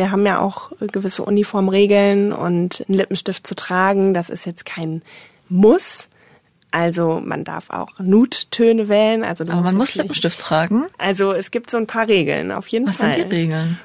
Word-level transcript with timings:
Wir 0.00 0.10
haben 0.10 0.24
ja 0.24 0.40
auch 0.40 0.70
gewisse 0.80 1.22
Uniformregeln 1.22 2.32
und 2.32 2.86
einen 2.88 2.96
Lippenstift 2.96 3.46
zu 3.46 3.54
tragen, 3.54 4.14
das 4.14 4.30
ist 4.30 4.46
jetzt 4.46 4.64
kein 4.64 5.02
Muss. 5.50 6.08
Also 6.70 7.20
man 7.22 7.44
darf 7.44 7.68
auch 7.68 7.98
Nuttöne 7.98 8.88
wählen. 8.88 9.22
Also 9.24 9.44
Aber 9.44 9.60
man 9.60 9.76
muss 9.76 9.94
Lippenstift 9.96 10.40
tragen? 10.40 10.86
Also 10.96 11.32
es 11.34 11.50
gibt 11.50 11.70
so 11.70 11.76
ein 11.76 11.86
paar 11.86 12.08
Regeln, 12.08 12.50
auf 12.50 12.66
jeden 12.68 12.88
Was 12.88 12.96
Fall. 12.96 13.10
Was 13.10 13.16
sind 13.18 13.30
die 13.30 13.36
Regeln? 13.36 13.78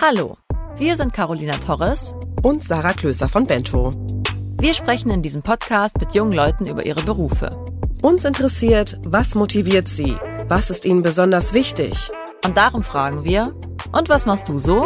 Hallo, 0.00 0.38
wir 0.78 0.96
sind 0.96 1.12
Carolina 1.12 1.58
Torres 1.58 2.14
und 2.42 2.64
Sarah 2.64 2.94
Klöser 2.94 3.28
von 3.28 3.46
Bento. 3.46 3.90
Wir 4.58 4.72
sprechen 4.72 5.10
in 5.10 5.22
diesem 5.22 5.42
Podcast 5.42 6.00
mit 6.00 6.14
jungen 6.14 6.32
Leuten 6.32 6.66
über 6.66 6.86
ihre 6.86 7.02
Berufe. 7.02 7.63
Uns 8.04 8.26
interessiert, 8.26 8.98
was 9.02 9.34
motiviert 9.34 9.88
sie? 9.88 10.14
Was 10.46 10.68
ist 10.68 10.84
ihnen 10.84 11.00
besonders 11.02 11.54
wichtig? 11.54 12.10
Und 12.44 12.54
darum 12.54 12.82
fragen 12.82 13.24
wir, 13.24 13.54
und 13.92 14.10
was 14.10 14.26
machst 14.26 14.46
du 14.50 14.58
so? 14.58 14.82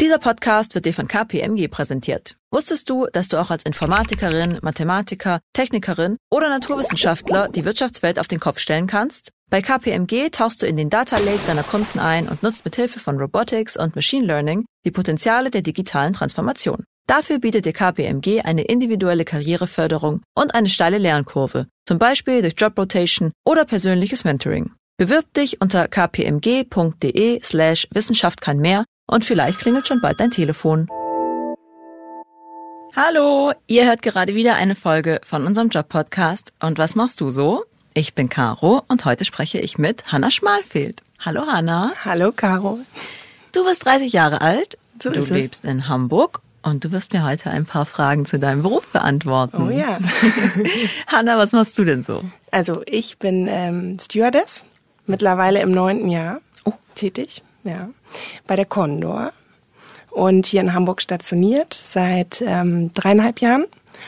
Dieser 0.00 0.18
Podcast 0.18 0.74
wird 0.74 0.86
dir 0.86 0.92
von 0.92 1.06
KPMG 1.06 1.68
präsentiert. 1.68 2.36
Wusstest 2.50 2.90
du, 2.90 3.06
dass 3.12 3.28
du 3.28 3.36
auch 3.36 3.50
als 3.50 3.64
Informatikerin, 3.64 4.58
Mathematiker, 4.60 5.38
Technikerin 5.52 6.16
oder 6.32 6.48
Naturwissenschaftler 6.48 7.48
die 7.48 7.64
Wirtschaftswelt 7.64 8.18
auf 8.18 8.26
den 8.26 8.40
Kopf 8.40 8.58
stellen 8.58 8.88
kannst? 8.88 9.30
Bei 9.52 9.60
KPMG 9.60 10.30
tauchst 10.30 10.62
du 10.62 10.66
in 10.66 10.78
den 10.78 10.88
Data 10.88 11.18
Lake 11.18 11.40
deiner 11.46 11.62
Kunden 11.62 11.98
ein 11.98 12.26
und 12.26 12.42
nutzt 12.42 12.64
mit 12.64 12.74
Hilfe 12.74 12.98
von 12.98 13.18
Robotics 13.18 13.76
und 13.76 13.94
Machine 13.94 14.24
Learning 14.24 14.64
die 14.86 14.90
Potenziale 14.90 15.50
der 15.50 15.60
digitalen 15.60 16.14
Transformation. 16.14 16.84
Dafür 17.06 17.38
bietet 17.38 17.66
dir 17.66 17.74
KPMG 17.74 18.40
eine 18.46 18.62
individuelle 18.62 19.26
Karriereförderung 19.26 20.22
und 20.34 20.54
eine 20.54 20.70
steile 20.70 20.96
Lernkurve, 20.96 21.66
zum 21.86 21.98
Beispiel 21.98 22.40
durch 22.40 22.54
Job 22.56 22.78
Rotation 22.78 23.30
oder 23.44 23.66
persönliches 23.66 24.24
Mentoring. 24.24 24.72
Bewirb 24.96 25.30
dich 25.34 25.60
unter 25.60 25.86
kpmg.de 25.86 27.42
slash 27.42 27.88
Wissenschaft 27.92 28.40
kann 28.40 28.56
mehr 28.56 28.86
und 29.06 29.22
vielleicht 29.22 29.58
klingelt 29.58 29.86
schon 29.86 30.00
bald 30.00 30.18
dein 30.18 30.30
Telefon. 30.30 30.88
Hallo, 32.96 33.52
ihr 33.66 33.84
hört 33.84 34.00
gerade 34.00 34.34
wieder 34.34 34.54
eine 34.54 34.76
Folge 34.76 35.20
von 35.22 35.46
unserem 35.46 35.68
Job-Podcast. 35.68 36.54
Und 36.58 36.78
was 36.78 36.94
machst 36.94 37.20
du 37.20 37.30
so? 37.30 37.64
Ich 37.94 38.14
bin 38.14 38.30
Caro 38.30 38.82
und 38.88 39.04
heute 39.04 39.26
spreche 39.26 39.58
ich 39.58 39.76
mit 39.76 40.10
Hanna 40.10 40.30
Schmalfeld. 40.30 41.02
Hallo 41.20 41.46
Hanna. 41.46 41.92
Hallo 42.06 42.32
Caro. 42.32 42.78
Du 43.52 43.66
bist 43.66 43.84
30 43.84 44.10
Jahre 44.14 44.40
alt, 44.40 44.78
so 45.02 45.10
du 45.10 45.20
lebst 45.20 45.66
in 45.66 45.88
Hamburg 45.88 46.40
und 46.62 46.84
du 46.84 46.90
wirst 46.90 47.12
mir 47.12 47.22
heute 47.22 47.50
ein 47.50 47.66
paar 47.66 47.84
Fragen 47.84 48.24
zu 48.24 48.38
deinem 48.38 48.62
Beruf 48.62 48.86
beantworten. 48.88 49.68
Oh 49.68 49.70
ja. 49.70 49.98
Hanna, 51.06 51.36
was 51.36 51.52
machst 51.52 51.76
du 51.76 51.84
denn 51.84 52.02
so? 52.02 52.24
Also 52.50 52.82
ich 52.86 53.18
bin 53.18 53.46
ähm, 53.46 53.98
Stewardess, 54.00 54.64
mittlerweile 55.04 55.60
im 55.60 55.70
neunten 55.70 56.08
Jahr 56.08 56.40
oh. 56.64 56.72
tätig, 56.94 57.42
ja, 57.62 57.90
bei 58.46 58.56
der 58.56 58.64
Condor 58.64 59.34
und 60.10 60.46
hier 60.46 60.62
in 60.62 60.72
Hamburg 60.72 61.02
stationiert 61.02 61.78
seit 61.84 62.40
ähm, 62.40 62.90
dreieinhalb 62.94 63.42
Jahren 63.42 63.66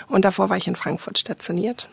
und 0.08 0.24
davor 0.24 0.48
war 0.48 0.56
ich 0.56 0.68
in 0.68 0.76
Frankfurt 0.76 1.18
stationiert. 1.18 1.90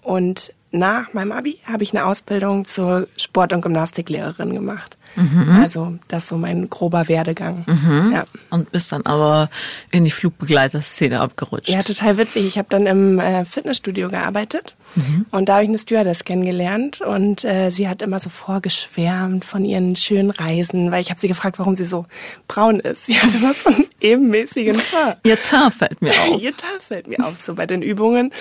Und 0.00 0.54
nach 0.70 1.12
meinem 1.12 1.32
Abi 1.32 1.58
habe 1.64 1.82
ich 1.82 1.92
eine 1.92 2.04
Ausbildung 2.04 2.64
zur 2.64 3.08
Sport- 3.16 3.52
und 3.52 3.62
Gymnastiklehrerin 3.62 4.52
gemacht. 4.52 4.96
Mhm. 5.16 5.58
Also 5.62 5.98
das 6.08 6.24
ist 6.24 6.28
so 6.28 6.36
mein 6.36 6.68
grober 6.68 7.08
Werdegang. 7.08 7.64
Mhm. 7.66 8.12
Ja. 8.12 8.24
Und 8.50 8.70
bist 8.70 8.92
dann 8.92 9.06
aber 9.06 9.48
in 9.90 10.04
die 10.04 10.10
Flugbegleiterszene 10.10 11.20
abgerutscht. 11.20 11.68
Ja, 11.68 11.82
total 11.82 12.18
witzig. 12.18 12.46
Ich 12.46 12.58
habe 12.58 12.68
dann 12.70 12.86
im 12.86 13.18
äh, 13.18 13.44
Fitnessstudio 13.44 14.08
gearbeitet 14.08 14.74
mhm. 14.96 15.26
und 15.30 15.48
da 15.48 15.54
habe 15.54 15.64
ich 15.64 15.68
eine 15.68 15.78
Stewardess 15.78 16.24
kennengelernt 16.24 17.00
und 17.00 17.44
äh, 17.44 17.70
sie 17.70 17.88
hat 17.88 18.02
immer 18.02 18.18
so 18.18 18.28
vorgeschwärmt 18.28 19.44
von 19.44 19.64
ihren 19.64 19.96
schönen 19.96 20.30
Reisen, 20.30 20.90
weil 20.90 21.00
ich 21.00 21.10
habe 21.10 21.20
sie 21.20 21.28
gefragt, 21.28 21.58
warum 21.58 21.76
sie 21.76 21.84
so 21.84 22.06
braun 22.48 22.80
ist. 22.80 23.06
Sie 23.06 23.18
hat 23.18 23.34
immer 23.34 23.54
so 23.54 23.70
einen 23.70 23.86
ebenmäßigen 24.00 24.76
Haar. 24.92 25.16
Ihr 25.24 25.40
Teint 25.42 25.74
fällt 25.74 26.02
mir 26.02 26.12
auf. 26.12 26.40
Ihr 26.40 26.56
Teint 26.56 26.82
fällt 26.82 27.06
mir 27.06 27.24
auf, 27.24 27.40
so 27.40 27.54
bei 27.54 27.66
den 27.66 27.82
Übungen. 27.82 28.32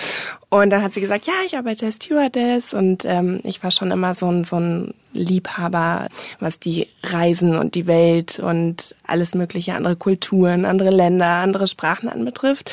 Und 0.50 0.70
dann 0.70 0.82
hat 0.82 0.94
sie 0.94 1.02
gesagt, 1.02 1.28
ja, 1.28 1.34
ich 1.46 1.58
arbeite 1.58 1.86
als 1.86 1.96
Stewardess 1.96 2.74
und 2.74 3.04
ähm, 3.06 3.40
ich 3.44 3.64
war 3.64 3.72
schon 3.72 3.92
immer 3.92 4.16
so 4.16 4.32
ein, 4.32 4.44
so 4.44 4.58
ein 4.58 4.94
Liebhaber, 5.14 6.10
was 6.40 6.60
die 6.60 6.88
Reisen 7.04 7.56
und 7.56 7.76
die 7.76 7.88
Welt 7.88 8.40
und 8.40 8.96
alles 9.06 9.34
mögliche, 9.34 9.74
andere 9.76 9.96
Kulturen, 9.96 10.66
andere 10.66 10.92
Länder, 10.92 11.28
andere 11.28 11.68
Sprachen 11.68 12.10
anbetrifft. 12.10 12.72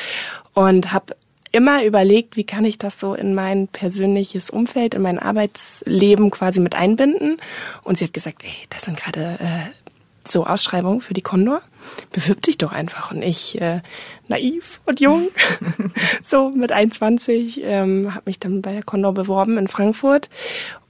Und 0.55 0.93
habe 0.93 1.17
immer 1.53 1.85
überlegt, 1.85 2.37
wie 2.37 2.45
kann 2.45 2.65
ich 2.65 2.79
das 2.79 2.99
so 2.99 3.15
in 3.15 3.35
mein 3.35 3.69
persönliches 3.69 4.51
Umfeld, 4.51 4.95
in 4.95 5.03
mein 5.03 5.19
Arbeitsleben 5.19 6.31
quasi 6.31 6.61
mit 6.61 6.75
einbinden. 6.75 7.37
Und 7.85 7.99
sie 7.99 8.05
hat 8.05 8.13
gesagt, 8.13 8.43
ey, 8.43 8.67
das 8.71 8.83
sind 8.83 8.97
gerade 8.97 9.39
äh, 9.41 10.27
so 10.27 10.47
Ausschreibungen 10.47 11.01
für 11.01 11.15
die 11.15 11.23
Condor. 11.23 11.63
Bewirb 12.11 12.43
dich 12.43 12.59
doch 12.59 12.73
einfach. 12.73 13.11
Und 13.11 13.23
ich, 13.23 13.61
äh, 13.61 13.83
naiv 14.29 14.81
und 14.87 15.01
jung, 15.01 15.29
so 16.25 16.51
mit 16.51 16.73
21, 16.73 17.61
ähm, 17.63 18.15
habe 18.15 18.25
mich 18.27 18.39
dann 18.39 18.63
bei 18.63 18.73
der 18.73 18.83
Condor 18.83 19.13
beworben 19.13 19.59
in 19.59 19.69
Frankfurt. 19.69 20.31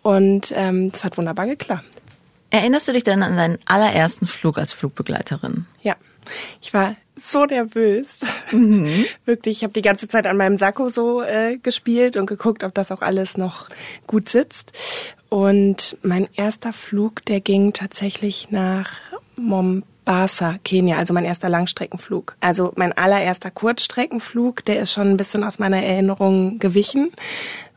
Und 0.02 0.52
ähm, 0.56 0.92
das 0.92 1.04
hat 1.04 1.18
wunderbar 1.18 1.46
geklappt. 1.46 1.84
Erinnerst 2.50 2.86
du 2.86 2.92
dich 2.92 3.04
denn 3.04 3.22
an 3.22 3.36
deinen 3.36 3.58
allerersten 3.64 4.26
Flug 4.26 4.58
als 4.58 4.72
Flugbegleiterin? 4.72 5.66
Ja. 5.82 5.96
Ich 6.60 6.74
war 6.74 6.94
so 7.30 7.44
nervös. 7.44 8.18
Mhm. 8.50 9.04
Wirklich, 9.24 9.58
ich 9.58 9.62
habe 9.64 9.72
die 9.72 9.82
ganze 9.82 10.08
Zeit 10.08 10.26
an 10.26 10.36
meinem 10.36 10.56
Sakko 10.56 10.88
so 10.88 11.22
äh, 11.22 11.58
gespielt 11.58 12.16
und 12.16 12.26
geguckt, 12.26 12.64
ob 12.64 12.74
das 12.74 12.90
auch 12.90 13.02
alles 13.02 13.36
noch 13.36 13.68
gut 14.06 14.28
sitzt. 14.28 14.72
Und 15.28 15.96
mein 16.02 16.28
erster 16.34 16.72
Flug, 16.72 17.24
der 17.24 17.40
ging 17.40 17.72
tatsächlich 17.72 18.50
nach 18.50 18.98
Mombasa, 19.36 20.58
Kenia, 20.62 20.98
also 20.98 21.14
mein 21.14 21.24
erster 21.24 21.48
Langstreckenflug. 21.48 22.36
Also 22.40 22.72
mein 22.76 22.92
allererster 22.92 23.50
Kurzstreckenflug, 23.50 24.64
der 24.64 24.80
ist 24.80 24.92
schon 24.92 25.08
ein 25.08 25.16
bisschen 25.16 25.42
aus 25.42 25.58
meiner 25.58 25.82
Erinnerung 25.82 26.58
gewichen, 26.58 27.12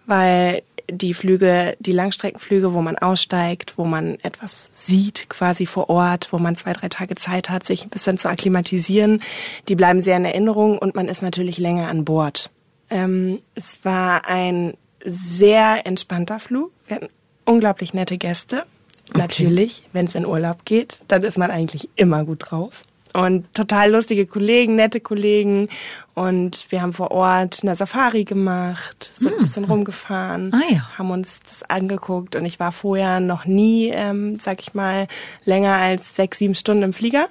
weil 0.05 0.63
die 0.89 1.13
Flüge, 1.13 1.75
die 1.79 1.91
Langstreckenflüge, 1.91 2.73
wo 2.73 2.81
man 2.81 2.97
aussteigt, 2.97 3.77
wo 3.77 3.85
man 3.85 4.17
etwas 4.21 4.69
sieht 4.71 5.29
quasi 5.29 5.65
vor 5.65 5.89
Ort, 5.89 6.31
wo 6.31 6.37
man 6.37 6.55
zwei, 6.55 6.73
drei 6.73 6.89
Tage 6.89 7.15
Zeit 7.15 7.49
hat, 7.49 7.65
sich 7.65 7.83
ein 7.83 7.89
bisschen 7.89 8.17
zu 8.17 8.29
akklimatisieren, 8.29 9.21
die 9.67 9.75
bleiben 9.75 10.01
sehr 10.01 10.17
in 10.17 10.25
Erinnerung 10.25 10.77
und 10.77 10.95
man 10.95 11.07
ist 11.07 11.21
natürlich 11.21 11.57
länger 11.57 11.87
an 11.87 12.05
Bord. 12.05 12.49
Ähm, 12.89 13.39
es 13.55 13.83
war 13.83 14.25
ein 14.27 14.75
sehr 15.05 15.85
entspannter 15.85 16.39
Flug. 16.39 16.71
Wir 16.87 16.97
hatten 16.97 17.09
unglaublich 17.45 17.93
nette 17.93 18.17
Gäste. 18.17 18.63
Okay. 19.09 19.19
Natürlich, 19.19 19.83
wenn 19.93 20.07
es 20.07 20.15
in 20.15 20.25
Urlaub 20.25 20.65
geht, 20.65 20.99
dann 21.07 21.23
ist 21.23 21.37
man 21.37 21.51
eigentlich 21.51 21.89
immer 21.95 22.23
gut 22.25 22.49
drauf. 22.49 22.83
Und 23.15 23.53
total 23.53 23.91
lustige 23.91 24.25
Kollegen, 24.25 24.75
nette 24.75 24.99
Kollegen. 24.99 25.69
Und 26.15 26.65
wir 26.69 26.81
haben 26.81 26.91
vor 26.91 27.11
Ort 27.11 27.59
eine 27.61 27.73
Safari 27.73 28.25
gemacht, 28.25 29.11
sind 29.13 29.35
ein 29.35 29.45
bisschen 29.45 29.63
rumgefahren, 29.63 30.53
ah, 30.53 30.73
ja. 30.73 30.97
haben 30.97 31.11
uns 31.11 31.39
das 31.47 31.63
angeguckt. 31.63 32.35
Und 32.35 32.43
ich 32.43 32.59
war 32.59 32.73
vorher 32.73 33.21
noch 33.21 33.45
nie, 33.45 33.89
ähm, 33.89 34.35
sag 34.35 34.59
ich 34.59 34.73
mal, 34.73 35.07
länger 35.45 35.75
als 35.75 36.15
sechs, 36.17 36.39
sieben 36.39 36.55
Stunden 36.55 36.83
im 36.83 36.93
Flieger. 36.93 37.27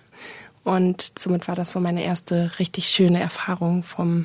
Und 0.65 1.12
somit 1.19 1.49
war 1.49 1.55
das 1.55 1.73
so 1.73 1.81
meine 1.81 2.03
erste 2.03 2.53
richtig 2.59 2.89
schöne 2.89 3.21
Erfahrung 3.21 3.83
vom 3.83 4.25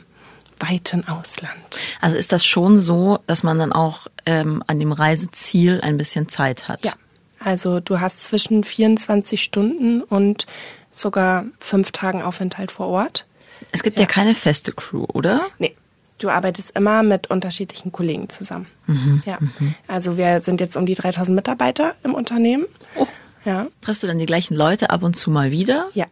weiten 0.61 1.09
Ausland. 1.09 1.79
Also 1.99 2.15
ist 2.15 2.31
das 2.31 2.45
schon 2.45 2.79
so, 2.79 3.19
dass 3.27 3.43
man 3.43 3.59
dann 3.59 3.73
auch 3.73 4.07
ähm, 4.25 4.63
an 4.67 4.79
dem 4.79 4.93
Reiseziel 4.93 5.81
ein 5.81 5.97
bisschen 5.97 6.29
Zeit 6.29 6.69
hat? 6.69 6.85
Ja. 6.85 6.93
Also 7.41 7.79
du 7.79 7.99
hast 7.99 8.23
zwischen 8.23 8.63
24 8.63 9.41
Stunden 9.41 10.01
und 10.01 10.45
sogar 10.91 11.45
fünf 11.59 11.91
Tagen 11.91 12.21
Aufenthalt 12.21 12.71
vor 12.71 12.87
Ort. 12.87 13.25
Es 13.71 13.83
gibt 13.83 13.97
ja, 13.97 14.03
ja 14.03 14.07
keine 14.07 14.35
feste 14.35 14.71
Crew, 14.71 15.05
oder? 15.13 15.41
Nee. 15.57 15.75
Du 16.17 16.29
arbeitest 16.29 16.71
immer 16.71 17.01
mit 17.01 17.29
unterschiedlichen 17.29 17.93
Kollegen 17.93 18.27
zusammen. 18.27 18.67
Mhm, 18.87 19.21
ja. 19.25 19.37
Mhm. 19.39 19.73
Also 19.87 20.17
wir 20.17 20.41
sind 20.41 20.59
jetzt 20.59 20.75
um 20.75 20.85
die 20.85 20.95
3000 20.95 21.33
Mitarbeiter 21.33 21.95
im 22.03 22.13
Unternehmen. 22.13 22.65
Oh. 22.95 23.07
Ja. 23.45 23.67
Triffst 23.79 24.03
du 24.03 24.07
dann 24.07 24.19
die 24.19 24.25
gleichen 24.25 24.53
Leute 24.55 24.89
ab 24.89 25.01
und 25.03 25.15
zu 25.15 25.31
mal 25.31 25.51
wieder? 25.51 25.87
Ja. 25.93 26.07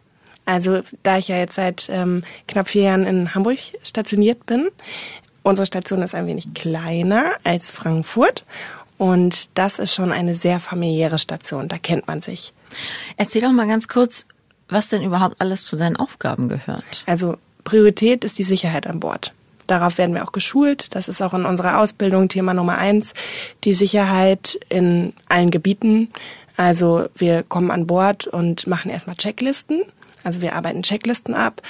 Also 0.46 0.80
da 1.02 1.18
ich 1.18 1.28
ja 1.28 1.36
jetzt 1.36 1.56
seit 1.56 1.88
ähm, 1.90 2.24
knapp 2.46 2.68
vier 2.68 2.84
Jahren 2.84 3.04
in 3.04 3.34
Hamburg 3.34 3.58
stationiert 3.82 4.46
bin, 4.46 4.70
unsere 5.42 5.66
Station 5.66 6.00
ist 6.00 6.14
ein 6.14 6.26
wenig 6.26 6.54
kleiner 6.54 7.32
als 7.44 7.70
Frankfurt 7.70 8.46
und 8.96 9.50
das 9.52 9.78
ist 9.78 9.94
schon 9.94 10.10
eine 10.10 10.34
sehr 10.34 10.58
familiäre 10.58 11.18
Station, 11.18 11.68
da 11.68 11.76
kennt 11.76 12.06
man 12.06 12.22
sich. 12.22 12.54
Erzähl 13.18 13.42
doch 13.42 13.52
mal 13.52 13.68
ganz 13.68 13.88
kurz, 13.88 14.24
was 14.68 14.88
denn 14.88 15.02
überhaupt 15.02 15.40
alles 15.40 15.64
zu 15.64 15.76
deinen 15.76 15.96
Aufgaben 15.96 16.48
gehört. 16.48 17.04
Also 17.06 17.36
Priorität 17.64 18.24
ist 18.24 18.38
die 18.38 18.44
Sicherheit 18.44 18.86
an 18.86 19.00
Bord. 19.00 19.32
Darauf 19.66 19.98
werden 19.98 20.14
wir 20.14 20.24
auch 20.24 20.32
geschult. 20.32 20.94
Das 20.94 21.08
ist 21.08 21.20
auch 21.20 21.34
in 21.34 21.44
unserer 21.44 21.78
Ausbildung 21.78 22.28
Thema 22.28 22.54
Nummer 22.54 22.78
eins. 22.78 23.12
Die 23.64 23.74
Sicherheit 23.74 24.58
in 24.70 25.12
allen 25.28 25.50
Gebieten. 25.50 26.08
Also 26.56 27.08
wir 27.14 27.42
kommen 27.42 27.70
an 27.70 27.86
Bord 27.86 28.26
und 28.26 28.66
machen 28.66 28.90
erstmal 28.90 29.16
Checklisten. 29.16 29.82
Also 30.24 30.40
wir 30.40 30.54
arbeiten 30.54 30.82
Checklisten 30.82 31.34
ab. 31.34 31.60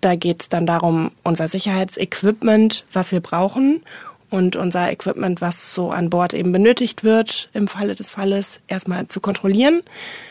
Da 0.00 0.14
geht 0.14 0.42
es 0.42 0.48
dann 0.48 0.66
darum, 0.66 1.10
unser 1.24 1.48
Sicherheitsequipment, 1.48 2.84
was 2.92 3.10
wir 3.10 3.20
brauchen 3.20 3.82
und 4.30 4.56
unser 4.56 4.90
Equipment, 4.90 5.40
was 5.40 5.74
so 5.74 5.90
an 5.90 6.10
Bord 6.10 6.34
eben 6.34 6.52
benötigt 6.52 7.04
wird, 7.04 7.50
im 7.52 7.68
Falle 7.68 7.94
des 7.94 8.10
Falles 8.10 8.60
erstmal 8.66 9.06
zu 9.08 9.20
kontrollieren. 9.20 9.82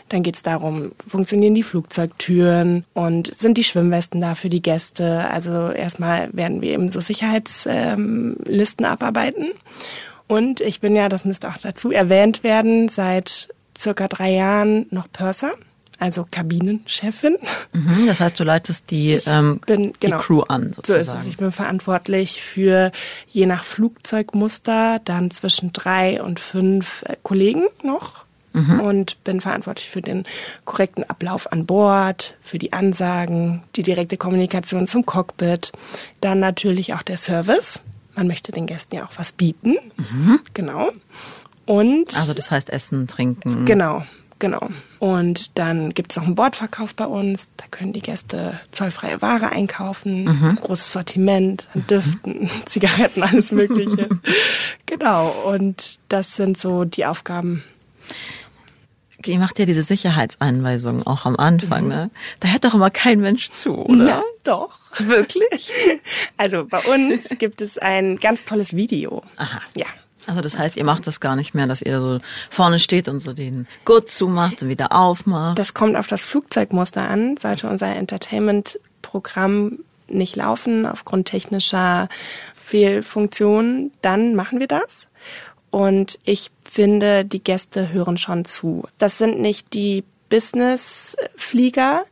Dann 0.09 0.23
geht 0.23 0.35
es 0.35 0.43
darum, 0.43 0.91
funktionieren 1.07 1.55
die 1.55 1.63
Flugzeugtüren 1.63 2.85
und 2.93 3.35
sind 3.35 3.57
die 3.57 3.63
Schwimmwesten 3.63 4.21
da 4.21 4.35
für 4.35 4.49
die 4.49 4.61
Gäste. 4.61 5.29
Also 5.29 5.69
erstmal 5.69 6.29
werden 6.33 6.61
wir 6.61 6.71
eben 6.71 6.89
so 6.89 7.01
Sicherheitslisten 7.01 8.85
ähm, 8.85 8.91
abarbeiten. 8.91 9.47
Und 10.27 10.61
ich 10.61 10.79
bin 10.79 10.95
ja, 10.95 11.09
das 11.09 11.25
müsste 11.25 11.49
auch 11.49 11.57
dazu 11.57 11.91
erwähnt 11.91 12.43
werden, 12.43 12.89
seit 12.89 13.49
circa 13.77 14.07
drei 14.07 14.31
Jahren 14.31 14.87
noch 14.89 15.11
Purser 15.11 15.53
also 15.99 16.27
Kabinenchefin. 16.29 17.37
Mhm, 17.73 18.05
das 18.07 18.19
heißt, 18.19 18.39
du 18.39 18.43
leitest 18.43 18.91
die, 18.91 19.19
ähm, 19.25 19.61
bin, 19.65 19.93
genau, 19.99 20.17
die 20.17 20.23
Crew 20.23 20.41
an, 20.41 20.73
sozusagen. 20.73 21.03
So 21.03 21.11
ist 21.11 21.19
es. 21.21 21.27
Ich 21.27 21.37
bin 21.37 21.51
verantwortlich 21.51 22.41
für 22.41 22.91
je 23.27 23.45
nach 23.45 23.63
Flugzeugmuster 23.63 24.99
dann 25.05 25.31
zwischen 25.31 25.73
drei 25.73 26.21
und 26.21 26.39
fünf 26.39 27.03
äh, 27.03 27.15
Kollegen 27.23 27.63
noch. 27.83 28.25
Mhm. 28.53 28.79
Und 28.79 29.23
bin 29.25 29.41
verantwortlich 29.41 29.89
für 29.89 30.01
den 30.01 30.23
korrekten 30.63 31.03
Ablauf 31.03 31.51
an 31.51 31.65
Bord, 31.65 32.35
für 32.41 32.57
die 32.57 32.71
Ansagen, 32.71 33.63
die 33.75 33.83
direkte 33.83 34.15
Kommunikation 34.15 34.87
zum 34.87 35.05
Cockpit, 35.05 35.73
dann 36.21 36.39
natürlich 36.39 36.93
auch 36.93 37.01
der 37.01 37.17
Service. 37.17 37.81
Man 38.15 38.27
möchte 38.27 38.53
den 38.53 38.65
Gästen 38.65 38.95
ja 38.95 39.03
auch 39.03 39.11
was 39.17 39.33
bieten. 39.33 39.75
Mhm. 39.97 40.39
Genau. 40.53 40.89
Und 41.65 42.15
also 42.15 42.33
das 42.33 42.49
heißt 42.49 42.69
Essen, 42.69 43.07
Trinken. 43.07 43.65
Genau. 43.65 44.05
Genau. 44.39 44.69
Und 44.99 45.57
dann 45.57 45.93
gibt 45.93 46.11
es 46.11 46.17
noch 46.17 46.25
einen 46.25 46.35
Bordverkauf 46.35 46.93
bei 46.95 47.05
uns. 47.05 47.51
Da 47.55 47.65
können 47.71 47.93
die 47.93 48.01
Gäste 48.01 48.59
zollfreie 48.71 49.21
Ware 49.21 49.49
einkaufen. 49.49 50.25
Mhm. 50.25 50.59
Großes 50.61 50.91
Sortiment 50.91 51.67
an 51.73 51.87
Düften, 51.87 52.41
mhm. 52.41 52.49
Zigaretten, 52.65 53.23
alles 53.23 53.51
Mögliche. 53.51 54.09
genau. 54.85 55.29
Und 55.45 55.99
das 56.09 56.35
sind 56.35 56.57
so 56.57 56.83
die 56.83 57.05
Aufgaben. 57.05 57.63
Ihr 59.25 59.39
macht 59.39 59.57
ja 59.57 59.65
diese 59.65 59.81
Sicherheitseinweisungen 59.81 61.07
auch 61.07 61.25
am 61.25 61.35
Anfang, 61.37 61.83
mhm. 61.83 61.89
ne? 61.89 62.11
Da 62.41 62.49
hört 62.49 62.65
doch 62.65 62.73
immer 62.75 62.91
kein 62.91 63.21
Mensch 63.21 63.49
zu, 63.49 63.73
oder? 63.73 64.03
Na, 64.03 64.23
doch. 64.43 64.79
Wirklich? 64.99 65.71
Also 66.37 66.65
bei 66.65 66.79
uns 66.79 67.29
gibt 67.39 67.61
es 67.61 67.77
ein 67.77 68.17
ganz 68.17 68.45
tolles 68.45 68.75
Video. 68.75 69.23
Aha. 69.37 69.61
Ja. 69.75 69.87
Also 70.27 70.41
das 70.41 70.57
heißt, 70.57 70.77
ihr 70.77 70.85
macht 70.85 71.07
das 71.07 71.19
gar 71.19 71.35
nicht 71.35 71.53
mehr, 71.53 71.67
dass 71.67 71.81
ihr 71.81 72.01
so 72.01 72.19
vorne 72.49 72.79
steht 72.79 73.07
und 73.07 73.19
so 73.19 73.33
den 73.33 73.67
Gurt 73.85 74.09
zumacht 74.09 74.63
und 74.63 74.69
wieder 74.69 74.91
aufmacht. 74.91 75.59
Das 75.59 75.73
kommt 75.73 75.95
auf 75.95 76.07
das 76.07 76.23
Flugzeugmuster 76.23 77.07
an. 77.07 77.37
Sollte 77.37 77.69
unser 77.69 77.95
Entertainment-Programm 77.95 79.79
nicht 80.07 80.35
laufen 80.35 80.85
aufgrund 80.85 81.27
technischer 81.27 82.09
Fehlfunktionen, 82.53 83.91
dann 84.01 84.35
machen 84.35 84.59
wir 84.59 84.67
das. 84.67 85.07
Und 85.71 86.19
ich 86.23 86.51
finde, 86.63 87.25
die 87.25 87.43
Gäste 87.43 87.91
hören 87.91 88.17
schon 88.17 88.45
zu. 88.45 88.87
Das 88.97 89.17
sind 89.17 89.39
nicht 89.39 89.73
die 89.73 90.03
Business-Flieger, 90.29 92.05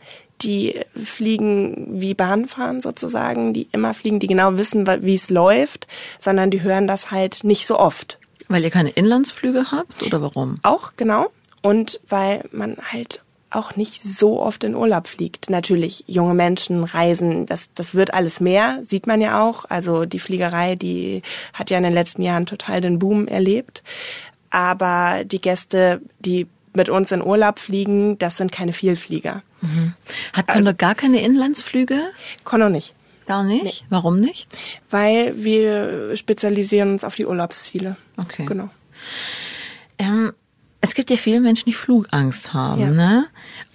die 0.44 0.82
fliegen 1.02 2.00
wie 2.00 2.14
Bahnfahren 2.14 2.82
sozusagen, 2.82 3.54
die 3.54 3.68
immer 3.72 3.94
fliegen, 3.94 4.20
die 4.20 4.28
genau 4.28 4.58
wissen, 4.58 4.88
wie 5.02 5.16
es 5.16 5.30
läuft, 5.30 5.88
sondern 6.20 6.52
die 6.52 6.62
hören 6.62 6.88
das 6.88 7.12
halt 7.12 7.44
nicht 7.44 7.68
so 7.68 7.80
oft. 7.80 8.20
Weil 8.48 8.64
ihr 8.64 8.72
keine 8.72 8.90
Inlandsflüge 8.90 9.72
habt 9.72 10.04
oder 10.04 10.22
warum? 10.22 10.56
Auch, 10.64 10.94
genau. 10.98 11.28
Und 11.62 12.00
weil 12.10 12.44
man 12.52 12.78
halt 12.92 13.22
auch 13.50 13.76
nicht 13.76 14.04
so 14.04 14.42
oft 14.42 14.64
in 14.64 14.76
Urlaub 14.76 15.08
fliegt. 15.08 15.50
Natürlich, 15.50 16.04
junge 16.08 16.34
Menschen 16.34 16.84
reisen, 16.84 17.46
das, 17.46 17.70
das 17.76 17.94
wird 17.94 18.14
alles 18.14 18.40
mehr, 18.40 18.80
sieht 18.84 19.08
man 19.08 19.22
ja 19.22 19.48
auch. 19.48 19.66
Also 19.70 20.06
die 20.06 20.20
Fliegerei, 20.20 20.76
die 20.76 21.22
hat 21.54 21.70
ja 21.70 21.78
in 21.78 21.84
den 21.84 21.94
letzten 21.94 22.24
Jahren 22.24 22.46
total 22.46 22.82
den 22.82 23.00
Boom 23.00 23.28
erlebt. 23.28 23.84
Aber 24.50 25.24
die 25.24 25.42
Gäste, 25.42 26.02
die 26.20 26.48
mit 26.74 26.90
uns 26.90 27.12
in 27.12 27.22
Urlaub 27.22 27.60
fliegen, 27.60 28.18
das 28.18 28.38
sind 28.38 28.52
keine 28.52 28.74
Vielflieger. 28.74 29.44
Mhm. 29.64 29.94
Hat 30.34 30.48
Condor 30.48 30.68
also, 30.68 30.78
gar 30.78 30.96
keine 30.96 31.22
Inlandsflüge? 31.22 32.00
Condor 32.44 32.70
nicht. 32.70 32.94
Gar 33.26 33.44
nicht? 33.44 33.64
Nee. 33.64 33.88
Warum 33.90 34.20
nicht? 34.20 34.50
Weil 34.90 35.44
wir 35.44 36.16
spezialisieren 36.16 36.92
uns 36.92 37.04
auf 37.04 37.16
die 37.16 37.26
Urlaubsziele. 37.26 37.96
Okay. 38.18 38.46
Genau. 38.46 38.70
Ähm, 39.98 40.34
es 40.82 40.94
gibt 40.94 41.10
ja 41.10 41.16
viele 41.16 41.40
Menschen, 41.40 41.66
die 41.66 41.74
Flugangst 41.74 42.54
haben, 42.54 42.82
ja. 42.82 42.90
ne? 42.90 43.26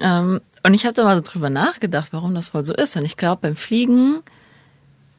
Ähm, 0.00 0.40
und 0.62 0.74
ich 0.74 0.84
habe 0.84 0.94
da 0.94 1.04
mal 1.04 1.16
so 1.16 1.22
drüber 1.22 1.48
nachgedacht, 1.48 2.08
warum 2.12 2.34
das 2.34 2.52
wohl 2.52 2.66
so 2.66 2.74
ist. 2.74 2.96
Und 2.96 3.04
ich 3.06 3.16
glaube, 3.16 3.40
beim 3.42 3.56
Fliegen 3.56 4.20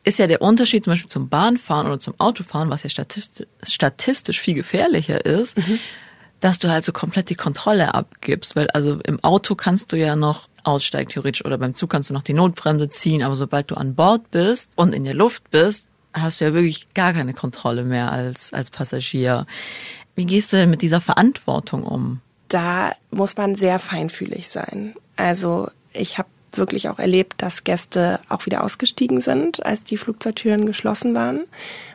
ist 0.04 0.20
ja 0.20 0.28
der 0.28 0.42
Unterschied 0.42 0.84
zum 0.84 0.92
Beispiel 0.92 1.10
zum 1.10 1.30
Bahnfahren 1.30 1.88
oder 1.88 2.00
zum 2.00 2.14
Autofahren, 2.20 2.70
was 2.70 2.84
ja 2.84 2.90
statistisch, 2.90 3.48
statistisch 3.64 4.40
viel 4.40 4.54
gefährlicher 4.54 5.26
ist, 5.26 5.58
mhm 5.58 5.80
dass 6.40 6.60
du 6.60 6.70
halt 6.70 6.86
so 6.86 6.92
komplett 6.92 7.30
die 7.30 7.36
Kontrolle 7.36 7.94
abgibst, 7.94 8.56
weil 8.56 8.70
also 8.70 9.00
im 9.04 9.24
Auto 9.24 9.56
kannst 9.56 9.92
du 9.92 9.98
ja 9.98 10.16
noch 10.16 10.48
aussteigen 10.64 11.10
theoretisch 11.10 11.46
oder 11.46 11.58
beim 11.58 11.76
Zug 11.76 11.90
kannst 11.90 12.10
du 12.10 12.14
noch 12.14 12.24
die 12.24 12.34
Notbremse 12.34 12.90
ziehen, 12.90 13.24
aber 13.24 13.36
sobald 13.36 13.72
du 13.72 13.76
an 13.76 13.96
Bord 13.96 14.32
bist 14.32 14.72
und 14.76 14.94
in 14.94 15.04
der 15.04 15.14
Luft 15.14 15.50
bist, 15.52 15.90
hast 16.14 16.42
du 16.42 16.46
ja 16.46 16.54
wirklich 16.54 16.94
gar 16.94 17.14
keine 17.14 17.34
Kontrolle 17.34 17.84
mehr 17.84 18.12
als 18.12 18.54
als 18.54 18.70
Passagier. 18.70 19.46
Wie 20.16 20.26
gehst 20.26 20.52
du 20.52 20.58
denn 20.58 20.70
mit 20.70 20.82
dieser 20.82 21.02
Verantwortung 21.02 21.84
um? 21.84 22.22
Da 22.48 22.94
muss 23.12 23.38
man 23.38 23.56
sehr 23.56 23.80
feinfühlig 23.80 24.50
sein. 24.50 24.96
Also 25.16 25.70
ich 25.94 26.18
habe 26.18 26.30
wirklich 26.54 26.90
auch 26.90 27.00
erlebt, 27.00 27.42
dass 27.42 27.64
Gäste 27.64 28.20
auch 28.28 28.46
wieder 28.46 28.64
ausgestiegen 28.64 29.22
sind, 29.22 29.66
als 29.66 29.84
die 29.84 29.98
Flugzeugtüren 29.98 30.66
geschlossen 30.66 31.14
waren, 31.14 31.46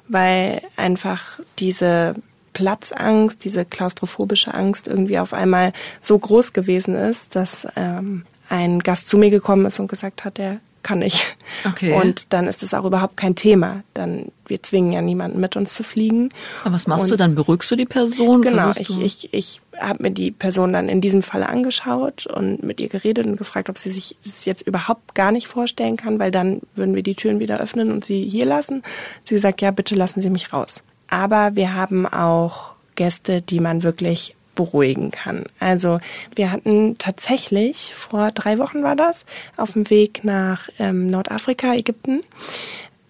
weil 0.08 0.62
einfach 0.76 1.40
diese 1.58 2.14
Platzangst, 2.52 3.44
diese 3.44 3.64
klaustrophobische 3.64 4.54
Angst 4.54 4.86
irgendwie 4.86 5.18
auf 5.18 5.34
einmal 5.34 5.72
so 6.00 6.18
groß 6.18 6.52
gewesen 6.52 6.94
ist, 6.94 7.34
dass 7.36 7.66
ähm, 7.76 8.24
ein 8.48 8.80
Gast 8.80 9.08
zu 9.08 9.18
mir 9.18 9.30
gekommen 9.30 9.66
ist 9.66 9.78
und 9.78 9.88
gesagt 9.88 10.24
hat, 10.24 10.38
der 10.38 10.60
kann 10.84 11.02
ich. 11.02 11.24
Okay. 11.64 11.94
Und 11.94 12.32
dann 12.32 12.46
ist 12.46 12.62
es 12.62 12.74
auch 12.74 12.84
überhaupt 12.84 13.16
kein 13.16 13.34
Thema. 13.34 13.82
Dann 13.94 14.26
wir 14.46 14.62
zwingen 14.62 14.92
ja 14.92 15.00
niemanden 15.00 15.40
mit 15.40 15.56
uns 15.56 15.74
zu 15.74 15.82
fliegen. 15.82 16.28
Aber 16.62 16.74
was 16.74 16.86
machst 16.86 17.04
und, 17.04 17.12
du 17.12 17.16
dann? 17.16 17.34
Beruhigst 17.34 17.70
du 17.70 17.76
die 17.76 17.86
Person? 17.86 18.42
Genau, 18.42 18.70
ich, 18.76 19.00
ich, 19.00 19.32
ich 19.32 19.60
habe 19.80 20.02
mir 20.02 20.10
die 20.10 20.30
Person 20.30 20.72
dann 20.72 20.88
in 20.88 21.00
diesem 21.00 21.22
Falle 21.22 21.48
angeschaut 21.48 22.26
und 22.26 22.62
mit 22.62 22.80
ihr 22.80 22.88
geredet 22.88 23.26
und 23.26 23.36
gefragt, 23.36 23.70
ob 23.70 23.78
sie 23.78 23.90
sich 23.90 24.16
das 24.24 24.44
jetzt 24.44 24.62
überhaupt 24.62 25.14
gar 25.14 25.32
nicht 25.32 25.48
vorstellen 25.48 25.96
kann, 25.96 26.18
weil 26.18 26.30
dann 26.30 26.60
würden 26.76 26.94
wir 26.94 27.02
die 27.02 27.14
Türen 27.14 27.40
wieder 27.40 27.60
öffnen 27.60 27.90
und 27.90 28.04
sie 28.04 28.28
hier 28.28 28.44
lassen. 28.44 28.82
Sie 29.24 29.38
sagt, 29.38 29.62
ja, 29.62 29.70
bitte 29.70 29.94
lassen 29.94 30.20
Sie 30.20 30.30
mich 30.30 30.52
raus. 30.52 30.82
Aber 31.08 31.56
wir 31.56 31.74
haben 31.74 32.06
auch 32.06 32.72
Gäste, 32.94 33.42
die 33.42 33.60
man 33.60 33.82
wirklich 33.82 34.36
beruhigen 34.54 35.10
kann. 35.10 35.44
Also 35.60 36.00
wir 36.34 36.50
hatten 36.50 36.96
tatsächlich 36.98 37.94
vor 37.94 38.30
drei 38.32 38.58
Wochen 38.58 38.82
war 38.82 38.96
das 38.96 39.24
auf 39.56 39.72
dem 39.72 39.90
Weg 39.90 40.24
nach 40.24 40.68
ähm, 40.78 41.08
Nordafrika, 41.08 41.74
Ägypten, 41.74 42.20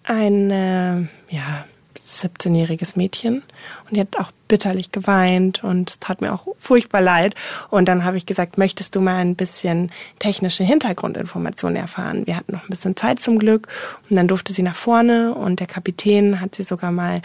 ein 0.03 0.51
äh, 0.51 1.01
ja 1.29 1.65
17-jähriges 2.05 2.97
Mädchen 2.97 3.41
und 3.85 3.95
die 3.95 3.99
hat 3.99 4.17
auch 4.17 4.31
bitterlich 4.47 4.91
geweint 4.91 5.63
und 5.63 5.89
es 5.89 5.99
tat 5.99 6.21
mir 6.21 6.33
auch 6.33 6.47
furchtbar 6.59 7.01
leid. 7.01 7.35
Und 7.69 7.87
dann 7.87 8.05
habe 8.05 8.17
ich 8.17 8.25
gesagt, 8.25 8.57
möchtest 8.57 8.95
du 8.95 9.01
mal 9.01 9.17
ein 9.17 9.35
bisschen 9.35 9.91
technische 10.19 10.63
Hintergrundinformationen 10.63 11.77
erfahren? 11.77 12.27
Wir 12.27 12.37
hatten 12.37 12.51
noch 12.51 12.63
ein 12.63 12.69
bisschen 12.69 12.95
Zeit 12.95 13.21
zum 13.21 13.39
Glück 13.39 13.67
und 14.09 14.15
dann 14.15 14.27
durfte 14.27 14.53
sie 14.53 14.63
nach 14.63 14.75
vorne 14.75 15.33
und 15.33 15.59
der 15.59 15.67
Kapitän 15.67 16.41
hat 16.41 16.55
sie 16.55 16.63
sogar 16.63 16.91
mal, 16.91 17.21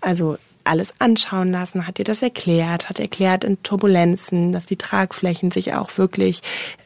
also 0.00 0.38
alles 0.64 0.92
anschauen 0.98 1.52
lassen, 1.52 1.86
hat 1.86 1.98
ihr 1.98 2.04
das 2.04 2.22
erklärt, 2.22 2.88
hat 2.88 3.00
erklärt 3.00 3.44
in 3.44 3.62
Turbulenzen, 3.62 4.52
dass 4.52 4.66
die 4.66 4.76
Tragflächen 4.76 5.50
sich 5.50 5.74
auch 5.74 5.96
wirklich 5.98 6.42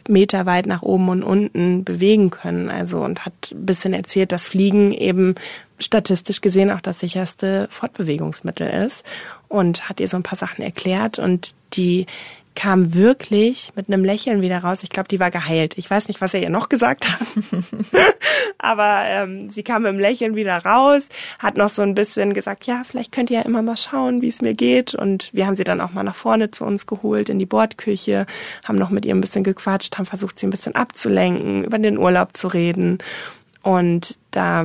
meterweit 0.08 0.66
nach 0.66 0.82
oben 0.82 1.08
und 1.08 1.22
unten 1.22 1.84
bewegen 1.84 2.30
können. 2.30 2.70
Also 2.70 3.00
und 3.00 3.24
hat 3.24 3.52
ein 3.52 3.66
bisschen 3.66 3.92
erzählt, 3.92 4.32
dass 4.32 4.46
Fliegen 4.46 4.92
eben 4.92 5.34
statistisch 5.78 6.40
gesehen 6.40 6.70
auch 6.70 6.80
das 6.80 7.00
sicherste 7.00 7.68
Fortbewegungsmittel 7.70 8.68
ist 8.86 9.04
und 9.48 9.88
hat 9.88 10.00
ihr 10.00 10.08
so 10.08 10.16
ein 10.16 10.22
paar 10.22 10.38
Sachen 10.38 10.62
erklärt 10.62 11.18
und 11.18 11.54
die 11.74 12.06
kam 12.56 12.94
wirklich 12.94 13.70
mit 13.76 13.86
einem 13.86 14.04
Lächeln 14.04 14.40
wieder 14.40 14.58
raus. 14.58 14.82
Ich 14.82 14.90
glaube, 14.90 15.08
die 15.08 15.20
war 15.20 15.30
geheilt. 15.30 15.78
Ich 15.78 15.88
weiß 15.88 16.08
nicht, 16.08 16.20
was 16.20 16.34
er 16.34 16.40
ihr 16.40 16.50
noch 16.50 16.68
gesagt 16.68 17.08
hat. 17.08 17.20
Aber 18.58 19.02
ähm, 19.04 19.48
sie 19.50 19.62
kam 19.62 19.82
mit 19.82 19.90
einem 19.90 20.00
Lächeln 20.00 20.34
wieder 20.34 20.56
raus, 20.56 21.08
hat 21.38 21.56
noch 21.56 21.68
so 21.68 21.82
ein 21.82 21.94
bisschen 21.94 22.34
gesagt, 22.34 22.66
ja, 22.66 22.82
vielleicht 22.84 23.12
könnt 23.12 23.30
ihr 23.30 23.38
ja 23.38 23.44
immer 23.44 23.62
mal 23.62 23.76
schauen, 23.76 24.22
wie 24.22 24.28
es 24.28 24.42
mir 24.42 24.54
geht. 24.54 24.94
Und 24.94 25.32
wir 25.32 25.46
haben 25.46 25.54
sie 25.54 25.64
dann 25.64 25.80
auch 25.80 25.92
mal 25.92 26.02
nach 26.02 26.16
vorne 26.16 26.50
zu 26.50 26.64
uns 26.64 26.86
geholt 26.86 27.28
in 27.28 27.38
die 27.38 27.46
Bordküche, 27.46 28.26
haben 28.64 28.76
noch 28.78 28.90
mit 28.90 29.04
ihr 29.04 29.14
ein 29.14 29.20
bisschen 29.20 29.44
gequatscht, 29.44 29.96
haben 29.98 30.06
versucht, 30.06 30.38
sie 30.38 30.46
ein 30.46 30.50
bisschen 30.50 30.74
abzulenken, 30.74 31.62
über 31.62 31.78
den 31.78 31.98
Urlaub 31.98 32.36
zu 32.36 32.48
reden. 32.48 32.98
Und 33.62 34.18
da 34.30 34.64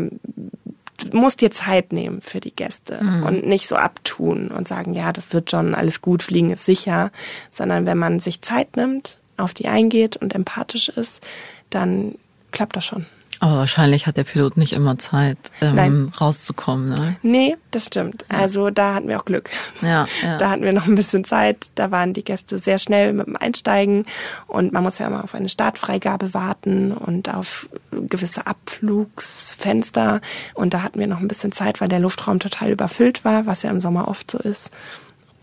musst 1.11 1.41
dir 1.41 1.51
Zeit 1.51 1.93
nehmen 1.93 2.21
für 2.21 2.39
die 2.39 2.55
Gäste 2.55 2.99
mhm. 3.01 3.23
und 3.23 3.45
nicht 3.45 3.67
so 3.67 3.75
abtun 3.75 4.49
und 4.49 4.67
sagen, 4.67 4.93
ja, 4.93 5.11
das 5.11 5.33
wird 5.33 5.51
schon 5.51 5.75
alles 5.75 6.01
gut, 6.01 6.23
fliegen 6.23 6.51
ist 6.51 6.65
sicher, 6.65 7.11
sondern 7.49 7.85
wenn 7.85 7.97
man 7.97 8.19
sich 8.19 8.41
Zeit 8.41 8.75
nimmt, 8.77 9.19
auf 9.37 9.53
die 9.53 9.67
eingeht 9.67 10.17
und 10.17 10.35
empathisch 10.35 10.89
ist, 10.89 11.21
dann 11.69 12.15
klappt 12.51 12.75
das 12.75 12.85
schon. 12.85 13.05
Aber 13.41 13.57
wahrscheinlich 13.57 14.05
hat 14.05 14.17
der 14.17 14.23
Pilot 14.23 14.55
nicht 14.55 14.71
immer 14.71 14.99
Zeit, 14.99 15.39
ähm, 15.61 16.11
rauszukommen, 16.21 16.89
ne? 16.89 17.15
Nee, 17.23 17.57
das 17.71 17.87
stimmt. 17.87 18.23
Ja. 18.31 18.37
Also 18.37 18.69
da 18.69 18.93
hatten 18.93 19.07
wir 19.07 19.19
auch 19.19 19.25
Glück. 19.25 19.49
Ja, 19.81 20.05
ja. 20.23 20.37
Da 20.37 20.51
hatten 20.51 20.61
wir 20.61 20.73
noch 20.73 20.85
ein 20.85 20.93
bisschen 20.93 21.23
Zeit. 21.23 21.65
Da 21.73 21.89
waren 21.89 22.13
die 22.13 22.23
Gäste 22.23 22.59
sehr 22.59 22.77
schnell 22.77 23.13
mit 23.13 23.25
dem 23.25 23.35
Einsteigen 23.35 24.05
und 24.45 24.73
man 24.73 24.83
muss 24.83 24.99
ja 24.99 25.07
immer 25.07 25.23
auf 25.23 25.33
eine 25.33 25.49
Startfreigabe 25.49 26.35
warten 26.35 26.91
und 26.91 27.33
auf 27.33 27.67
gewisse 27.89 28.45
Abflugsfenster. 28.45 30.21
Und 30.53 30.75
da 30.75 30.83
hatten 30.83 30.99
wir 30.99 31.07
noch 31.07 31.19
ein 31.19 31.27
bisschen 31.27 31.51
Zeit, 31.51 31.81
weil 31.81 31.89
der 31.89 31.99
Luftraum 31.99 32.37
total 32.37 32.69
überfüllt 32.69 33.25
war, 33.25 33.47
was 33.47 33.63
ja 33.63 33.71
im 33.71 33.79
Sommer 33.79 34.07
oft 34.07 34.29
so 34.29 34.37
ist. 34.37 34.69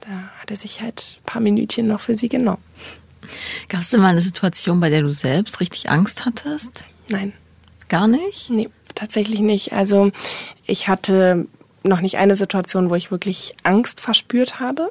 Da 0.03 0.11
hat 0.41 0.53
er 0.53 0.57
sich 0.57 0.83
halt 0.83 1.19
ein 1.19 1.27
paar 1.27 1.43
Minütchen 1.43 1.89
noch 1.89 2.01
für 2.01 2.15
sie 2.15 2.29
genommen. 2.29 2.63
Gab 3.69 3.81
es 3.81 3.91
denn 3.91 4.01
mal 4.01 4.11
eine 4.11 4.21
Situation, 4.21 4.79
bei 4.79 4.89
der 4.89 5.03
du 5.03 5.11
selbst 5.11 5.59
richtig 5.59 5.91
Angst 5.91 6.25
hattest? 6.25 6.85
Nein. 7.11 7.33
Gar 7.89 8.09
nicht? 8.09 8.51
Nee, 8.51 8.69
tatsächlich 8.95 9.41
nicht. 9.41 9.73
Also 9.73 10.11
ich 10.67 10.89
hatte 10.89 11.47
noch 11.83 12.01
nicht 12.01 12.19
eine 12.19 12.37
Situation, 12.37 12.91
wo 12.91 12.95
ich 12.95 13.11
wirklich 13.11 13.55
Angst 13.63 14.01
verspürt 14.01 14.61
habe, 14.61 14.91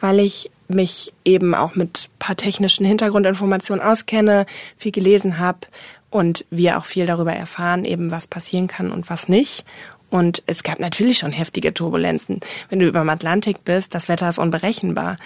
weil 0.00 0.20
ich 0.20 0.50
mich 0.68 1.12
eben 1.24 1.54
auch 1.54 1.74
mit 1.74 2.10
paar 2.18 2.36
technischen 2.36 2.84
Hintergrundinformationen 2.84 3.84
auskenne, 3.84 4.46
viel 4.76 4.92
gelesen 4.92 5.38
habe 5.38 5.60
und 6.10 6.44
wir 6.50 6.78
auch 6.78 6.84
viel 6.84 7.06
darüber 7.06 7.32
erfahren, 7.32 7.84
eben 7.84 8.10
was 8.10 8.26
passieren 8.26 8.66
kann 8.66 8.90
und 8.90 9.08
was 9.08 9.28
nicht. 9.28 9.64
Und 10.08 10.42
es 10.46 10.62
gab 10.62 10.78
natürlich 10.78 11.18
schon 11.18 11.32
heftige 11.32 11.74
Turbulenzen. 11.74 12.40
Wenn 12.68 12.78
du 12.78 12.86
über 12.86 13.00
dem 13.00 13.08
Atlantik 13.08 13.64
bist, 13.64 13.94
das 13.94 14.08
Wetter 14.08 14.28
ist 14.28 14.38
unberechenbar. 14.38 15.18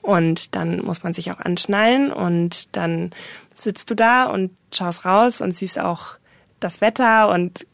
Und 0.00 0.54
dann 0.54 0.80
muss 0.80 1.02
man 1.02 1.12
sich 1.12 1.32
auch 1.32 1.40
anschnallen 1.40 2.12
und 2.12 2.68
dann 2.76 3.10
sitzt 3.56 3.90
du 3.90 3.94
da 3.94 4.26
und 4.26 4.50
schaust 4.72 5.04
raus 5.04 5.40
und 5.40 5.56
siehst 5.56 5.78
auch 5.78 6.18
das 6.60 6.80
Wetter 6.80 7.30
und 7.30 7.66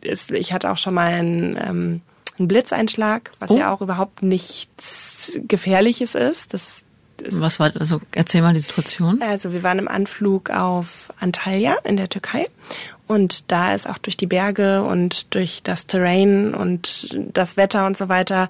ist, 0.00 0.30
ich 0.30 0.52
hatte 0.52 0.70
auch 0.70 0.78
schon 0.78 0.94
mal 0.94 1.14
einen, 1.14 1.56
ähm, 1.56 2.00
einen 2.38 2.48
Blitzeinschlag, 2.48 3.32
was 3.38 3.50
oh. 3.50 3.58
ja 3.58 3.72
auch 3.72 3.80
überhaupt 3.80 4.22
nichts 4.22 5.38
Gefährliches 5.42 6.14
ist. 6.14 6.54
Das 6.54 6.84
ist, 7.22 7.40
was 7.40 7.58
war 7.58 7.72
also 7.78 8.00
erzähl 8.12 8.42
mal 8.42 8.54
die 8.54 8.60
Situation. 8.60 9.22
Also 9.22 9.52
wir 9.52 9.62
waren 9.62 9.78
im 9.78 9.88
Anflug 9.88 10.50
auf 10.50 11.12
Antalya 11.18 11.78
in 11.84 11.96
der 11.96 12.08
Türkei 12.08 12.46
und 13.06 13.50
da 13.52 13.74
ist 13.74 13.88
auch 13.88 13.98
durch 13.98 14.16
die 14.16 14.26
Berge 14.26 14.82
und 14.82 15.32
durch 15.34 15.60
das 15.62 15.86
Terrain 15.86 16.54
und 16.54 17.16
das 17.32 17.56
Wetter 17.56 17.86
und 17.86 17.96
so 17.96 18.08
weiter, 18.08 18.48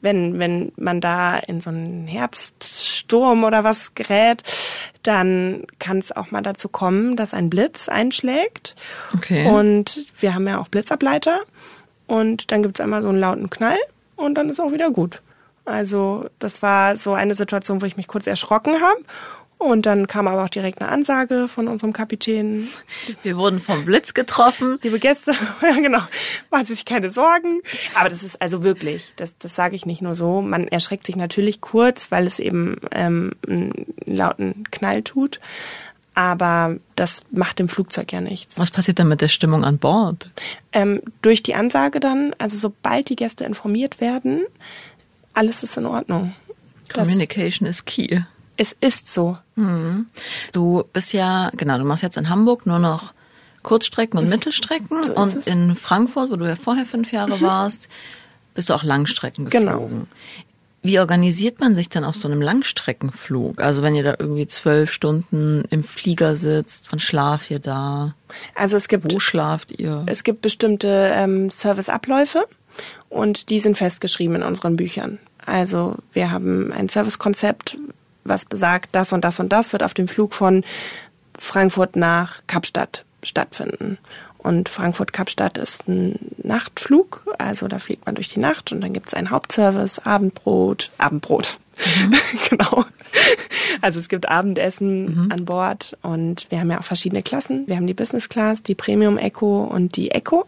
wenn, 0.00 0.38
wenn 0.38 0.72
man 0.76 1.00
da 1.00 1.38
in 1.38 1.60
so 1.60 1.68
einen 1.68 2.06
Herbststurm 2.06 3.44
oder 3.44 3.64
was 3.64 3.94
gerät, 3.94 4.42
dann 5.02 5.64
kann 5.78 5.98
es 5.98 6.12
auch 6.12 6.30
mal 6.30 6.42
dazu 6.42 6.68
kommen, 6.68 7.16
dass 7.16 7.34
ein 7.34 7.50
Blitz 7.50 7.88
einschlägt. 7.88 8.76
Okay. 9.14 9.46
Und 9.46 10.06
wir 10.18 10.34
haben 10.34 10.48
ja 10.48 10.58
auch 10.58 10.68
Blitzableiter. 10.68 11.40
Und 12.06 12.50
dann 12.50 12.62
gibt 12.62 12.78
es 12.78 12.82
einmal 12.82 13.02
so 13.02 13.10
einen 13.10 13.20
lauten 13.20 13.50
Knall 13.50 13.78
und 14.16 14.34
dann 14.36 14.48
ist 14.48 14.60
auch 14.60 14.72
wieder 14.72 14.90
gut. 14.90 15.20
Also 15.66 16.30
das 16.38 16.62
war 16.62 16.96
so 16.96 17.12
eine 17.12 17.34
Situation, 17.34 17.82
wo 17.82 17.86
ich 17.86 17.98
mich 17.98 18.06
kurz 18.06 18.26
erschrocken 18.26 18.80
habe 18.80 19.02
und 19.58 19.86
dann 19.86 20.06
kam 20.06 20.28
aber 20.28 20.44
auch 20.44 20.48
direkt 20.48 20.80
eine 20.80 20.90
Ansage 20.90 21.48
von 21.48 21.66
unserem 21.66 21.92
Kapitän. 21.92 22.68
Wir 23.24 23.36
wurden 23.36 23.58
vom 23.58 23.84
Blitz 23.84 24.14
getroffen. 24.14 24.78
Liebe 24.82 25.00
Gäste, 25.00 25.32
ja 25.62 25.74
genau, 25.74 26.00
machen 26.50 26.66
Sie 26.66 26.74
sich 26.74 26.84
keine 26.84 27.10
Sorgen. 27.10 27.60
Aber 27.94 28.08
das 28.08 28.22
ist 28.22 28.40
also 28.40 28.62
wirklich, 28.62 29.12
das, 29.16 29.36
das 29.38 29.56
sage 29.56 29.74
ich 29.74 29.84
nicht 29.84 30.00
nur 30.00 30.14
so. 30.14 30.42
Man 30.42 30.68
erschreckt 30.68 31.06
sich 31.06 31.16
natürlich 31.16 31.60
kurz, 31.60 32.12
weil 32.12 32.28
es 32.28 32.38
eben 32.38 32.76
ähm, 32.92 33.32
einen 33.46 33.86
lauten 34.06 34.64
Knall 34.70 35.02
tut. 35.02 35.40
Aber 36.14 36.76
das 36.96 37.22
macht 37.30 37.58
dem 37.58 37.68
Flugzeug 37.68 38.12
ja 38.12 38.20
nichts. 38.20 38.58
Was 38.58 38.70
passiert 38.70 38.98
dann 38.98 39.08
mit 39.08 39.20
der 39.20 39.28
Stimmung 39.28 39.64
an 39.64 39.78
Bord? 39.78 40.30
Ähm, 40.72 41.00
durch 41.22 41.42
die 41.42 41.54
Ansage 41.54 42.00
dann, 42.00 42.34
also 42.38 42.56
sobald 42.56 43.08
die 43.08 43.16
Gäste 43.16 43.44
informiert 43.44 44.00
werden, 44.00 44.44
alles 45.34 45.62
ist 45.62 45.76
in 45.76 45.86
Ordnung. 45.86 46.34
Communication 46.92 47.66
das, 47.66 47.76
is 47.76 47.84
key 47.84 48.20
es 48.58 48.76
ist 48.80 49.12
so. 49.12 49.38
Mhm. 49.54 50.06
Du 50.52 50.84
bist 50.92 51.14
ja, 51.14 51.50
genau, 51.56 51.78
du 51.78 51.84
machst 51.84 52.02
jetzt 52.02 52.18
in 52.18 52.28
Hamburg 52.28 52.66
nur 52.66 52.78
noch 52.78 53.14
Kurzstrecken 53.62 54.18
und. 54.18 54.28
Mittelstrecken 54.28 55.04
so 55.04 55.14
und 55.14 55.46
in 55.46 55.74
Frankfurt, 55.74 56.30
wo 56.30 56.36
du 56.36 56.46
ja 56.46 56.56
vorher 56.56 56.84
fünf 56.84 57.12
Jahre 57.12 57.38
mhm. 57.38 57.42
warst, 57.42 57.88
bist 58.54 58.68
du 58.68 58.74
auch 58.74 58.82
Langstrecken 58.82 59.48
genau. 59.48 59.72
geflogen. 59.72 59.98
Genau. 59.98 60.44
Wie 60.82 60.98
organisiert 61.00 61.60
man 61.60 61.74
sich 61.74 61.88
dann 61.88 62.04
auf 62.04 62.14
so 62.14 62.28
einem 62.28 62.40
Langstreckenflug? 62.40 63.60
Also 63.60 63.82
wenn 63.82 63.94
ihr 63.94 64.04
da 64.04 64.14
irgendwie 64.18 64.46
zwölf 64.46 64.92
Stunden 64.92 65.64
im 65.70 65.82
Flieger 65.82 66.36
sitzt, 66.36 66.86
wann 66.90 67.00
schlaft 67.00 67.50
ihr 67.50 67.58
da? 67.58 68.14
Also 68.54 68.76
es 68.76 68.88
gibt 68.88 69.12
wo 69.12 69.18
schlaft 69.18 69.72
ihr? 69.72 70.04
Es 70.06 70.22
gibt 70.22 70.40
bestimmte 70.40 71.12
ähm, 71.14 71.50
Serviceabläufe 71.50 72.46
und 73.08 73.50
die 73.50 73.60
sind 73.60 73.76
festgeschrieben 73.76 74.36
in 74.36 74.42
unseren 74.42 74.76
Büchern. 74.76 75.18
Also 75.44 75.96
wir 76.12 76.30
haben 76.30 76.72
ein 76.72 76.88
Servicekonzept, 76.88 77.76
was 78.28 78.44
besagt, 78.44 78.90
das 78.92 79.12
und 79.12 79.24
das 79.24 79.40
und 79.40 79.52
das 79.52 79.72
wird 79.72 79.82
auf 79.82 79.94
dem 79.94 80.08
Flug 80.08 80.34
von 80.34 80.64
Frankfurt 81.38 81.96
nach 81.96 82.42
Kapstadt 82.46 83.04
stattfinden. 83.22 83.98
Und 84.38 84.68
Frankfurt-Kapstadt 84.68 85.58
ist 85.58 85.88
ein 85.88 86.18
Nachtflug, 86.42 87.26
also 87.38 87.66
da 87.66 87.78
fliegt 87.80 88.06
man 88.06 88.14
durch 88.14 88.28
die 88.28 88.38
Nacht 88.38 88.70
und 88.70 88.80
dann 88.80 88.92
gibt 88.92 89.08
es 89.08 89.14
einen 89.14 89.30
Hauptservice, 89.30 89.98
Abendbrot, 89.98 90.90
Abendbrot. 90.96 91.58
Mhm. 91.96 92.14
genau. 92.48 92.84
Also 93.80 93.98
es 93.98 94.08
gibt 94.08 94.28
Abendessen 94.28 95.24
mhm. 95.24 95.32
an 95.32 95.44
Bord 95.44 95.96
und 96.02 96.46
wir 96.50 96.60
haben 96.60 96.70
ja 96.70 96.78
auch 96.78 96.84
verschiedene 96.84 97.22
Klassen. 97.22 97.66
Wir 97.66 97.76
haben 97.76 97.86
die 97.86 97.94
Business 97.94 98.28
Class, 98.28 98.62
die 98.62 98.74
Premium 98.74 99.18
Echo 99.18 99.64
und 99.64 99.96
die 99.96 100.12
Echo. 100.12 100.46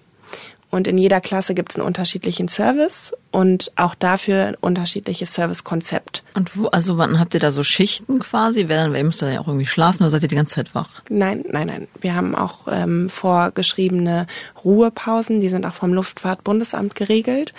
Und 0.70 0.86
in 0.86 0.98
jeder 0.98 1.20
Klasse 1.20 1.54
gibt 1.54 1.72
es 1.72 1.76
einen 1.76 1.86
unterschiedlichen 1.86 2.46
Service 2.46 3.12
und 3.30 3.70
auch 3.76 3.94
dafür 3.94 4.46
ein 4.46 4.54
unterschiedliches 4.56 5.34
Servicekonzept. 5.34 6.22
Und 6.34 6.56
wo, 6.56 6.66
also 6.66 6.98
wann 6.98 7.20
habt 7.20 7.34
ihr 7.34 7.40
da 7.40 7.50
so 7.50 7.62
Schichten 7.62 8.18
quasi? 8.18 8.68
Wer 8.68 8.82
dann, 8.82 8.92
wer 8.92 9.04
müsst 9.04 9.22
ihr 9.22 9.32
ja 9.32 9.40
auch 9.40 9.46
irgendwie 9.48 9.66
schlafen 9.66 10.02
oder 10.02 10.10
seid 10.10 10.22
ihr 10.22 10.28
die 10.28 10.36
ganze 10.36 10.56
Zeit 10.56 10.74
wach? 10.74 11.02
Nein, 11.08 11.44
nein, 11.48 11.68
nein. 11.68 11.88
Wir 12.00 12.14
haben 12.14 12.34
auch 12.34 12.66
ähm, 12.70 13.08
vorgeschriebene 13.08 14.26
Ruhepausen, 14.64 15.40
die 15.40 15.48
sind 15.48 15.64
auch 15.64 15.74
vom 15.74 15.92
Luftfahrtbundesamt 15.94 16.94
geregelt. 16.94 17.54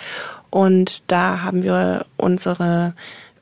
Und 0.50 1.02
da 1.06 1.40
haben 1.42 1.62
wir 1.62 2.04
unsere 2.18 2.94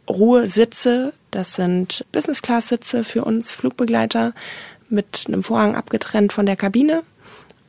Ruhesitze, 0.08 1.12
das 1.30 1.54
sind 1.54 2.04
Business-Class-Sitze 2.12 3.04
für 3.04 3.24
uns 3.24 3.52
Flugbegleiter 3.52 4.32
mit 4.88 5.24
einem 5.26 5.42
Vorhang 5.42 5.76
abgetrennt 5.76 6.32
von 6.32 6.46
der 6.46 6.56
Kabine 6.56 7.02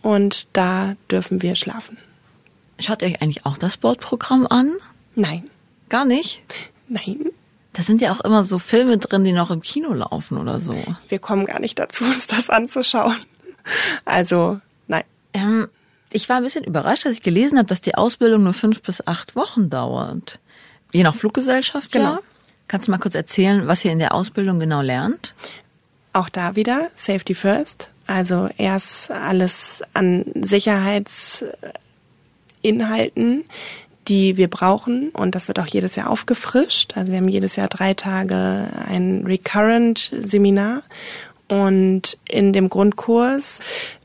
und 0.01 0.47
da 0.53 0.95
dürfen 1.09 1.41
wir 1.41 1.55
schlafen. 1.55 1.97
Schaut 2.81 3.01
ihr 3.01 3.09
euch 3.09 3.21
eigentlich 3.21 3.45
auch 3.45 3.57
das 3.57 3.77
Bordprogramm 3.77 4.47
an? 4.47 4.73
Nein. 5.15 5.49
Gar 5.89 6.05
nicht? 6.05 6.41
Nein. 6.87 7.25
Da 7.73 7.83
sind 7.83 8.01
ja 8.01 8.11
auch 8.11 8.19
immer 8.21 8.43
so 8.43 8.59
Filme 8.59 8.97
drin, 8.97 9.23
die 9.23 9.31
noch 9.31 9.51
im 9.51 9.61
Kino 9.61 9.93
laufen 9.93 10.37
oder 10.37 10.59
so. 10.59 10.75
Wir 11.07 11.19
kommen 11.19 11.45
gar 11.45 11.59
nicht 11.59 11.79
dazu, 11.79 12.03
uns 12.05 12.27
das 12.27 12.49
anzuschauen. 12.49 13.17
Also, 14.05 14.59
nein. 14.87 15.03
Ähm, 15.33 15.67
ich 16.11 16.27
war 16.27 16.37
ein 16.37 16.43
bisschen 16.43 16.63
überrascht, 16.63 17.05
als 17.05 17.17
ich 17.17 17.23
gelesen 17.23 17.57
habe, 17.57 17.67
dass 17.67 17.81
die 17.81 17.95
Ausbildung 17.95 18.43
nur 18.43 18.53
fünf 18.53 18.81
bis 18.81 19.05
acht 19.07 19.35
Wochen 19.35 19.69
dauert. 19.69 20.39
Je 20.91 21.03
nach 21.03 21.15
Fluggesellschaft, 21.15 21.91
genau. 21.91 22.15
ja. 22.15 22.19
Kannst 22.67 22.87
du 22.87 22.91
mal 22.91 22.97
kurz 22.97 23.15
erzählen, 23.15 23.67
was 23.67 23.83
ihr 23.85 23.91
in 23.91 23.99
der 23.99 24.13
Ausbildung 24.13 24.59
genau 24.59 24.81
lernt? 24.81 25.35
Auch 26.13 26.29
da 26.29 26.55
wieder 26.55 26.89
Safety 26.95 27.33
First. 27.33 27.89
Also 28.07 28.49
erst 28.57 29.11
alles 29.11 29.83
an 29.93 30.25
Sicherheitsinhalten, 32.61 33.45
die 34.07 34.37
wir 34.37 34.49
brauchen. 34.49 35.09
Und 35.09 35.35
das 35.35 35.47
wird 35.47 35.59
auch 35.59 35.67
jedes 35.67 35.95
Jahr 35.95 36.09
aufgefrischt. 36.09 36.97
Also 36.97 37.11
wir 37.11 37.19
haben 37.19 37.27
jedes 37.27 37.55
Jahr 37.55 37.67
drei 37.67 37.93
Tage 37.93 38.67
ein 38.87 39.23
Recurrent-Seminar. 39.25 40.83
Und 41.47 42.17
in 42.29 42.53
dem 42.53 42.69
Grundkurs 42.69 43.59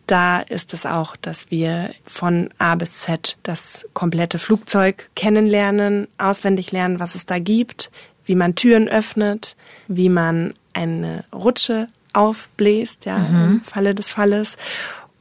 da 0.08 0.38
ist 0.38 0.72
es 0.72 0.86
auch, 0.86 1.16
dass 1.16 1.50
wir 1.50 1.92
von 2.04 2.50
A 2.58 2.76
bis 2.76 3.00
Z 3.00 3.38
das 3.42 3.88
komplette 3.92 4.38
Flugzeug 4.38 5.10
kennenlernen, 5.16 6.06
auswendig 6.16 6.70
lernen, 6.70 7.00
was 7.00 7.16
es 7.16 7.26
da 7.26 7.40
gibt, 7.40 7.90
wie 8.24 8.36
man 8.36 8.54
Türen 8.54 8.88
öffnet, 8.88 9.56
wie 9.88 10.08
man 10.08 10.54
eine 10.74 11.24
Rutsche 11.34 11.88
aufbläst, 12.12 13.04
ja, 13.04 13.18
mhm. 13.18 13.44
im 13.44 13.60
Falle 13.62 13.96
des 13.96 14.10
Falles 14.10 14.56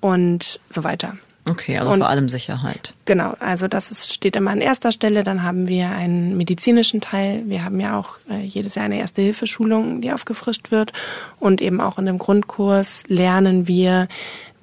und 0.02 0.60
so 0.70 0.84
weiter. 0.84 1.18
Okay, 1.48 1.78
also 1.78 1.92
und, 1.92 2.00
vor 2.00 2.10
allem 2.10 2.28
Sicherheit. 2.28 2.94
Genau, 3.06 3.36
also 3.40 3.68
das 3.68 3.92
ist, 3.92 4.12
steht 4.12 4.36
immer 4.36 4.52
an 4.52 4.62
erster 4.62 4.92
Stelle. 4.92 5.24
Dann 5.24 5.44
haben 5.44 5.68
wir 5.68 5.90
einen 5.90 6.36
medizinischen 6.38 7.02
Teil. 7.02 7.44
Wir 7.46 7.64
haben 7.64 7.80
ja 7.80 8.00
auch 8.00 8.18
äh, 8.30 8.42
jedes 8.42 8.76
Jahr 8.76 8.86
eine 8.86 9.00
Erste-Hilfe-Schulung, 9.00 10.02
die 10.02 10.12
aufgefrischt 10.12 10.72
wird. 10.72 10.92
Und 11.40 11.62
eben 11.62 11.82
auch 11.82 12.00
in 12.00 12.08
dem 12.08 12.18
Grundkurs 12.18 13.04
lernen 13.08 13.68
wir, 13.68 14.08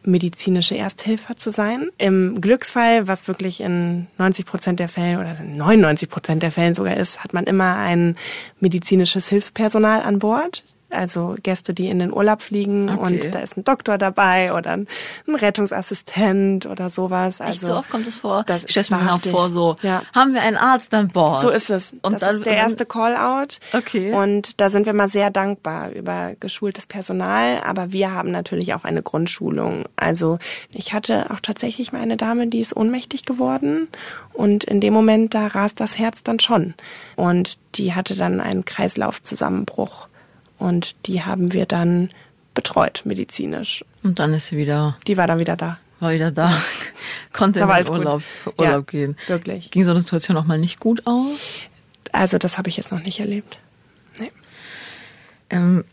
medizinische 0.04 0.76
Ersthelfer 0.76 1.36
zu 1.36 1.50
sein. 1.50 1.88
Im 1.98 2.40
Glücksfall, 2.40 3.08
was 3.08 3.28
wirklich 3.28 3.60
in 3.60 4.08
90 4.18 4.46
Prozent 4.46 4.80
der 4.80 4.88
Fälle 4.88 5.18
oder 5.18 5.36
99 5.40 6.08
Prozent 6.08 6.42
der 6.42 6.50
Fällen 6.50 6.74
sogar 6.74 6.96
ist, 6.96 7.22
hat 7.22 7.32
man 7.32 7.44
immer 7.44 7.76
ein 7.76 8.16
medizinisches 8.60 9.28
Hilfspersonal 9.28 10.02
an 10.02 10.18
Bord, 10.18 10.64
also 10.92 11.34
Gäste, 11.42 11.74
die 11.74 11.88
in 11.88 11.98
den 11.98 12.12
Urlaub 12.12 12.42
fliegen 12.42 12.88
Okay. 12.90 13.00
und 13.26 13.34
da 13.34 13.40
ist 13.40 13.56
ein 13.56 13.64
Doktor 13.64 13.98
dabei 13.98 14.52
oder 14.54 14.70
ein, 14.72 14.88
ein 15.26 15.34
Rettungsassistent 15.34 16.66
oder 16.66 16.90
sowas. 16.90 17.40
Also 17.40 17.52
Echt 17.52 17.66
so 17.66 17.74
oft 17.76 17.90
kommt 17.90 18.06
es 18.06 18.16
vor? 18.16 18.44
das 18.46 18.64
ich 18.64 18.70
stelle 18.70 18.82
ist 18.82 18.90
mir 18.90 18.96
wahrhaftig. 18.98 19.32
vor, 19.32 19.50
so, 19.50 19.76
Ja. 19.82 20.02
haben 20.14 20.34
wir 20.34 20.42
einen 20.42 20.56
Arzt 20.56 20.92
an 20.94 21.08
Bord? 21.08 21.40
So 21.40 21.50
ist 21.50 21.70
es. 21.70 21.92
Und 22.02 22.12
das 22.14 22.20
dann, 22.20 22.36
ist 22.38 22.46
der 22.46 22.56
erste 22.56 22.86
Call-out. 22.86 23.60
Okay. 23.72 24.12
Und 24.12 24.60
da 24.60 24.70
sind 24.70 24.86
wir 24.86 24.92
mal 24.92 25.08
sehr 25.08 25.30
dankbar 25.30 25.90
über 25.90 26.32
geschultes 26.38 26.86
Personal. 26.86 27.62
Aber 27.64 27.92
wir 27.92 28.12
haben 28.12 28.30
natürlich 28.30 28.74
auch 28.74 28.84
eine 28.84 29.02
Grundschulung. 29.02 29.84
Also 29.96 30.38
ich 30.74 30.92
hatte 30.92 31.30
auch 31.30 31.40
tatsächlich 31.40 31.92
mal 31.92 32.00
eine 32.02 32.16
Dame, 32.16 32.46
die 32.48 32.60
ist 32.60 32.76
ohnmächtig 32.76 33.24
geworden. 33.24 33.88
Und 34.32 34.64
in 34.64 34.80
dem 34.80 34.92
Moment, 34.94 35.34
da 35.34 35.46
rast 35.48 35.80
das 35.80 35.98
Herz 35.98 36.22
dann 36.22 36.40
schon. 36.40 36.74
Und 37.16 37.58
die 37.74 37.94
hatte 37.94 38.16
dann 38.16 38.40
einen 38.40 38.64
Kreislaufzusammenbruch. 38.64 40.08
Und 40.62 40.94
die 41.06 41.22
haben 41.24 41.52
wir 41.52 41.66
dann 41.66 42.10
betreut 42.54 43.02
medizinisch. 43.04 43.84
Und 44.02 44.18
dann 44.18 44.32
ist 44.34 44.48
sie 44.48 44.56
wieder, 44.56 44.96
Die 45.06 45.16
war 45.16 45.26
dann 45.26 45.38
wieder 45.38 45.56
da. 45.56 45.78
war 46.00 46.12
wieder 46.12 46.30
da, 46.30 46.56
konnte 47.32 47.60
Da 47.60 47.76
in 47.78 47.84
den. 47.84 47.92
Urlaub, 47.94 48.22
Urlaub 48.58 48.60
Ja, 48.60 48.80
gehen. 48.80 49.16
wirklich. 49.26 49.70
Ging 49.70 49.84
so 49.84 49.90
eine 49.90 50.00
Situation 50.00 50.36
auch 50.36 50.44
mal 50.44 50.58
nicht 50.58 50.78
gut 50.80 51.02
aus? 51.06 51.58
Also 52.12 52.38
das 52.38 52.58
habe 52.58 52.68
ich 52.68 52.76
jetzt 52.76 52.92
noch 52.92 53.02
nicht 53.02 53.20
erlebt. 53.20 53.58
Nee. 54.20 54.30
Ähm, 55.50 55.84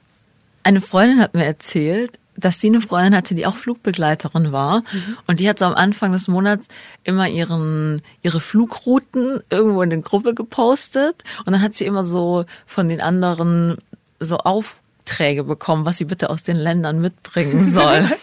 eine 0.64 0.82
Freundin 0.82 1.20
hat 1.22 1.34
mir 1.34 1.46
erzählt, 1.46 2.20
dass 2.36 2.60
sie 2.60 2.68
eine 2.68 2.82
Freundin 2.82 3.16
hatte, 3.16 3.36
die 3.36 3.46
auch 3.46 3.56
Flugbegleiterin 3.58 4.52
war. 4.54 4.84
Und 5.28 5.40
die 5.42 5.50
hat 5.50 5.60
so 5.60 5.66
am 5.66 5.74
Anfang 5.74 6.14
des 6.14 6.28
Monats 6.30 6.68
immer 7.04 7.28
ihren, 7.28 8.02
ihre 8.22 8.40
Flugrouten 8.40 9.42
irgendwo 9.50 9.82
in 9.82 9.90
den 9.90 10.04
Gruppe 10.04 10.34
gepostet. 10.34 11.24
Und 11.46 11.52
dann 11.54 11.62
hat 11.62 11.76
sie 11.76 11.86
immer 11.86 12.04
so 12.04 12.46
von 12.66 12.88
den 12.88 13.02
anderen 13.02 13.78
so 14.20 14.38
Aufträge 14.38 15.44
bekommen, 15.44 15.86
was 15.86 15.98
sie 15.98 16.06
bitte 16.06 16.30
aus 16.30 16.44
den 16.44 16.58
Ländern 16.58 17.00
mitbringen 17.02 17.72
soll. 17.72 18.10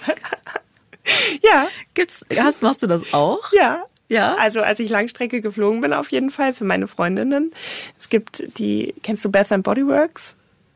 Ja, 1.42 1.68
Gibt's, 1.94 2.24
hast, 2.36 2.62
machst 2.62 2.82
du 2.82 2.86
das 2.88 3.14
auch? 3.14 3.52
ja. 3.52 3.84
Ja? 4.08 4.36
Also 4.36 4.60
als 4.60 4.78
ich 4.78 4.88
Langstrecke 4.88 5.40
geflogen 5.40 5.80
bin, 5.80 5.92
auf 5.92 6.12
jeden 6.12 6.30
Fall 6.30 6.54
für 6.54 6.64
meine 6.64 6.86
Freundinnen. 6.86 7.52
Es 7.98 8.08
gibt 8.08 8.42
die, 8.58 8.94
kennst 9.02 9.24
du 9.24 9.30
Bath 9.30 9.50
and 9.50 9.64
Body 9.64 9.84
Works? 9.86 10.34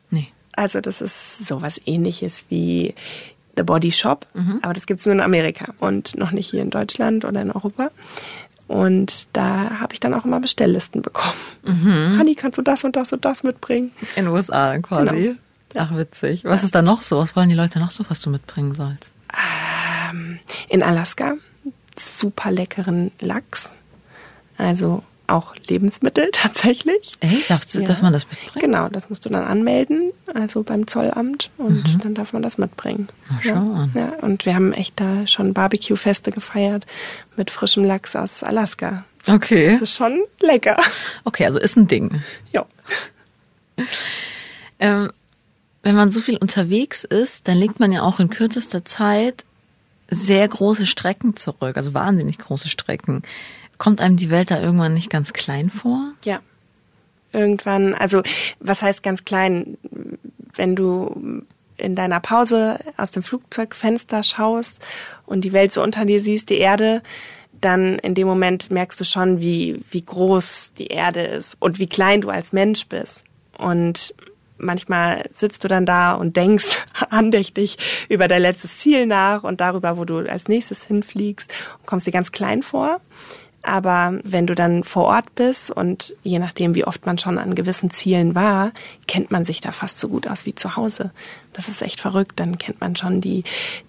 Nee. 0.09 0.27
Also 0.53 0.81
das 0.81 0.99
ist 1.01 1.45
sowas 1.45 1.79
ähnliches 1.85 2.43
wie 2.49 2.93
The 3.55 3.63
Body 3.63 3.91
Shop, 3.93 4.25
aber 4.61 4.73
das 4.73 4.85
gibt's 4.85 5.05
nur 5.05 5.15
in 5.15 5.21
Amerika 5.21 5.73
und 5.79 6.17
noch 6.17 6.31
nicht 6.31 6.49
hier 6.49 6.61
in 6.61 6.71
Deutschland 6.71 7.23
oder 7.23 7.41
in 7.41 7.51
Europa. 7.51 7.91
Und 8.71 9.27
da 9.33 9.81
habe 9.81 9.93
ich 9.93 9.99
dann 9.99 10.13
auch 10.13 10.23
immer 10.23 10.39
Bestelllisten 10.39 11.01
bekommen. 11.01 11.35
Hanni, 12.17 12.35
kannst 12.35 12.57
du 12.57 12.61
das 12.61 12.85
und 12.85 12.95
das 12.95 13.11
und 13.11 13.25
das 13.25 13.43
mitbringen? 13.43 13.91
In 14.15 14.25
den 14.25 14.33
USA 14.33 14.77
quasi. 14.77 15.35
Genau. 15.69 15.85
Ach, 15.85 15.95
witzig. 15.97 16.45
Was 16.45 16.63
ist 16.63 16.73
da 16.73 16.81
noch 16.81 17.01
so? 17.01 17.17
Was 17.17 17.35
wollen 17.35 17.49
die 17.49 17.55
Leute 17.55 17.79
noch 17.79 17.91
so, 17.91 18.05
was 18.07 18.21
du 18.21 18.29
mitbringen 18.29 18.73
sollst? 18.73 19.13
In 20.69 20.83
Alaska 20.83 21.35
super 21.99 22.51
leckeren 22.51 23.11
Lachs. 23.19 23.75
Also 24.57 25.03
auch 25.31 25.55
Lebensmittel 25.67 26.29
tatsächlich. 26.33 27.15
Ey, 27.19 27.43
darf, 27.47 27.65
Ja. 27.73 27.81
darf 27.81 28.01
man 28.01 28.13
das 28.13 28.27
mitbringen? 28.27 28.59
Genau, 28.59 28.89
das 28.89 29.09
musst 29.09 29.25
du 29.25 29.29
dann 29.29 29.43
anmelden, 29.43 30.11
also 30.33 30.63
beim 30.63 30.87
Zollamt 30.87 31.49
und 31.57 31.99
dann 32.03 32.13
darf 32.13 32.33
man 32.33 32.41
das 32.41 32.57
mitbringen. 32.57 33.07
Na, 33.29 33.39
schau 33.41 33.49
ja. 33.53 33.59
an. 33.59 33.91
ja, 33.95 34.13
und 34.21 34.45
wir 34.45 34.55
haben 34.55 34.73
echt 34.73 34.99
da 34.99 35.25
schon 35.27 35.53
Barbecue-Feste 35.53 36.31
gefeiert 36.31 36.85
mit 37.35 37.51
frischem 37.51 37.83
Lachs 37.83 38.15
aus 38.15 38.43
Alaska. 38.43 39.05
Okay. 39.27 39.71
Das 39.73 39.81
ist 39.81 39.95
schon 39.95 40.21
lecker. 40.39 40.77
Okay, 41.25 41.45
also 41.45 41.59
ist 41.59 41.77
ein 41.77 41.87
Ding. 41.87 42.21
Ja. 42.53 42.65
Ähm, 44.79 45.11
wenn 45.83 45.95
man 45.95 46.11
so 46.11 46.19
viel 46.21 46.37
unterwegs 46.37 47.03
ist, 47.03 47.47
dann 47.47 47.57
legt 47.57 47.79
man 47.79 47.91
ja 47.91 48.01
auch 48.01 48.19
in 48.19 48.29
kürzester 48.29 48.83
Zeit 48.85 49.45
sehr 50.09 50.47
große 50.47 50.85
Strecken 50.85 51.35
zurück, 51.35 51.77
also 51.77 51.93
wahnsinnig 51.93 52.37
große 52.39 52.67
Strecken. 52.69 53.21
Kommt 53.81 53.99
einem 53.99 54.15
die 54.15 54.29
Welt 54.29 54.51
da 54.51 54.61
irgendwann 54.61 54.93
nicht 54.93 55.09
ganz 55.09 55.33
klein 55.33 55.71
vor? 55.71 56.13
Ja. 56.23 56.41
Irgendwann, 57.33 57.95
also 57.95 58.21
was 58.59 58.83
heißt 58.83 59.01
ganz 59.01 59.25
klein, 59.25 59.79
wenn 60.53 60.75
du 60.75 61.41
in 61.77 61.95
deiner 61.95 62.19
Pause 62.19 62.77
aus 62.95 63.09
dem 63.09 63.23
Flugzeugfenster 63.23 64.21
schaust 64.21 64.85
und 65.25 65.45
die 65.45 65.51
Welt 65.51 65.73
so 65.73 65.81
unter 65.81 66.05
dir 66.05 66.21
siehst, 66.21 66.51
die 66.51 66.59
Erde, 66.59 67.01
dann 67.59 67.97
in 67.97 68.13
dem 68.13 68.27
Moment 68.27 68.69
merkst 68.69 68.99
du 68.99 69.03
schon, 69.03 69.41
wie, 69.41 69.81
wie 69.89 70.05
groß 70.05 70.73
die 70.77 70.89
Erde 70.89 71.23
ist 71.23 71.57
und 71.59 71.79
wie 71.79 71.87
klein 71.87 72.21
du 72.21 72.29
als 72.29 72.53
Mensch 72.53 72.85
bist. 72.85 73.23
Und 73.57 74.13
manchmal 74.59 75.27
sitzt 75.31 75.63
du 75.63 75.67
dann 75.67 75.87
da 75.87 76.13
und 76.13 76.37
denkst 76.37 76.85
andächtig 77.09 77.79
über 78.09 78.27
dein 78.27 78.43
letztes 78.43 78.77
Ziel 78.77 79.07
nach 79.07 79.43
und 79.43 79.59
darüber, 79.59 79.97
wo 79.97 80.05
du 80.05 80.19
als 80.19 80.47
nächstes 80.47 80.83
hinfliegst 80.83 81.51
und 81.79 81.87
kommst 81.87 82.05
dir 82.05 82.11
ganz 82.11 82.31
klein 82.31 82.61
vor. 82.61 83.01
Aber 83.63 84.19
wenn 84.23 84.47
du 84.47 84.55
dann 84.55 84.83
vor 84.83 85.05
Ort 85.05 85.35
bist 85.35 85.69
und 85.69 86.15
je 86.23 86.39
nachdem, 86.39 86.73
wie 86.73 86.85
oft 86.85 87.05
man 87.05 87.17
schon 87.17 87.37
an 87.37 87.53
gewissen 87.53 87.91
Zielen 87.91 88.33
war, 88.33 88.71
kennt 89.07 89.29
man 89.29 89.45
sich 89.45 89.61
da 89.61 89.71
fast 89.71 89.99
so 89.99 90.07
gut 90.09 90.27
aus 90.27 90.45
wie 90.45 90.55
zu 90.55 90.75
Hause. 90.75 91.11
Das 91.53 91.67
ist 91.67 91.81
echt 91.81 92.01
verrückt. 92.01 92.39
Dann 92.39 92.57
kennt 92.57 92.81
man 92.81 92.95
schon 92.95 93.21
die, 93.21 93.43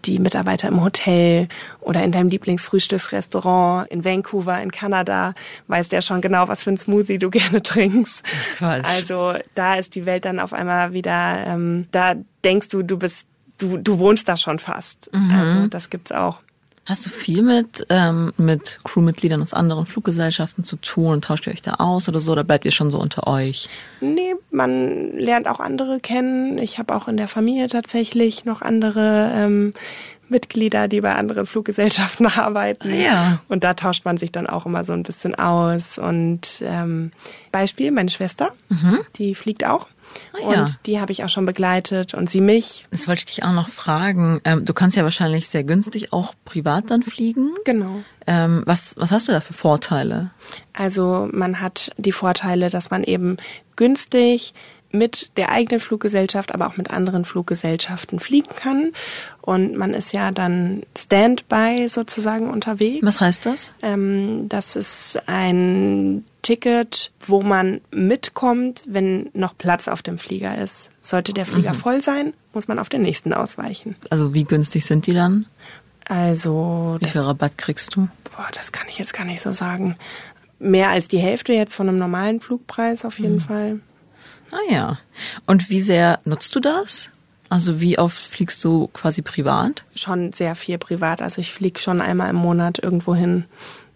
die 0.04 0.18
Mitarbeiter 0.18 0.68
im 0.68 0.82
Hotel 0.82 1.48
oder 1.80 2.02
in 2.02 2.12
deinem 2.12 2.28
Lieblingsfrühstücksrestaurant 2.28 3.88
in 3.90 4.04
Vancouver, 4.04 4.60
in 4.60 4.70
Kanada, 4.70 5.34
weiß 5.68 5.88
der 5.88 6.02
schon 6.02 6.20
genau, 6.20 6.48
was 6.48 6.64
für 6.64 6.70
ein 6.70 6.76
Smoothie 6.76 7.18
du 7.18 7.30
gerne 7.30 7.62
trinkst. 7.62 8.22
Quatsch. 8.56 8.84
Also 8.84 9.34
da 9.54 9.76
ist 9.76 9.94
die 9.94 10.04
Welt 10.04 10.24
dann 10.26 10.40
auf 10.40 10.52
einmal 10.52 10.92
wieder, 10.92 11.46
ähm, 11.46 11.86
da 11.92 12.14
denkst 12.44 12.68
du, 12.68 12.82
du 12.82 12.98
bist, 12.98 13.26
du, 13.58 13.78
du 13.78 13.98
wohnst 13.98 14.28
da 14.28 14.36
schon 14.36 14.58
fast. 14.58 15.08
Also 15.12 15.66
das 15.68 15.88
gibt's 15.88 16.12
auch. 16.12 16.38
Hast 16.84 17.06
du 17.06 17.10
viel 17.10 17.42
mit, 17.42 17.86
ähm, 17.90 18.32
mit 18.36 18.80
Crewmitgliedern 18.82 19.40
aus 19.40 19.54
anderen 19.54 19.86
Fluggesellschaften 19.86 20.64
zu 20.64 20.76
tun 20.76 21.22
tauscht 21.22 21.46
ihr 21.46 21.52
euch 21.52 21.62
da 21.62 21.74
aus 21.74 22.08
oder 22.08 22.18
so, 22.18 22.32
oder 22.32 22.42
bleibt 22.42 22.64
ihr 22.64 22.72
schon 22.72 22.90
so 22.90 22.98
unter 22.98 23.28
euch? 23.28 23.68
Nee, 24.00 24.34
man 24.50 25.16
lernt 25.16 25.46
auch 25.46 25.60
andere 25.60 26.00
kennen. 26.00 26.58
Ich 26.58 26.78
habe 26.78 26.94
auch 26.94 27.06
in 27.06 27.16
der 27.16 27.28
Familie 27.28 27.68
tatsächlich 27.68 28.44
noch 28.44 28.62
andere 28.62 29.30
ähm, 29.32 29.74
Mitglieder, 30.28 30.88
die 30.88 31.00
bei 31.00 31.14
anderen 31.14 31.46
Fluggesellschaften 31.46 32.26
arbeiten. 32.36 32.88
Ah, 32.90 32.94
ja. 32.94 33.42
Und 33.48 33.62
da 33.62 33.74
tauscht 33.74 34.04
man 34.04 34.16
sich 34.16 34.32
dann 34.32 34.48
auch 34.48 34.66
immer 34.66 34.82
so 34.82 34.92
ein 34.92 35.04
bisschen 35.04 35.36
aus. 35.36 35.98
Und 35.98 36.62
ähm, 36.62 37.12
Beispiel, 37.52 37.92
meine 37.92 38.10
Schwester, 38.10 38.52
die 39.16 39.36
fliegt 39.36 39.64
auch. 39.64 39.86
Ah, 40.32 40.52
ja. 40.52 40.60
Und 40.60 40.86
die 40.86 41.00
habe 41.00 41.12
ich 41.12 41.24
auch 41.24 41.28
schon 41.28 41.44
begleitet 41.44 42.14
und 42.14 42.30
sie 42.30 42.40
mich. 42.40 42.86
Das 42.90 43.08
wollte 43.08 43.20
ich 43.20 43.26
dich 43.26 43.44
auch 43.44 43.52
noch 43.52 43.68
fragen. 43.68 44.40
Ähm, 44.44 44.64
du 44.64 44.74
kannst 44.74 44.96
ja 44.96 45.04
wahrscheinlich 45.04 45.48
sehr 45.48 45.64
günstig 45.64 46.12
auch 46.12 46.34
privat 46.44 46.90
dann 46.90 47.02
fliegen. 47.02 47.50
Genau. 47.64 48.02
Ähm, 48.26 48.62
was, 48.66 48.94
was 48.96 49.10
hast 49.10 49.28
du 49.28 49.32
da 49.32 49.40
für 49.40 49.52
Vorteile? 49.52 50.30
Also 50.72 51.28
man 51.32 51.60
hat 51.60 51.92
die 51.96 52.12
Vorteile, 52.12 52.70
dass 52.70 52.90
man 52.90 53.04
eben 53.04 53.36
günstig 53.76 54.54
mit 54.92 55.30
der 55.36 55.50
eigenen 55.50 55.80
Fluggesellschaft, 55.80 56.52
aber 56.52 56.66
auch 56.66 56.76
mit 56.76 56.90
anderen 56.90 57.24
Fluggesellschaften 57.24 58.20
fliegen 58.20 58.54
kann. 58.54 58.92
Und 59.40 59.76
man 59.76 59.94
ist 59.94 60.12
ja 60.12 60.30
dann 60.30 60.82
Standby 60.96 61.88
sozusagen 61.88 62.50
unterwegs. 62.50 63.04
Was 63.04 63.20
heißt 63.20 63.46
das? 63.46 63.74
Ähm, 63.82 64.48
das 64.48 64.76
ist 64.76 65.20
ein 65.26 66.24
Ticket, 66.42 67.12
wo 67.26 67.40
man 67.42 67.80
mitkommt, 67.90 68.82
wenn 68.86 69.30
noch 69.32 69.56
Platz 69.56 69.88
auf 69.88 70.02
dem 70.02 70.18
Flieger 70.18 70.58
ist. 70.58 70.90
Sollte 71.00 71.32
der 71.32 71.46
Flieger 71.46 71.74
voll 71.74 72.00
sein, 72.00 72.34
muss 72.52 72.68
man 72.68 72.78
auf 72.78 72.88
den 72.88 73.02
nächsten 73.02 73.32
ausweichen. 73.32 73.96
Also 74.10 74.34
wie 74.34 74.44
günstig 74.44 74.84
sind 74.84 75.06
die 75.06 75.14
dann? 75.14 75.46
Also 76.04 76.96
Wie 77.00 77.06
viel 77.08 77.20
Rabatt 77.20 77.56
kriegst 77.56 77.94
du? 77.94 78.08
boah, 78.36 78.48
das 78.54 78.72
kann 78.72 78.88
ich 78.88 78.98
jetzt 78.98 79.14
gar 79.14 79.24
nicht 79.24 79.40
so 79.40 79.52
sagen. 79.52 79.96
Mehr 80.58 80.90
als 80.90 81.08
die 81.08 81.18
Hälfte 81.18 81.52
jetzt 81.52 81.74
von 81.74 81.88
einem 81.88 81.98
normalen 81.98 82.40
Flugpreis 82.40 83.04
auf 83.04 83.18
jeden 83.18 83.40
Fall. 83.40 83.80
Ah 84.50 84.72
ja. 84.72 84.98
Und 85.46 85.70
wie 85.70 85.80
sehr 85.80 86.20
nutzt 86.24 86.54
du 86.54 86.60
das? 86.60 87.10
Also 87.48 87.80
wie 87.80 87.98
oft 87.98 88.16
fliegst 88.18 88.64
du 88.64 88.88
quasi 88.92 89.22
privat? 89.22 89.84
Schon 89.94 90.32
sehr 90.32 90.54
viel 90.54 90.78
privat. 90.78 91.20
Also 91.20 91.40
ich 91.40 91.52
fliege 91.52 91.80
schon 91.80 92.00
einmal 92.00 92.30
im 92.30 92.36
Monat 92.36 92.78
irgendwo 92.78 93.14
hin, 93.14 93.44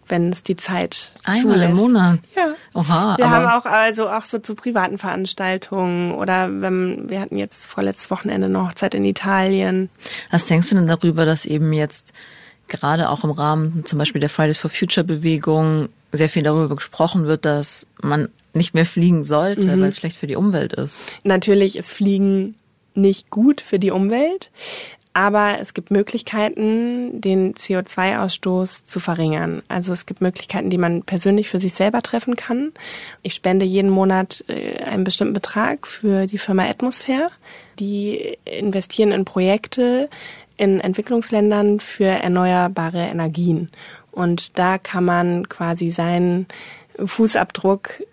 wenn 0.09 0.31
es 0.31 0.43
die 0.43 0.55
Zeit 0.55 1.11
Einmal 1.23 1.61
im 1.61 1.75
zulässt. 1.75 1.75
Monat? 1.75 2.19
Ja. 2.35 2.53
Oha, 2.73 3.17
Wir 3.17 3.29
haben 3.29 3.45
auch 3.47 3.65
also 3.65 4.09
auch 4.09 4.25
so 4.25 4.39
zu 4.39 4.55
privaten 4.55 4.97
Veranstaltungen 4.97 6.13
oder 6.13 6.49
wenn 6.61 7.09
wir 7.09 7.19
hatten 7.21 7.37
jetzt 7.37 7.65
vorletztes 7.67 8.09
Wochenende 8.11 8.45
eine 8.47 8.63
Hochzeit 8.67 8.93
in 8.95 9.03
Italien. 9.03 9.89
was 10.31 10.45
denkst 10.45 10.69
du 10.69 10.75
denn 10.75 10.87
darüber, 10.87 11.25
dass 11.25 11.45
eben 11.45 11.73
jetzt 11.73 12.13
gerade 12.67 13.09
auch 13.09 13.23
im 13.23 13.31
Rahmen 13.31 13.85
zum 13.85 13.97
Beispiel 13.99 14.19
der 14.21 14.29
Fridays 14.29 14.57
for 14.57 14.69
Future 14.69 15.03
Bewegung 15.05 15.89
sehr 16.11 16.29
viel 16.29 16.43
darüber 16.43 16.75
gesprochen 16.75 17.25
wird, 17.25 17.45
dass 17.45 17.87
man 18.01 18.29
nicht 18.53 18.73
mehr 18.73 18.85
fliegen 18.85 19.23
sollte, 19.23 19.75
Mhm. 19.75 19.81
weil 19.81 19.89
es 19.89 19.97
schlecht 19.97 20.17
für 20.17 20.27
die 20.27 20.35
Umwelt 20.35 20.73
ist? 20.73 20.99
Natürlich 21.23 21.77
ist 21.77 21.91
Fliegen 21.91 22.55
nicht 22.95 23.29
gut 23.29 23.61
für 23.61 23.77
die 23.77 23.91
Umwelt, 23.91 24.49
Aber 25.17 25.57
es 25.59 25.73
gibt 25.73 25.89
Möglichkeiten, 25.89 27.19
den 27.19 27.55
CO2-Ausstoß 27.55 28.85
zu 28.85 28.99
verringern. 28.99 29.63
Also 29.67 29.91
es 29.91 30.05
gibt 30.05 30.21
Möglichkeiten, 30.21 30.69
die 30.69 30.77
man 30.77 31.01
persönlich 31.01 31.49
für 31.49 31.59
sich 31.59 31.73
selber 31.73 32.03
treffen 32.03 32.35
kann. 32.35 32.71
Ich 33.23 33.33
spende 33.33 33.65
jeden 33.65 33.89
Monat 33.89 34.43
äh, 34.47 34.77
einen 34.83 35.05
bestimmten 35.05 35.33
Betrag 35.33 35.87
für 35.87 36.27
die 36.27 36.37
Firma 36.37 36.65
Atmosphäre. 36.67 37.31
Die 37.79 38.37
investieren 38.45 39.11
in 39.11 39.25
Projekte 39.25 40.07
in 40.55 40.79
Entwicklungsländern 40.79 41.79
für 41.79 42.05
erneuerbare 42.05 43.01
Energien. 43.01 43.71
Und 44.11 44.59
da 44.59 44.77
kann 44.77 45.03
man 45.03 45.49
quasi 45.49 45.89
seinen 45.89 46.45
Fußabdruck, 47.03 48.03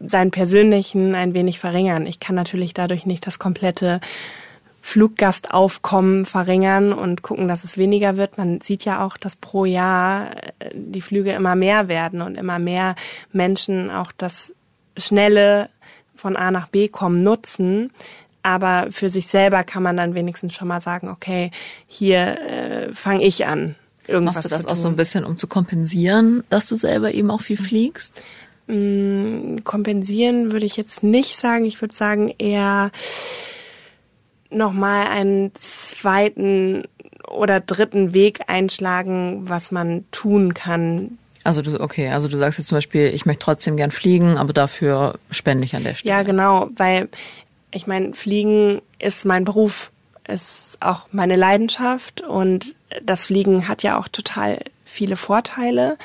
seinen 0.00 0.30
persönlichen 0.30 1.14
ein 1.14 1.34
wenig 1.34 1.58
verringern. 1.58 2.06
Ich 2.06 2.20
kann 2.20 2.34
natürlich 2.34 2.72
dadurch 2.72 3.04
nicht 3.04 3.26
das 3.26 3.38
komplette 3.38 4.00
Fluggastaufkommen 4.86 6.26
verringern 6.26 6.92
und 6.92 7.22
gucken, 7.22 7.48
dass 7.48 7.64
es 7.64 7.78
weniger 7.78 8.18
wird. 8.18 8.36
Man 8.36 8.60
sieht 8.60 8.84
ja 8.84 9.02
auch, 9.02 9.16
dass 9.16 9.34
pro 9.34 9.64
Jahr 9.64 10.36
äh, 10.58 10.70
die 10.74 11.00
Flüge 11.00 11.32
immer 11.32 11.54
mehr 11.54 11.88
werden 11.88 12.20
und 12.20 12.36
immer 12.36 12.58
mehr 12.58 12.94
Menschen 13.32 13.90
auch 13.90 14.12
das 14.12 14.52
schnelle 14.98 15.70
von 16.14 16.36
A 16.36 16.50
nach 16.50 16.68
B 16.68 16.88
kommen 16.88 17.22
nutzen. 17.22 17.92
Aber 18.42 18.88
für 18.90 19.08
sich 19.08 19.28
selber 19.28 19.64
kann 19.64 19.82
man 19.82 19.96
dann 19.96 20.14
wenigstens 20.14 20.52
schon 20.52 20.68
mal 20.68 20.82
sagen, 20.82 21.08
okay, 21.08 21.50
hier 21.86 22.38
äh, 22.42 22.92
fange 22.92 23.24
ich 23.24 23.46
an. 23.46 23.76
Irgendwas 24.06 24.34
Machst 24.34 24.44
du 24.44 24.48
das 24.50 24.66
auch 24.66 24.76
so 24.76 24.88
ein 24.88 24.96
bisschen, 24.96 25.24
um 25.24 25.38
zu 25.38 25.46
kompensieren, 25.46 26.44
dass 26.50 26.68
du 26.68 26.76
selber 26.76 27.14
eben 27.14 27.30
auch 27.30 27.40
viel 27.40 27.56
fliegst? 27.56 28.22
Mm, 28.66 29.60
kompensieren 29.64 30.52
würde 30.52 30.66
ich 30.66 30.76
jetzt 30.76 31.02
nicht 31.02 31.38
sagen. 31.38 31.64
Ich 31.64 31.80
würde 31.80 31.94
sagen 31.94 32.34
eher 32.36 32.90
nochmal 34.54 35.06
einen 35.08 35.52
zweiten 35.54 36.84
oder 37.28 37.60
dritten 37.60 38.14
Weg 38.14 38.40
einschlagen, 38.48 39.48
was 39.48 39.70
man 39.70 40.04
tun 40.10 40.54
kann. 40.54 41.18
Also 41.42 41.60
du, 41.62 41.80
okay, 41.80 42.08
also 42.10 42.28
du 42.28 42.38
sagst 42.38 42.58
jetzt 42.58 42.68
zum 42.68 42.76
Beispiel, 42.76 43.08
ich 43.08 43.26
möchte 43.26 43.44
trotzdem 43.44 43.76
gern 43.76 43.90
fliegen, 43.90 44.38
aber 44.38 44.52
dafür 44.52 45.18
spende 45.30 45.64
ich 45.64 45.76
an 45.76 45.84
der 45.84 45.94
Stelle. 45.94 46.14
Ja, 46.14 46.22
genau, 46.22 46.70
weil 46.76 47.08
ich 47.70 47.86
meine, 47.86 48.14
Fliegen 48.14 48.80
ist 48.98 49.24
mein 49.24 49.44
Beruf, 49.44 49.90
ist 50.26 50.78
auch 50.80 51.08
meine 51.12 51.36
Leidenschaft 51.36 52.22
und 52.22 52.74
das 53.02 53.26
Fliegen 53.26 53.68
hat 53.68 53.82
ja 53.82 53.98
auch 53.98 54.08
total 54.08 54.60
viele 54.84 55.16
Vorteile 55.16 55.98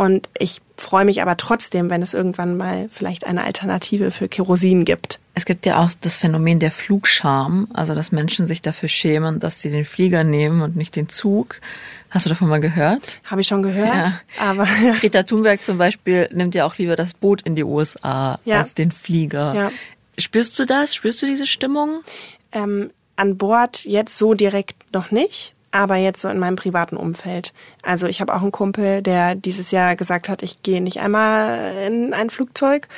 und 0.00 0.30
ich 0.38 0.62
freue 0.78 1.04
mich 1.04 1.20
aber 1.20 1.36
trotzdem, 1.36 1.90
wenn 1.90 2.00
es 2.00 2.14
irgendwann 2.14 2.56
mal 2.56 2.88
vielleicht 2.90 3.26
eine 3.26 3.44
Alternative 3.44 4.10
für 4.10 4.28
Kerosin 4.28 4.86
gibt. 4.86 5.20
Es 5.34 5.44
gibt 5.44 5.66
ja 5.66 5.78
auch 5.78 5.90
das 6.00 6.16
Phänomen 6.16 6.58
der 6.58 6.70
Flugscham, 6.70 7.68
also 7.74 7.94
dass 7.94 8.10
Menschen 8.10 8.46
sich 8.46 8.62
dafür 8.62 8.88
schämen, 8.88 9.40
dass 9.40 9.60
sie 9.60 9.70
den 9.70 9.84
Flieger 9.84 10.24
nehmen 10.24 10.62
und 10.62 10.74
nicht 10.74 10.96
den 10.96 11.10
Zug. 11.10 11.60
Hast 12.08 12.24
du 12.24 12.30
davon 12.30 12.48
mal 12.48 12.62
gehört? 12.62 13.20
Habe 13.24 13.42
ich 13.42 13.46
schon 13.46 13.62
gehört. 13.62 13.94
Ja. 13.94 14.20
Aber 14.38 14.64
Greta 15.00 15.22
Thunberg 15.22 15.62
zum 15.62 15.76
Beispiel 15.76 16.30
nimmt 16.32 16.54
ja 16.54 16.64
auch 16.64 16.78
lieber 16.78 16.96
das 16.96 17.12
Boot 17.12 17.42
in 17.42 17.54
die 17.54 17.64
USA 17.64 18.40
ja. 18.46 18.60
als 18.60 18.72
den 18.72 18.92
Flieger. 18.92 19.54
Ja. 19.54 19.72
Spürst 20.16 20.58
du 20.58 20.64
das? 20.64 20.94
Spürst 20.94 21.20
du 21.20 21.26
diese 21.26 21.46
Stimmung? 21.46 22.04
Ähm, 22.52 22.88
an 23.16 23.36
Bord 23.36 23.84
jetzt 23.84 24.16
so 24.16 24.32
direkt 24.32 24.94
noch 24.94 25.10
nicht 25.10 25.52
aber 25.72 25.96
jetzt 25.96 26.20
so 26.20 26.28
in 26.28 26.38
meinem 26.38 26.56
privaten 26.56 26.96
Umfeld. 26.96 27.52
Also 27.82 28.06
ich 28.06 28.20
habe 28.20 28.34
auch 28.34 28.42
einen 28.42 28.52
Kumpel, 28.52 29.02
der 29.02 29.34
dieses 29.34 29.70
Jahr 29.70 29.96
gesagt 29.96 30.28
hat, 30.28 30.42
ich 30.42 30.62
gehe 30.62 30.80
nicht 30.80 31.00
einmal 31.00 31.74
in 31.86 32.12
ein 32.12 32.30
Flugzeug 32.30 32.88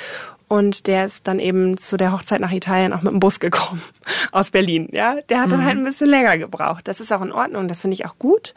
und 0.47 0.87
der 0.87 1.05
ist 1.05 1.27
dann 1.27 1.39
eben 1.39 1.77
zu 1.77 1.97
der 1.97 2.11
Hochzeit 2.11 2.41
nach 2.41 2.51
Italien 2.51 2.93
auch 2.93 3.01
mit 3.01 3.11
dem 3.11 3.19
Bus 3.19 3.39
gekommen 3.39 3.81
aus 4.31 4.51
Berlin. 4.51 4.89
Ja, 4.91 5.17
der 5.29 5.41
hat 5.41 5.51
dann 5.51 5.61
mhm. 5.61 5.65
halt 5.65 5.77
ein 5.77 5.83
bisschen 5.83 6.09
länger 6.09 6.37
gebraucht. 6.37 6.87
Das 6.87 6.99
ist 6.99 7.11
auch 7.11 7.21
in 7.21 7.31
Ordnung, 7.31 7.67
das 7.67 7.81
finde 7.81 7.95
ich 7.95 8.05
auch 8.05 8.17
gut. 8.19 8.53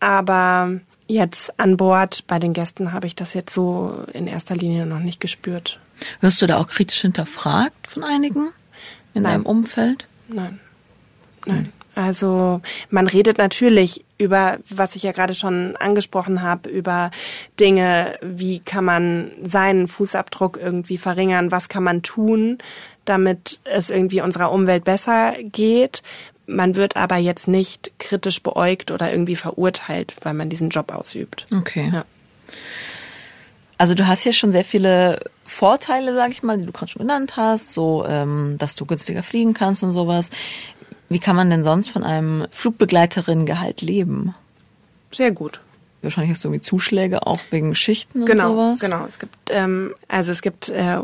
Aber 0.00 0.80
jetzt 1.06 1.58
an 1.58 1.76
Bord 1.76 2.26
bei 2.26 2.38
den 2.38 2.52
Gästen 2.52 2.92
habe 2.92 3.06
ich 3.06 3.16
das 3.16 3.34
jetzt 3.34 3.52
so 3.52 4.04
in 4.12 4.26
erster 4.26 4.54
Linie 4.54 4.86
noch 4.86 5.00
nicht 5.00 5.20
gespürt. 5.20 5.80
Wirst 6.20 6.40
du 6.42 6.46
da 6.46 6.58
auch 6.58 6.68
kritisch 6.68 7.00
hinterfragt 7.00 7.88
von 7.88 8.04
einigen 8.04 8.50
in 9.14 9.22
Nein. 9.22 9.32
deinem 9.32 9.46
Umfeld? 9.46 10.06
Nein. 10.28 10.60
Nein. 11.46 11.72
Also 11.98 12.60
man 12.90 13.08
redet 13.08 13.38
natürlich 13.38 14.04
über, 14.18 14.58
was 14.70 14.94
ich 14.94 15.02
ja 15.02 15.10
gerade 15.10 15.34
schon 15.34 15.74
angesprochen 15.74 16.42
habe, 16.42 16.68
über 16.68 17.10
Dinge, 17.58 18.20
wie 18.22 18.60
kann 18.60 18.84
man 18.84 19.32
seinen 19.42 19.88
Fußabdruck 19.88 20.60
irgendwie 20.62 20.96
verringern, 20.96 21.50
was 21.50 21.68
kann 21.68 21.82
man 21.82 22.04
tun, 22.04 22.58
damit 23.04 23.58
es 23.64 23.90
irgendwie 23.90 24.20
unserer 24.20 24.52
Umwelt 24.52 24.84
besser 24.84 25.34
geht. 25.42 26.04
Man 26.46 26.76
wird 26.76 26.94
aber 26.94 27.16
jetzt 27.16 27.48
nicht 27.48 27.90
kritisch 27.98 28.44
beäugt 28.44 28.92
oder 28.92 29.10
irgendwie 29.10 29.36
verurteilt, 29.36 30.14
weil 30.22 30.34
man 30.34 30.50
diesen 30.50 30.68
Job 30.68 30.92
ausübt. 30.92 31.46
Okay. 31.52 31.90
Ja. 31.92 32.04
Also 33.76 33.94
du 33.94 34.06
hast 34.06 34.22
ja 34.22 34.32
schon 34.32 34.52
sehr 34.52 34.64
viele 34.64 35.18
Vorteile, 35.44 36.14
sag 36.14 36.30
ich 36.30 36.44
mal, 36.44 36.58
die 36.58 36.66
du 36.66 36.72
gerade 36.72 36.92
schon 36.92 37.00
genannt 37.00 37.36
hast, 37.36 37.72
so 37.72 38.04
ähm, 38.06 38.56
dass 38.58 38.76
du 38.76 38.86
günstiger 38.86 39.22
fliegen 39.24 39.54
kannst 39.54 39.82
und 39.82 39.92
sowas. 39.92 40.30
Wie 41.08 41.18
kann 41.18 41.36
man 41.36 41.50
denn 41.50 41.64
sonst 41.64 41.90
von 41.90 42.04
einem 42.04 42.46
Flugbegleiterinnengehalt 42.50 43.80
leben? 43.80 44.34
Sehr 45.10 45.30
gut. 45.30 45.60
Wahrscheinlich 46.02 46.32
hast 46.32 46.44
du 46.44 46.48
irgendwie 46.48 46.62
Zuschläge 46.62 47.26
auch 47.26 47.40
wegen 47.50 47.74
Schichten 47.74 48.24
genau, 48.24 48.50
und 48.50 48.56
sowas. 48.56 48.80
Genau, 48.80 49.06
es 49.08 49.18
gibt 49.18 49.34
ähm, 49.50 49.94
also 50.06 50.30
es 50.30 50.42
gibt 50.42 50.68
äh, 50.68 50.98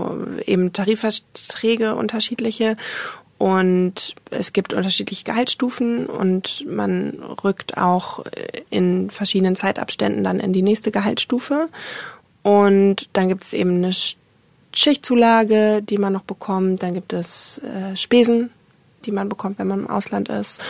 eben 0.46 0.72
Tarifverträge 0.72 1.96
unterschiedliche 1.96 2.76
und 3.38 4.14
es 4.30 4.52
gibt 4.52 4.72
unterschiedliche 4.72 5.24
Gehaltsstufen 5.24 6.06
und 6.06 6.64
man 6.68 7.18
rückt 7.42 7.76
auch 7.76 8.24
in 8.70 9.10
verschiedenen 9.10 9.56
Zeitabständen 9.56 10.22
dann 10.22 10.38
in 10.38 10.52
die 10.52 10.62
nächste 10.62 10.92
Gehaltsstufe 10.92 11.68
und 12.44 13.08
dann 13.14 13.28
gibt 13.28 13.42
es 13.42 13.52
eben 13.52 13.76
eine 13.76 13.90
Schichtzulage, 14.72 15.82
die 15.82 15.98
man 15.98 16.12
noch 16.12 16.22
bekommt, 16.22 16.82
dann 16.84 16.94
gibt 16.94 17.12
es 17.12 17.60
äh, 17.60 17.96
Spesen, 17.96 18.50
die 19.06 19.12
man 19.12 19.28
bekommt, 19.28 19.58
wenn 19.58 19.68
man 19.68 19.80
im 19.80 19.90
Ausland 19.90 20.28
ist. 20.28 20.60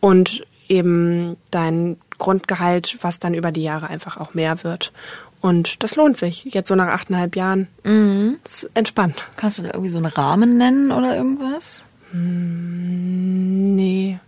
Und 0.00 0.46
eben 0.68 1.36
dein 1.50 1.96
Grundgehalt, 2.18 2.98
was 3.00 3.20
dann 3.20 3.34
über 3.34 3.52
die 3.52 3.62
Jahre 3.62 3.88
einfach 3.88 4.16
auch 4.18 4.34
mehr 4.34 4.62
wird. 4.64 4.92
Und 5.40 5.82
das 5.82 5.96
lohnt 5.96 6.16
sich. 6.16 6.44
Jetzt 6.44 6.68
so 6.68 6.74
nach 6.74 6.88
achteinhalb 6.88 7.36
Jahren. 7.36 7.68
Mhm. 7.84 8.38
Ist 8.44 8.68
entspannt. 8.74 9.24
Kannst 9.36 9.58
du 9.58 9.62
da 9.62 9.68
irgendwie 9.68 9.90
so 9.90 9.98
einen 9.98 10.06
Rahmen 10.06 10.58
nennen 10.58 10.90
oder 10.90 11.16
irgendwas? 11.16 11.84
Mm, 12.12 13.74
nee. 13.76 14.18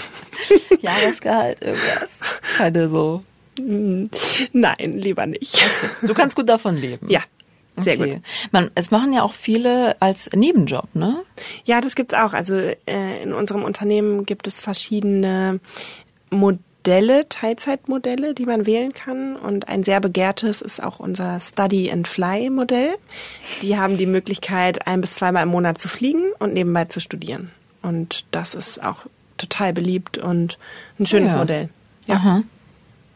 Jahresgehalt, 0.80 1.60
irgendwas. 1.60 2.18
Keine 2.56 2.88
so. 2.88 3.22
Mm, 3.60 4.04
nein, 4.52 4.98
lieber 4.98 5.26
nicht. 5.26 5.62
Du 6.02 6.14
kannst 6.14 6.36
gut 6.36 6.48
davon 6.48 6.76
leben. 6.76 7.08
Ja, 7.10 7.20
sehr 7.82 7.98
okay. 7.98 8.14
gut. 8.14 8.22
Man, 8.52 8.70
es 8.74 8.90
machen 8.90 9.12
ja 9.12 9.22
auch 9.22 9.32
viele 9.32 10.00
als 10.00 10.30
Nebenjob, 10.34 10.94
ne? 10.94 11.22
Ja, 11.64 11.80
das 11.80 11.94
gibt's 11.94 12.14
auch. 12.14 12.32
Also 12.32 12.54
äh, 12.54 13.22
in 13.22 13.32
unserem 13.32 13.64
Unternehmen 13.64 14.26
gibt 14.26 14.46
es 14.46 14.60
verschiedene 14.60 15.60
Modelle, 16.30 17.28
Teilzeitmodelle, 17.28 18.34
die 18.34 18.46
man 18.46 18.66
wählen 18.66 18.92
kann. 18.92 19.36
Und 19.36 19.68
ein 19.68 19.84
sehr 19.84 20.00
begehrtes 20.00 20.62
ist 20.62 20.82
auch 20.82 21.00
unser 21.00 21.40
Study 21.40 21.90
and 21.90 22.08
Fly 22.08 22.50
Modell. 22.50 22.96
Die 23.62 23.76
haben 23.76 23.98
die 23.98 24.06
Möglichkeit, 24.06 24.86
ein 24.86 25.00
bis 25.00 25.14
zweimal 25.14 25.42
im 25.42 25.50
Monat 25.50 25.78
zu 25.78 25.88
fliegen 25.88 26.24
und 26.38 26.54
nebenbei 26.54 26.86
zu 26.86 27.00
studieren. 27.00 27.50
Und 27.82 28.24
das 28.30 28.54
ist 28.54 28.82
auch 28.82 29.06
total 29.38 29.72
beliebt 29.72 30.18
und 30.18 30.58
ein 30.98 31.06
schönes 31.06 31.32
ja. 31.32 31.38
Modell. 31.38 31.68
Ja. 32.06 32.14
Aha. 32.16 32.42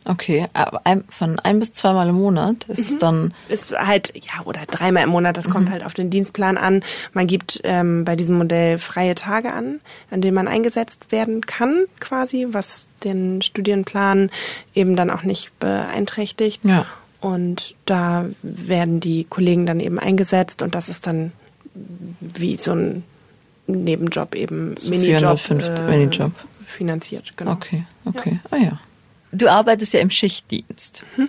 Okay, 0.06 0.46
ein, 0.52 1.04
von 1.08 1.38
ein 1.38 1.58
bis 1.58 1.72
zweimal 1.72 2.08
im 2.10 2.16
Monat 2.16 2.64
ist 2.68 2.90
mhm. 2.90 2.94
es 2.94 2.98
dann. 2.98 3.34
Ist 3.48 3.78
halt, 3.78 4.12
ja, 4.14 4.44
oder 4.44 4.60
dreimal 4.66 5.04
im 5.04 5.10
Monat, 5.10 5.36
das 5.36 5.48
mhm. 5.48 5.52
kommt 5.52 5.70
halt 5.70 5.84
auf 5.84 5.94
den 5.94 6.10
Dienstplan 6.10 6.58
an. 6.58 6.82
Man 7.14 7.26
gibt 7.26 7.60
ähm, 7.64 8.04
bei 8.04 8.14
diesem 8.14 8.36
Modell 8.36 8.76
freie 8.76 9.14
Tage 9.14 9.52
an, 9.52 9.80
an 10.10 10.20
denen 10.20 10.34
man 10.34 10.46
eingesetzt 10.46 11.10
werden 11.10 11.46
kann, 11.46 11.86
quasi, 12.00 12.48
was 12.50 12.86
den 13.02 13.40
Studienplan 13.40 14.30
eben 14.74 14.94
dann 14.94 15.10
auch 15.10 15.22
nicht 15.22 15.58
beeinträchtigt. 15.58 16.62
Ja. 16.64 16.84
Und 17.20 17.74
da 17.86 18.26
werden 18.42 19.00
die 19.00 19.24
Kollegen 19.24 19.64
dann 19.64 19.80
eben 19.80 19.98
eingesetzt 19.98 20.60
und 20.60 20.74
das 20.74 20.90
ist 20.90 21.06
dann 21.06 21.32
wie 22.20 22.56
so 22.56 22.72
ein 22.72 23.04
Nebenjob 23.66 24.34
eben, 24.34 24.74
Minijob. 24.86 25.40
Äh, 25.50 25.82
Minijob. 25.90 26.32
Finanziert, 26.66 27.32
genau. 27.36 27.52
Okay, 27.52 27.84
okay. 28.04 28.40
Ja. 28.50 28.50
Ah 28.50 28.62
ja. 28.62 28.80
Du 29.34 29.50
arbeitest 29.50 29.92
ja 29.92 30.00
im 30.00 30.10
Schichtdienst. 30.10 31.02
Hm? 31.16 31.28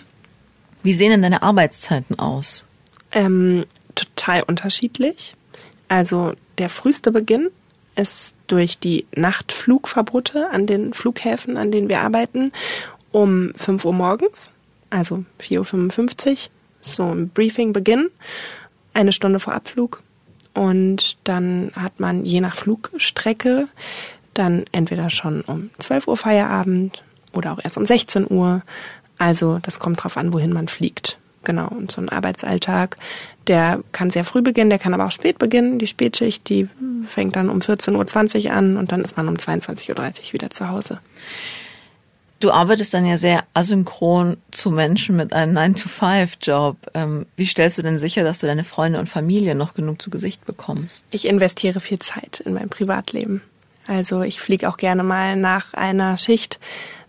Wie 0.83 0.93
sehen 0.93 1.09
denn 1.09 1.23
deine 1.23 1.41
Arbeitszeiten 1.41 2.19
aus? 2.19 2.65
Ähm, 3.11 3.65
total 3.95 4.43
unterschiedlich. 4.43 5.35
Also 5.87 6.33
der 6.59 6.69
früheste 6.69 7.11
Beginn 7.11 7.49
ist 7.95 8.35
durch 8.47 8.77
die 8.77 9.05
Nachtflugverbote 9.15 10.49
an 10.51 10.67
den 10.67 10.93
Flughäfen, 10.93 11.57
an 11.57 11.71
denen 11.71 11.89
wir 11.89 12.01
arbeiten, 12.01 12.51
um 13.11 13.53
5 13.55 13.85
Uhr 13.85 13.93
morgens, 13.93 14.51
also 14.89 15.23
4.55 15.41 16.29
Uhr, 16.29 16.37
so 16.81 17.03
ein 17.03 17.29
Briefing-Beginn, 17.29 18.11
eine 18.93 19.13
Stunde 19.13 19.39
vor 19.39 19.53
Abflug. 19.53 20.03
Und 20.53 21.17
dann 21.23 21.71
hat 21.75 21.99
man 21.99 22.25
je 22.25 22.41
nach 22.41 22.55
Flugstrecke 22.55 23.67
dann 24.33 24.65
entweder 24.71 25.09
schon 25.09 25.41
um 25.41 25.71
12 25.79 26.07
Uhr 26.07 26.17
Feierabend 26.17 27.03
oder 27.35 27.53
auch 27.53 27.59
erst 27.63 27.77
um 27.77 27.85
16 27.85 28.27
Uhr. 28.29 28.61
Also 29.17 29.59
das 29.61 29.79
kommt 29.79 30.03
drauf 30.03 30.17
an, 30.17 30.33
wohin 30.33 30.53
man 30.53 30.67
fliegt. 30.67 31.17
Genau, 31.43 31.67
und 31.67 31.91
so 31.91 32.01
ein 32.01 32.09
Arbeitsalltag, 32.09 32.97
der 33.47 33.81
kann 33.91 34.09
sehr 34.09 34.23
früh 34.23 34.41
beginnen, 34.41 34.71
der 34.71 34.79
kann 34.79 34.95
aber 34.95 35.05
auch 35.05 35.11
spät 35.11 35.37
beginnen. 35.37 35.77
Die 35.77 35.87
Spätschicht, 35.87 36.49
die 36.49 36.67
fängt 37.03 37.35
dann 37.35 37.49
um 37.49 37.59
14.20 37.59 38.45
Uhr 38.45 38.51
an 38.51 38.77
und 38.77 38.91
dann 38.91 39.01
ist 39.01 39.15
man 39.15 39.27
um 39.27 39.35
22.30 39.35 39.89
Uhr 39.91 40.33
wieder 40.33 40.49
zu 40.49 40.69
Hause. 40.69 40.99
Du 42.39 42.51
arbeitest 42.51 42.93
dann 42.93 43.05
ja 43.05 43.17
sehr 43.17 43.43
asynchron 43.53 44.37
zu 44.51 44.69
Menschen 44.69 45.15
mit 45.15 45.31
einem 45.31 45.57
9-to-5-Job. 45.57 46.77
Ähm, 46.93 47.25
wie 47.37 47.45
stellst 47.45 47.77
du 47.77 47.81
denn 47.81 47.97
sicher, 47.97 48.23
dass 48.23 48.39
du 48.39 48.47
deine 48.47 48.65
Freunde 48.65 48.99
und 48.99 49.07
Familie 49.07 49.55
noch 49.55 49.73
genug 49.73 50.01
zu 50.01 50.09
Gesicht 50.09 50.45
bekommst? 50.45 51.05
Ich 51.11 51.25
investiere 51.25 51.79
viel 51.79 51.99
Zeit 51.99 52.41
in 52.41 52.53
mein 52.53 52.69
Privatleben. 52.69 53.41
Also 53.87 54.21
ich 54.21 54.41
fliege 54.41 54.67
auch 54.67 54.77
gerne 54.77 55.03
mal 55.03 55.37
nach 55.37 55.73
einer 55.73 56.17
Schicht 56.17 56.59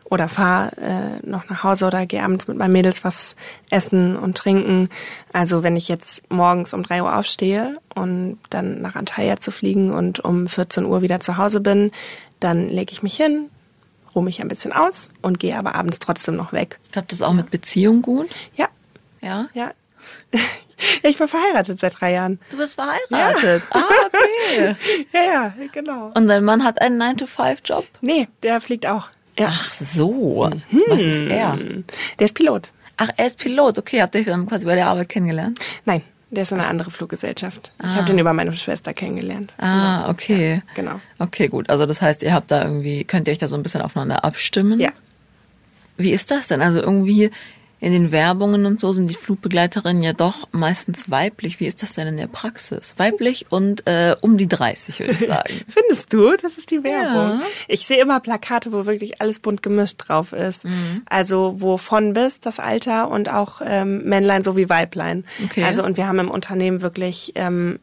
oder 0.08 0.28
fahre 0.28 0.72
äh, 0.76 1.26
noch 1.26 1.48
nach 1.48 1.64
Hause 1.64 1.86
oder 1.86 2.06
gehe 2.06 2.22
abends 2.22 2.46
mit 2.48 2.56
meinen 2.56 2.72
Mädels 2.72 3.04
was 3.04 3.34
essen 3.70 4.16
und 4.16 4.36
trinken. 4.36 4.88
Also 5.32 5.62
wenn 5.62 5.76
ich 5.76 5.88
jetzt 5.88 6.30
morgens 6.30 6.74
um 6.74 6.82
drei 6.82 7.02
Uhr 7.02 7.16
aufstehe 7.16 7.78
und 7.94 8.38
dann 8.50 8.80
nach 8.80 8.94
Antalya 8.94 9.38
zu 9.38 9.50
fliegen 9.50 9.90
und 9.90 10.20
um 10.20 10.46
14 10.46 10.84
Uhr 10.84 11.02
wieder 11.02 11.20
zu 11.20 11.36
Hause 11.36 11.60
bin, 11.60 11.90
dann 12.40 12.68
lege 12.68 12.92
ich 12.92 13.02
mich 13.02 13.16
hin, 13.16 13.50
ruhe 14.14 14.22
mich 14.22 14.40
ein 14.40 14.48
bisschen 14.48 14.72
aus 14.72 15.10
und 15.22 15.40
gehe 15.40 15.56
aber 15.56 15.74
abends 15.74 15.98
trotzdem 15.98 16.36
noch 16.36 16.52
weg. 16.52 16.78
Klappt 16.92 17.12
das 17.12 17.22
auch 17.22 17.30
ja. 17.30 17.34
mit 17.34 17.50
Beziehung 17.50 18.02
gut? 18.02 18.28
Ja. 18.54 18.68
Ja? 19.20 19.48
Ja. 19.54 19.72
Ich 21.02 21.16
bin 21.16 21.26
verheiratet 21.26 21.80
seit 21.80 21.98
drei 21.98 22.12
Jahren. 22.12 22.38
Du 22.50 22.58
bist 22.58 22.74
verheiratet? 22.74 23.62
Ja. 23.74 23.80
Ah, 23.80 23.84
okay. 24.04 24.76
ja, 25.10 25.24
ja, 25.24 25.54
genau. 25.72 26.10
Und 26.14 26.28
dein 26.28 26.44
Mann 26.44 26.64
hat 26.64 26.82
einen 26.82 27.00
9-to-5-Job? 27.00 27.86
Nee, 28.02 28.28
der 28.42 28.60
fliegt 28.60 28.84
auch. 28.84 29.08
Ach 29.40 29.74
so. 29.74 30.50
Hm. 30.50 30.82
Was 30.88 31.02
ist 31.02 31.22
er? 31.22 31.58
Der 32.18 32.24
ist 32.24 32.34
Pilot. 32.34 32.70
Ach, 32.96 33.10
er 33.16 33.26
ist 33.26 33.38
Pilot. 33.38 33.78
Okay, 33.78 34.00
habt 34.00 34.14
ihr 34.14 34.20
euch 34.20 34.46
quasi 34.48 34.64
bei 34.64 34.74
der 34.74 34.88
Arbeit 34.88 35.08
kennengelernt? 35.08 35.58
Nein, 35.84 36.02
der 36.30 36.44
ist 36.44 36.52
eine 36.52 36.66
andere 36.66 36.90
Fluggesellschaft. 36.90 37.72
Ah. 37.78 37.86
Ich 37.88 37.96
habe 37.96 38.06
den 38.06 38.18
über 38.18 38.32
meine 38.32 38.52
Schwester 38.54 38.94
kennengelernt. 38.94 39.52
Ah, 39.58 39.98
genau. 39.98 40.10
okay. 40.10 40.54
Ja, 40.54 40.74
genau. 40.74 41.00
Okay, 41.18 41.48
gut. 41.48 41.68
Also 41.68 41.86
das 41.86 42.00
heißt, 42.00 42.22
ihr 42.22 42.32
habt 42.32 42.50
da 42.50 42.62
irgendwie, 42.62 43.04
könnt 43.04 43.28
ihr 43.28 43.32
euch 43.32 43.38
da 43.38 43.48
so 43.48 43.56
ein 43.56 43.62
bisschen 43.62 43.82
aufeinander 43.82 44.24
abstimmen? 44.24 44.80
Ja. 44.80 44.92
Wie 45.98 46.10
ist 46.10 46.30
das 46.30 46.48
denn? 46.48 46.62
Also 46.62 46.80
irgendwie 46.80 47.30
in 47.78 47.92
den 47.92 48.10
Werbungen 48.10 48.64
und 48.64 48.80
so 48.80 48.92
sind 48.92 49.08
die 49.08 49.14
Flugbegleiterinnen 49.14 50.02
ja 50.02 50.12
doch 50.14 50.48
meistens 50.52 51.10
weiblich. 51.10 51.60
Wie 51.60 51.66
ist 51.66 51.82
das 51.82 51.94
denn 51.94 52.06
in 52.06 52.16
der 52.16 52.26
Praxis? 52.26 52.94
Weiblich 52.96 53.46
und 53.50 53.86
äh, 53.86 54.16
um 54.20 54.38
die 54.38 54.48
30, 54.48 55.00
würde 55.00 55.12
ich 55.12 55.18
sagen. 55.26 55.60
Findest 55.68 56.12
du? 56.12 56.36
Das 56.36 56.56
ist 56.56 56.70
die 56.70 56.82
Werbung. 56.82 57.40
Ja. 57.40 57.46
Ich 57.68 57.86
sehe 57.86 58.00
immer 58.00 58.20
Plakate, 58.20 58.72
wo 58.72 58.86
wirklich 58.86 59.20
alles 59.20 59.40
bunt 59.40 59.62
gemischt 59.62 60.08
drauf 60.08 60.32
ist. 60.32 60.64
Mhm. 60.64 61.02
Also 61.06 61.56
wo 61.58 61.76
von 61.76 62.14
bis 62.14 62.40
das 62.40 62.58
Alter 62.58 63.10
und 63.10 63.28
auch 63.28 63.60
ähm, 63.64 64.04
Männlein 64.04 64.42
sowie 64.42 64.68
Weiblein. 64.68 65.24
Okay. 65.44 65.64
Also 65.64 65.84
und 65.84 65.98
wir 65.98 66.06
haben 66.06 66.18
im 66.18 66.30
Unternehmen 66.30 66.80
wirklich 66.80 67.32
ähm, 67.34 67.78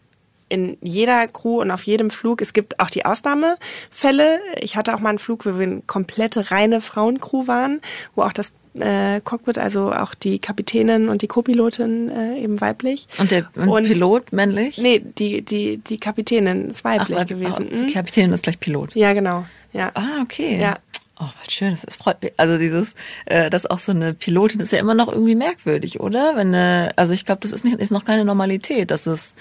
in 0.53 0.77
jeder 0.81 1.27
Crew 1.27 1.61
und 1.61 1.71
auf 1.71 1.83
jedem 1.83 2.11
Flug. 2.11 2.39
Es 2.41 2.53
gibt 2.53 2.79
auch 2.79 2.91
die 2.91 3.05
Ausnahmefälle. 3.05 4.39
Ich 4.61 4.75
hatte 4.75 4.93
auch 4.93 4.99
mal 4.99 5.09
einen 5.09 5.17
Flug, 5.17 5.47
wo 5.47 5.57
wir 5.57 5.65
eine 5.65 5.81
komplette 5.81 6.51
reine 6.51 6.79
Frauencrew 6.79 7.47
waren, 7.47 7.81
wo 8.13 8.21
auch 8.21 8.33
das 8.33 8.53
äh, 8.75 9.19
Cockpit, 9.21 9.57
also 9.57 9.91
auch 9.91 10.13
die 10.13 10.37
Kapitänin 10.37 11.09
und 11.09 11.23
die 11.23 11.27
Co-Pilotin 11.27 12.09
äh, 12.09 12.39
eben 12.39 12.61
weiblich. 12.61 13.07
Und 13.17 13.31
der 13.31 13.49
und 13.55 13.69
und, 13.69 13.85
Pilot 13.85 14.31
männlich? 14.31 14.77
Nee, 14.77 14.99
die, 14.99 15.41
die, 15.41 15.77
die 15.77 15.97
Kapitänin 15.97 16.69
ist 16.69 16.83
weiblich 16.83 17.17
Ach, 17.19 17.25
gewesen. 17.25 17.69
Oh, 17.71 17.85
die 17.85 17.93
Kapitänin 17.93 18.31
ist 18.33 18.43
gleich 18.43 18.59
Pilot. 18.59 18.95
Ja, 18.95 19.13
genau. 19.13 19.45
Ja. 19.73 19.91
Ah, 19.95 20.21
okay. 20.21 20.59
Ja. 20.61 20.77
Oh, 21.19 21.29
was 21.43 21.53
schön, 21.53 21.77
das 21.83 21.95
freut 21.95 22.21
mich. 22.21 22.33
Also 22.37 22.57
dieses, 22.57 22.95
äh, 23.25 23.49
dass 23.49 23.65
auch 23.65 23.79
so 23.79 23.91
eine 23.91 24.13
Pilotin 24.13 24.59
ist 24.61 24.71
ja 24.71 24.79
immer 24.79 24.95
noch 24.95 25.07
irgendwie 25.11 25.35
merkwürdig, 25.35 25.99
oder? 25.99 26.35
Wenn, 26.35 26.53
äh, 26.53 26.91
also 26.95 27.13
ich 27.13 27.25
glaube, 27.25 27.41
das 27.41 27.51
ist 27.51 27.63
nicht, 27.63 27.79
ist 27.79 27.91
noch 27.91 28.05
keine 28.05 28.25
Normalität, 28.25 28.91
dass 28.91 29.07
es, 29.07 29.33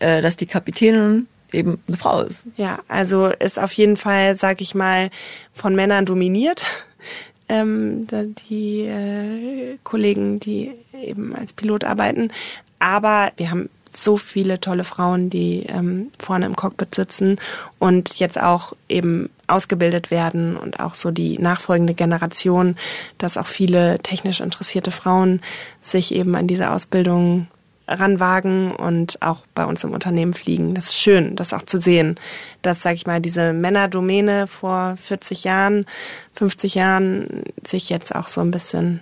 äh, 0.00 0.20
dass 0.20 0.36
die 0.36 0.46
Kapitänin 0.46 1.28
eben 1.52 1.82
eine 1.88 1.96
Frau 1.96 2.22
ist. 2.22 2.44
Ja, 2.56 2.80
also 2.88 3.26
ist 3.26 3.58
auf 3.58 3.72
jeden 3.72 3.96
Fall, 3.96 4.36
sag 4.36 4.60
ich 4.60 4.74
mal, 4.74 5.10
von 5.52 5.74
Männern 5.74 6.06
dominiert 6.06 6.66
ähm, 7.48 8.06
die 8.48 8.82
äh, 8.82 9.78
Kollegen, 9.84 10.40
die 10.40 10.72
eben 10.92 11.34
als 11.34 11.52
Pilot 11.52 11.84
arbeiten. 11.84 12.32
Aber 12.78 13.32
wir 13.36 13.50
haben 13.50 13.68
so 13.94 14.16
viele 14.16 14.60
tolle 14.60 14.84
Frauen, 14.84 15.30
die 15.30 15.64
ähm, 15.68 16.10
vorne 16.18 16.46
im 16.46 16.54
Cockpit 16.54 16.94
sitzen 16.94 17.36
und 17.78 18.14
jetzt 18.20 18.40
auch 18.40 18.72
eben 18.88 19.30
ausgebildet 19.48 20.12
werden 20.12 20.56
und 20.56 20.78
auch 20.78 20.94
so 20.94 21.10
die 21.10 21.38
nachfolgende 21.38 21.94
Generation, 21.94 22.76
dass 23.18 23.36
auch 23.36 23.48
viele 23.48 23.98
technisch 23.98 24.40
interessierte 24.40 24.92
Frauen 24.92 25.40
sich 25.82 26.14
eben 26.14 26.36
an 26.36 26.46
diese 26.46 26.70
Ausbildung 26.70 27.48
ranwagen 27.90 28.70
und 28.72 29.20
auch 29.20 29.44
bei 29.54 29.64
uns 29.64 29.84
im 29.84 29.92
Unternehmen 29.92 30.32
fliegen. 30.32 30.74
Das 30.74 30.86
ist 30.86 30.98
schön, 30.98 31.36
das 31.36 31.52
auch 31.52 31.64
zu 31.64 31.78
sehen, 31.78 32.18
dass, 32.62 32.82
sage 32.82 32.94
ich 32.96 33.06
mal, 33.06 33.20
diese 33.20 33.52
Männerdomäne 33.52 34.46
vor 34.46 34.96
40 35.02 35.44
Jahren, 35.44 35.86
50 36.34 36.74
Jahren 36.74 37.42
sich 37.64 37.90
jetzt 37.90 38.14
auch 38.14 38.28
so 38.28 38.40
ein 38.40 38.50
bisschen, 38.50 39.00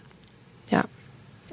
ja, 0.70 0.84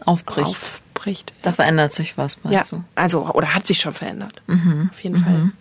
aufbricht. 0.06 0.48
aufbricht 0.48 1.34
da 1.41 1.52
verändert 1.52 1.93
sich 1.93 2.17
was, 2.17 2.43
meinst 2.43 2.71
ja, 2.71 2.78
du? 2.78 2.84
Also, 2.95 3.26
oder 3.28 3.54
hat 3.54 3.67
sich 3.67 3.80
schon 3.80 3.93
verändert. 3.93 4.41
Mhm. 4.48 4.89
Auf 4.91 5.00
jeden 5.02 5.19
mhm. 5.19 5.24
Fall. 5.24 5.52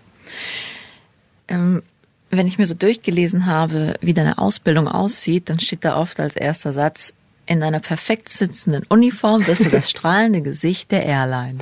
Ähm, 1.48 1.82
wenn 2.30 2.46
ich 2.46 2.58
mir 2.58 2.66
so 2.66 2.74
durchgelesen 2.74 3.46
habe, 3.46 3.94
wie 4.00 4.14
deine 4.14 4.38
Ausbildung 4.38 4.88
aussieht, 4.88 5.48
dann 5.48 5.60
steht 5.60 5.84
da 5.84 5.96
oft 5.96 6.20
als 6.20 6.37
erster 6.37 6.72
Satz, 6.72 7.12
in 7.46 7.62
einer 7.62 7.80
perfekt 7.80 8.28
sitzenden 8.28 8.85
Uniform 8.88 9.44
bist 9.44 9.64
du 9.64 9.70
das 9.70 9.90
strahlende 9.90 10.42
Gesicht 10.42 10.90
der 10.90 11.04
Airline. 11.04 11.59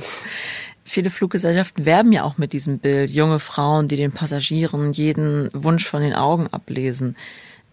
Viele 0.85 1.09
Fluggesellschaften 1.09 1.85
werben 1.85 2.11
ja 2.11 2.23
auch 2.23 2.37
mit 2.37 2.53
diesem 2.53 2.79
Bild. 2.79 3.09
Junge 3.09 3.39
Frauen, 3.39 3.87
die 3.87 3.95
den 3.95 4.11
Passagieren 4.11 4.91
jeden 4.93 5.49
Wunsch 5.53 5.87
von 5.87 6.01
den 6.01 6.13
Augen 6.13 6.47
ablesen. 6.51 7.15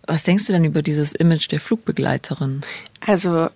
Was 0.07 0.23
denkst 0.23 0.47
du 0.47 0.53
denn 0.53 0.65
über 0.65 0.83
dieses 0.83 1.13
Image 1.13 1.51
der 1.51 1.61
Flugbegleiterin? 1.61 2.63
Also 3.01 3.49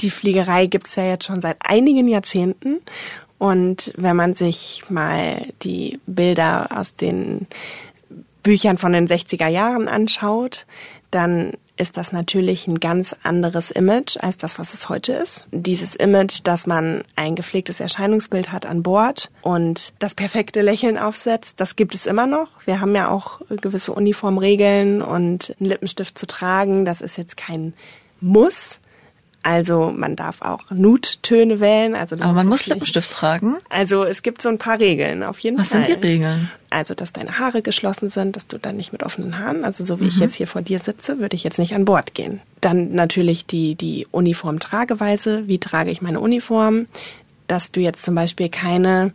die 0.00 0.10
Fliegerei 0.10 0.66
gibt's 0.66 0.96
ja 0.96 1.04
jetzt 1.04 1.24
schon 1.24 1.40
seit 1.40 1.56
einigen 1.60 2.08
Jahrzehnten. 2.08 2.80
Und 3.38 3.92
wenn 3.96 4.16
man 4.16 4.34
sich 4.34 4.84
mal 4.88 5.46
die 5.62 5.98
Bilder 6.06 6.68
aus 6.78 6.94
den 6.94 7.46
Büchern 8.42 8.78
von 8.78 8.92
den 8.92 9.06
60er 9.06 9.48
Jahren 9.48 9.88
anschaut, 9.88 10.66
dann 11.10 11.52
ist 11.82 11.96
das 11.96 12.12
natürlich 12.12 12.68
ein 12.68 12.78
ganz 12.78 13.14
anderes 13.24 13.72
Image 13.72 14.16
als 14.20 14.36
das, 14.36 14.60
was 14.60 14.72
es 14.72 14.88
heute 14.88 15.14
ist. 15.14 15.44
Dieses 15.50 15.96
Image, 15.96 16.38
dass 16.44 16.64
man 16.68 17.02
ein 17.16 17.34
gepflegtes 17.34 17.80
Erscheinungsbild 17.80 18.52
hat 18.52 18.66
an 18.66 18.84
Bord 18.84 19.32
und 19.42 19.92
das 19.98 20.14
perfekte 20.14 20.62
Lächeln 20.62 20.96
aufsetzt, 20.96 21.54
das 21.58 21.74
gibt 21.74 21.96
es 21.96 22.06
immer 22.06 22.28
noch. 22.28 22.64
Wir 22.66 22.80
haben 22.80 22.94
ja 22.94 23.10
auch 23.10 23.40
gewisse 23.48 23.92
Uniformregeln 23.92 25.02
und 25.02 25.56
einen 25.58 25.70
Lippenstift 25.70 26.16
zu 26.16 26.26
tragen. 26.28 26.84
Das 26.84 27.00
ist 27.00 27.18
jetzt 27.18 27.36
kein 27.36 27.74
Muss. 28.20 28.78
Also 29.42 29.92
man 29.94 30.14
darf 30.14 30.40
auch 30.40 30.70
Nuttöne 30.70 31.58
wählen. 31.58 31.94
Also 31.94 32.16
Aber 32.16 32.32
man 32.32 32.46
muss 32.46 32.66
Lippenstift 32.66 33.10
tragen? 33.10 33.56
Also 33.68 34.04
es 34.04 34.22
gibt 34.22 34.40
so 34.40 34.48
ein 34.48 34.58
paar 34.58 34.78
Regeln, 34.78 35.22
auf 35.22 35.40
jeden 35.40 35.58
Was 35.58 35.68
Fall. 35.68 35.82
Was 35.82 35.88
sind 35.88 36.02
die 36.02 36.06
Regeln? 36.06 36.50
Also, 36.70 36.94
dass 36.94 37.12
deine 37.12 37.38
Haare 37.38 37.60
geschlossen 37.60 38.08
sind, 38.08 38.34
dass 38.34 38.46
du 38.46 38.58
dann 38.58 38.76
nicht 38.76 38.92
mit 38.92 39.02
offenen 39.02 39.38
Haaren, 39.38 39.62
also 39.64 39.84
so 39.84 40.00
wie 40.00 40.04
mhm. 40.04 40.08
ich 40.10 40.18
jetzt 40.18 40.36
hier 40.36 40.46
vor 40.46 40.62
dir 40.62 40.78
sitze, 40.78 41.18
würde 41.18 41.36
ich 41.36 41.44
jetzt 41.44 41.58
nicht 41.58 41.74
an 41.74 41.84
Bord 41.84 42.14
gehen. 42.14 42.40
Dann 42.62 42.92
natürlich 42.94 43.44
die, 43.44 43.74
die 43.74 44.06
Uniformtrageweise. 44.10 45.48
Wie 45.48 45.58
trage 45.58 45.90
ich 45.90 46.00
meine 46.00 46.20
Uniform? 46.20 46.86
Dass 47.46 47.72
du 47.72 47.80
jetzt 47.80 48.02
zum 48.02 48.14
Beispiel 48.14 48.48
keine 48.48 49.12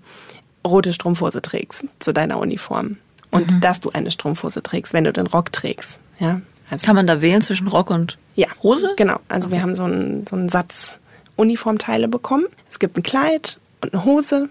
rote 0.63 0.93
Strumpfhose 0.93 1.41
trägst 1.41 1.85
zu 1.99 2.13
deiner 2.13 2.37
Uniform. 2.37 2.97
Und 3.31 3.51
mhm. 3.51 3.61
dass 3.61 3.81
du 3.81 3.89
eine 3.89 4.11
Strumpfhose 4.11 4.61
trägst, 4.61 4.93
wenn 4.93 5.05
du 5.05 5.11
den 5.11 5.27
Rock 5.27 5.51
trägst. 5.51 5.99
Ja, 6.19 6.41
also, 6.69 6.85
Kann 6.85 6.95
man 6.95 7.07
da 7.07 7.21
wählen 7.21 7.41
zwischen 7.41 7.67
Rock 7.67 7.89
und 7.89 8.17
ja, 8.35 8.47
Hose? 8.61 8.93
Genau. 8.97 9.19
Also 9.27 9.47
okay. 9.47 9.57
wir 9.57 9.61
haben 9.61 9.75
so 9.75 9.85
einen, 9.85 10.27
so 10.27 10.35
einen 10.35 10.49
Satz 10.49 10.99
Uniformteile 11.35 12.07
bekommen. 12.07 12.45
Es 12.69 12.79
gibt 12.79 12.97
ein 12.97 13.03
Kleid 13.03 13.59
und 13.81 13.93
eine 13.93 14.03
Hose 14.03 14.49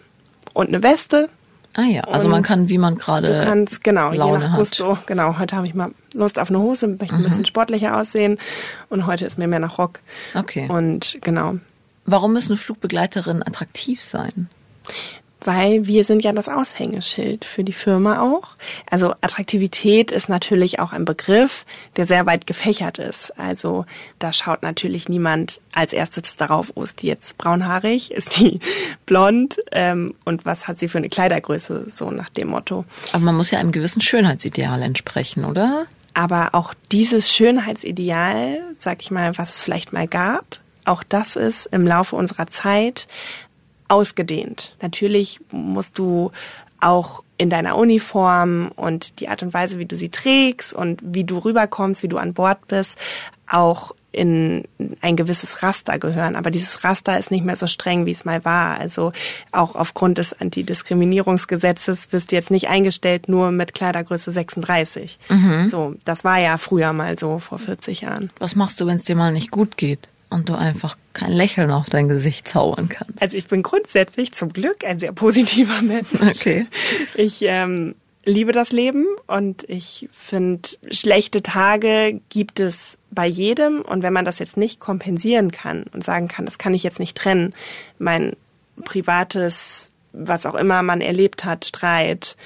und 0.55 0.68
eine 0.68 0.83
Weste. 0.83 1.29
Ah 1.74 1.83
ja, 1.83 2.02
also 2.05 2.26
und 2.26 2.33
man 2.33 2.42
kann, 2.42 2.70
wie 2.70 2.79
man 2.79 2.96
gerade 2.96 3.26
Du 3.26 3.44
kannst, 3.44 3.85
genau, 3.85 4.11
Laune 4.12 4.44
je 4.44 4.48
nach 4.48 4.57
Gusto. 4.57 4.96
Genau, 5.05 5.38
heute 5.38 5.57
habe 5.57 5.66
ich 5.66 5.74
mal 5.74 5.90
Lust 6.14 6.38
auf 6.38 6.48
eine 6.48 6.59
Hose, 6.59 6.87
möchte 6.87 7.14
ein 7.14 7.20
mhm. 7.20 7.24
bisschen 7.24 7.44
sportlicher 7.44 7.98
aussehen. 7.98 8.38
Und 8.88 9.07
heute 9.07 9.26
ist 9.26 9.37
mir 9.37 9.46
mehr 9.46 9.59
nach 9.59 9.76
Rock. 9.76 10.00
Okay. 10.35 10.68
Und 10.70 11.18
genau. 11.20 11.57
Warum 12.07 12.33
müssen 12.33 12.57
Flugbegleiterinnen 12.57 13.42
attraktiv 13.42 14.02
sein? 14.02 14.48
Weil 15.40 15.87
wir 15.87 16.05
sind 16.05 16.25
ja 16.25 16.33
das 16.33 16.49
Aushängeschild 16.49 17.44
für 17.44 17.62
die 17.62 17.72
Firma 17.72 18.22
auch. 18.22 18.57
Also 18.90 19.14
Attraktivität 19.20 20.11
ist 20.11 20.29
natürlich 20.29 20.81
auch 20.81 20.92
ein 20.92 21.05
Begriff, 21.05 21.64
der 21.96 22.07
sehr 22.07 22.27
weit 22.27 22.46
gefächert 22.46 22.99
ist. 22.99 23.38
Also 23.38 23.85
da 24.18 24.33
schaut 24.33 24.62
natürlich 24.62 25.09
niemand 25.09 25.61
als 25.72 25.92
erstes 25.92 26.37
darauf, 26.37 26.72
oh, 26.75 26.83
ist 26.83 27.03
die 27.03 27.07
jetzt 27.07 27.38
braunhaarig, 27.38 28.11
ist 28.12 28.38
die 28.40 28.61
blond 29.05 29.59
ähm, 29.72 30.14
und 30.25 30.44
was 30.44 30.68
hat 30.68 30.81
sie 30.81 30.88
für 30.88 30.99
eine 30.99 31.09
Kleidergröße, 31.09 31.87
so 31.88 32.11
nach 32.11 32.31
dem 32.31 32.49
Motto. 32.49 32.85
Aber 33.12 33.25
man 33.25 33.37
muss 33.37 33.51
ja 33.51 33.59
einem 33.59 33.72
gewissen 33.72 34.01
Schönheitsideal 34.01 34.83
entsprechen, 34.83 35.44
oder? 35.44 35.87
Aber 36.14 36.55
auch 36.55 36.72
dieses 36.92 37.35
Schönheitsideal, 37.35 38.62
sag 38.79 39.03
ich 39.03 39.11
mal, 39.11 39.37
was 39.37 39.57
es 39.57 39.62
vielleicht 39.62 39.92
mal 39.92 40.09
gab, 40.09 40.61
auch 40.87 41.03
das 41.03 41.37
ist 41.37 41.66
im 41.66 41.87
Laufe 41.87 42.16
unserer 42.16 42.46
Zeit 42.46 43.09
ausgedehnt. 43.88 44.77
Natürlich 44.81 45.40
musst 45.51 45.99
du 45.99 46.33
auch 46.81 47.22
in 47.38 47.51
deiner 47.51 47.77
Uniform 47.77 48.70
und 48.77 49.20
die 49.20 49.29
Art 49.29 49.42
und 49.42 49.53
Weise, 49.53 49.79
wie 49.79 49.87
du 49.87 49.96
sie 49.96 50.09
trägst 50.09 50.72
und 50.72 51.01
wie 51.03 51.25
du 51.25 51.38
rüberkommst, 51.38 52.03
wie 52.03 52.09
du 52.09 52.18
an 52.18 52.35
Bord 52.35 52.66
bist, 52.68 52.99
auch 53.49 53.94
in 54.12 54.64
ein 55.03 55.14
gewisses 55.14 55.62
Raster 55.62 55.99
gehören. 55.99 56.37
Aber 56.37 56.51
dieses 56.51 56.85
Raster 56.85 57.18
ist 57.18 57.31
nicht 57.31 57.44
mehr 57.44 57.57
so 57.57 57.66
streng, 57.66 58.07
wie 58.07 58.12
es 58.12 58.25
mal 58.25 58.44
war. 58.46 58.79
Also 58.79 59.12
auch 59.53 59.75
aufgrund 59.75 60.16
des 60.16 60.33
Antidiskriminierungsgesetzes 60.40 62.12
wirst 62.12 62.33
du 62.33 62.37
jetzt 62.37 62.51
nicht 62.51 62.68
eingestellt 62.68 63.29
nur 63.29 63.51
mit 63.51 63.75
Kleidergröße 63.75 64.33
36. 64.33 65.18
Mhm. 65.29 65.68
So, 65.68 65.94
das 66.07 66.25
war 66.25 66.40
ja 66.40 66.57
früher 66.57 66.94
mal 66.94 67.18
so 67.18 67.38
vor 67.38 67.59
40 67.59 68.03
Jahren. 68.03 68.31
Was 68.38 68.57
machst 68.57 68.81
du, 68.81 68.87
wenn 68.87 68.96
es 68.96 69.05
dir 69.05 69.16
mal 69.16 69.33
nicht 69.33 69.51
gut 69.51 69.77
geht? 69.77 70.09
Und 70.30 70.48
du 70.48 70.54
einfach 70.54 70.96
kein 71.12 71.32
Lächeln 71.32 71.70
auf 71.70 71.88
dein 71.88 72.08
Gesicht 72.08 72.48
zaubern 72.48 72.88
kannst. 72.88 73.22
Also 73.22 73.36
ich 73.36 73.46
bin 73.46 73.62
grundsätzlich 73.62 74.32
zum 74.32 74.52
Glück 74.52 74.84
ein 74.84 74.98
sehr 74.98 75.12
positiver 75.12 75.82
Mensch. 75.82 76.06
Okay. 76.20 76.66
Ich 77.14 77.42
ähm, 77.42 77.94
liebe 78.24 78.52
das 78.52 78.72
Leben 78.72 79.06
und 79.26 79.64
ich 79.68 80.08
finde, 80.12 80.68
schlechte 80.90 81.42
Tage 81.42 82.20
gibt 82.28 82.60
es 82.60 82.98
bei 83.10 83.26
jedem 83.26 83.80
und 83.80 84.02
wenn 84.02 84.12
man 84.12 84.24
das 84.24 84.38
jetzt 84.40 84.56
nicht 84.56 84.80
kompensieren 84.80 85.52
kann 85.52 85.84
und 85.92 86.04
sagen 86.04 86.28
kann, 86.28 86.44
das 86.44 86.58
kann 86.58 86.74
ich 86.74 86.82
jetzt 86.82 86.98
nicht 86.98 87.16
trennen, 87.16 87.54
mein 87.98 88.36
privates, 88.84 89.92
was 90.12 90.44
auch 90.44 90.54
immer 90.56 90.82
man 90.82 91.00
erlebt 91.00 91.44
hat, 91.44 91.64
Streit, 91.64 92.36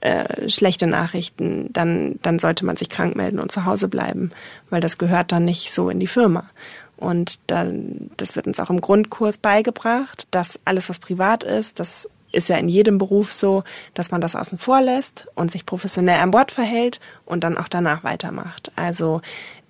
äh, 0.00 0.48
schlechte 0.48 0.86
Nachrichten, 0.86 1.72
dann, 1.72 2.18
dann 2.22 2.38
sollte 2.38 2.64
man 2.64 2.76
sich 2.76 2.88
krank 2.88 3.14
melden 3.14 3.38
und 3.38 3.52
zu 3.52 3.66
Hause 3.66 3.88
bleiben, 3.88 4.30
weil 4.70 4.80
das 4.80 4.98
gehört 4.98 5.32
dann 5.32 5.44
nicht 5.44 5.72
so 5.72 5.90
in 5.90 6.00
die 6.00 6.06
Firma. 6.06 6.50
Und 6.96 7.38
dann, 7.46 8.10
das 8.16 8.36
wird 8.36 8.46
uns 8.46 8.58
auch 8.58 8.70
im 8.70 8.80
Grundkurs 8.80 9.38
beigebracht, 9.38 10.26
dass 10.30 10.58
alles, 10.64 10.88
was 10.88 10.98
privat 10.98 11.44
ist, 11.44 11.78
das 11.78 12.08
ist 12.32 12.48
ja 12.48 12.56
in 12.56 12.68
jedem 12.68 12.98
Beruf 12.98 13.32
so, 13.32 13.64
dass 13.94 14.10
man 14.10 14.20
das 14.20 14.36
außen 14.36 14.58
vor 14.58 14.80
lässt 14.80 15.26
und 15.34 15.50
sich 15.50 15.66
professionell 15.66 16.20
an 16.20 16.30
Bord 16.30 16.52
verhält 16.52 17.00
und 17.24 17.44
dann 17.44 17.56
auch 17.56 17.68
danach 17.68 18.04
weitermacht. 18.04 18.72
Also 18.76 19.22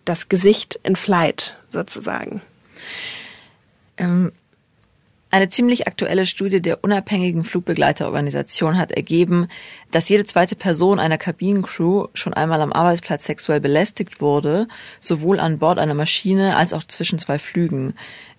das 0.05 0.29
Gesicht 0.29 0.79
in 0.83 0.97
Flight 0.97 1.57
sozusagen. 1.71 2.43
Ähm, 3.97 4.33
eine 5.31 5.49
ziemlich 5.49 5.87
aktuelle 5.87 6.25
Studie 6.25 6.63
der 6.63 6.85
unabhängigen 6.85 7.43
Flugbegleiterorganisation 7.43 8.79
hat 8.79 8.93
ergeben, 8.93 9.49
dass 9.91 10.09
jede 10.09 10.25
zweite 10.25 10.55
Person 10.55 11.01
einer 11.01 11.19
Kabinencrew 11.19 12.07
schon 12.15 12.33
einmal 12.33 12.61
am 12.61 12.73
Arbeitsplatz 12.73 13.25
sexuell 13.25 13.61
belästigt 13.61 14.21
wurde, 14.21 14.69
sowohl 15.01 15.41
an 15.41 15.59
Bord 15.59 15.79
einer 15.79 15.95
Maschine 15.95 16.57
als 16.57 16.73
auch 16.73 16.85
zwischen 16.85 17.19
zwei 17.19 17.39
Flügen. 17.39 17.95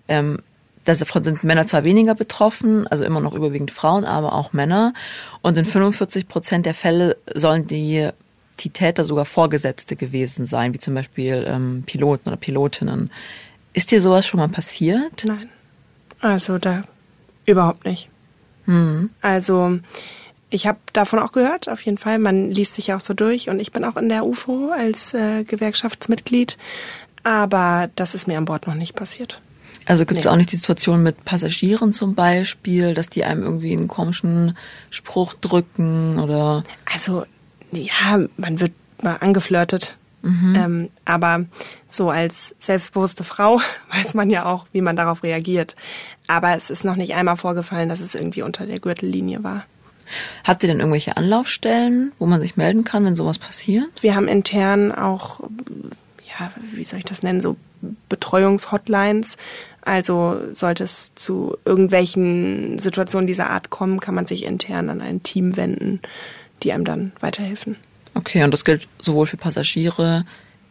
Ähm, 0.08 0.38
davon 0.84 1.24
sind 1.24 1.44
Männer 1.44 1.66
zwar 1.66 1.84
weniger 1.84 2.14
betroffen, 2.14 2.86
also 2.86 3.04
immer 3.04 3.20
noch 3.20 3.34
überwiegend 3.34 3.70
Frauen, 3.70 4.06
aber 4.06 4.32
auch 4.32 4.54
Männer. 4.54 4.94
Und 5.42 5.58
in 5.58 5.66
45 5.66 6.26
Prozent 6.26 6.64
der 6.64 6.74
Fälle 6.74 7.18
sollen 7.34 7.66
die, 7.66 8.08
die 8.60 8.70
Täter 8.70 9.04
sogar 9.04 9.26
Vorgesetzte 9.26 9.94
gewesen 9.94 10.46
sein, 10.46 10.72
wie 10.72 10.78
zum 10.78 10.94
Beispiel 10.94 11.44
ähm, 11.46 11.82
Piloten 11.84 12.30
oder 12.30 12.38
Pilotinnen. 12.38 13.10
Ist 13.74 13.90
dir 13.90 14.00
sowas 14.00 14.26
schon 14.26 14.40
mal 14.40 14.48
passiert? 14.48 15.24
Nein. 15.26 15.50
Also 16.20 16.58
da 16.58 16.82
überhaupt 17.46 17.84
nicht. 17.84 18.08
Mhm. 18.66 19.10
Also 19.20 19.78
ich 20.50 20.66
habe 20.66 20.78
davon 20.92 21.18
auch 21.18 21.32
gehört, 21.32 21.68
auf 21.68 21.80
jeden 21.82 21.98
Fall. 21.98 22.18
Man 22.18 22.50
liest 22.50 22.74
sich 22.74 22.88
ja 22.88 22.96
auch 22.96 23.00
so 23.00 23.14
durch 23.14 23.48
und 23.48 23.60
ich 23.60 23.72
bin 23.72 23.84
auch 23.84 23.96
in 23.96 24.08
der 24.08 24.24
UFO 24.24 24.70
als 24.70 25.14
äh, 25.14 25.44
Gewerkschaftsmitglied. 25.44 26.56
Aber 27.22 27.90
das 27.96 28.14
ist 28.14 28.26
mir 28.26 28.38
an 28.38 28.44
Bord 28.44 28.66
noch 28.66 28.74
nicht 28.74 28.94
passiert. 28.94 29.40
Also 29.84 30.04
gibt 30.04 30.18
es 30.18 30.26
nee. 30.26 30.30
auch 30.30 30.36
nicht 30.36 30.52
die 30.52 30.56
Situation 30.56 31.02
mit 31.02 31.24
Passagieren 31.24 31.92
zum 31.92 32.14
Beispiel, 32.14 32.94
dass 32.94 33.08
die 33.08 33.24
einem 33.24 33.42
irgendwie 33.42 33.72
einen 33.72 33.88
komischen 33.88 34.56
Spruch 34.90 35.34
drücken 35.34 36.18
oder? 36.18 36.62
Also 36.92 37.24
ja, 37.72 38.20
man 38.36 38.60
wird 38.60 38.72
mal 39.02 39.16
angeflirtet. 39.16 39.96
Mhm. 40.22 40.54
Ähm, 40.56 40.90
aber 41.04 41.44
so 41.88 42.10
als 42.10 42.54
selbstbewusste 42.58 43.24
Frau 43.24 43.60
weiß 43.92 44.14
man 44.14 44.30
ja 44.30 44.46
auch, 44.46 44.66
wie 44.72 44.80
man 44.80 44.96
darauf 44.96 45.22
reagiert. 45.22 45.76
Aber 46.26 46.56
es 46.56 46.70
ist 46.70 46.84
noch 46.84 46.96
nicht 46.96 47.14
einmal 47.14 47.36
vorgefallen, 47.36 47.88
dass 47.88 48.00
es 48.00 48.14
irgendwie 48.14 48.42
unter 48.42 48.66
der 48.66 48.80
Gürtellinie 48.80 49.42
war. 49.42 49.64
Habt 50.44 50.62
ihr 50.62 50.68
denn 50.68 50.80
irgendwelche 50.80 51.16
Anlaufstellen, 51.16 52.12
wo 52.18 52.26
man 52.26 52.40
sich 52.40 52.56
melden 52.56 52.84
kann, 52.84 53.04
wenn 53.04 53.16
sowas 53.16 53.38
passiert? 53.38 53.90
Wir 54.02 54.14
haben 54.14 54.28
intern 54.28 54.92
auch, 54.92 55.40
ja, 56.38 56.50
wie 56.72 56.84
soll 56.84 56.98
ich 56.98 57.04
das 57.04 57.22
nennen, 57.22 57.40
so 57.40 57.56
Betreuungshotlines. 58.08 59.36
Also 59.82 60.40
sollte 60.52 60.84
es 60.84 61.14
zu 61.14 61.56
irgendwelchen 61.64 62.78
Situationen 62.78 63.26
dieser 63.26 63.50
Art 63.50 63.70
kommen, 63.70 64.00
kann 64.00 64.14
man 64.14 64.26
sich 64.26 64.44
intern 64.44 64.90
an 64.90 65.00
ein 65.00 65.22
Team 65.22 65.56
wenden, 65.56 66.00
die 66.62 66.72
einem 66.72 66.84
dann 66.84 67.12
weiterhelfen. 67.20 67.76
Okay, 68.18 68.42
und 68.42 68.50
das 68.50 68.64
gilt 68.64 68.88
sowohl 69.00 69.26
für 69.26 69.36
Passagiere, 69.36 70.24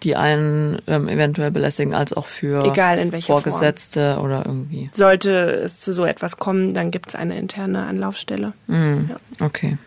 die 0.03 0.17
einen 0.17 0.81
ähm, 0.85 1.07
eventuell 1.07 1.49
belästigen, 1.49 1.93
als 1.93 2.11
auch 2.11 2.27
für 2.27 2.65
Egal 2.65 2.99
in 2.99 3.13
welcher 3.13 3.27
Vorgesetzte 3.27 4.15
Form. 4.15 4.25
oder 4.25 4.45
irgendwie. 4.45 4.89
Sollte 4.91 5.31
es 5.31 5.79
zu 5.79 5.93
so 5.93 6.03
etwas 6.03 6.35
kommen, 6.35 6.73
dann 6.73 6.91
gibt 6.91 7.09
es 7.09 7.15
eine 7.15 7.37
interne 7.37 7.85
Anlaufstelle. 7.85 8.51
Mm, 8.67 9.09
ja. 9.09 9.45
Okay. 9.45 9.77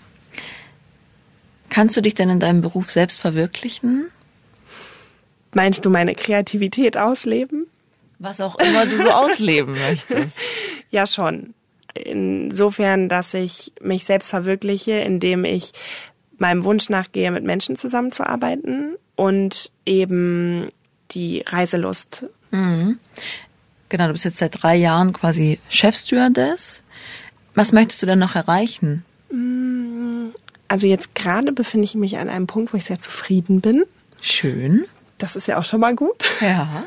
Kannst 1.68 1.99
du 1.99 2.01
dich 2.01 2.14
denn 2.14 2.31
in 2.31 2.40
deinem 2.40 2.62
Beruf 2.62 2.90
selbst 2.90 3.20
verwirklichen? 3.20 4.11
Meinst 5.53 5.85
du 5.85 5.90
meine 5.90 6.14
Kreativität 6.14 6.96
ausleben? 6.96 7.66
Was 8.18 8.40
auch 8.40 8.59
immer 8.59 8.87
du 8.87 8.96
so 8.96 9.11
ausleben 9.11 9.75
möchtest. 9.88 10.37
Ja, 10.90 11.07
schon. 11.07 11.53
Insofern, 11.92 13.09
dass 13.09 13.35
ich 13.35 13.73
mich 13.83 14.05
selbst 14.05 14.31
verwirkliche, 14.31 14.92
indem 14.92 15.44
ich 15.44 15.73
meinem 16.40 16.64
Wunsch 16.64 16.88
nachgehe, 16.88 17.31
mit 17.31 17.44
Menschen 17.44 17.76
zusammenzuarbeiten 17.76 18.96
und 19.16 19.70
eben 19.85 20.70
die 21.11 21.44
Reiselust. 21.46 22.26
Mhm. 22.50 22.98
Genau, 23.88 24.07
du 24.07 24.12
bist 24.12 24.24
jetzt 24.24 24.38
seit 24.38 24.62
drei 24.62 24.76
Jahren 24.76 25.12
quasi 25.12 25.59
Chefstewardess. 25.68 26.83
Was 27.55 27.72
möchtest 27.72 28.03
du 28.03 28.07
denn 28.07 28.20
noch 28.20 28.37
erreichen? 28.37 29.05
Mm, 29.31 30.29
also 30.68 30.87
jetzt 30.87 31.14
gerade 31.14 31.53
befinde 31.53 31.85
ich 31.85 31.94
mich 31.94 32.16
an 32.18 32.29
einem 32.29 32.46
Punkt, 32.46 32.72
wo 32.72 32.76
ich 32.76 32.85
sehr 32.85 33.00
zufrieden 33.00 33.61
bin. 33.61 33.85
Schön. 34.20 34.85
Das 35.18 35.37
ist 35.37 35.48
ja 35.48 35.59
auch 35.59 35.64
schon 35.64 35.81
mal 35.81 35.94
gut. 35.94 36.24
Ja. 36.40 36.85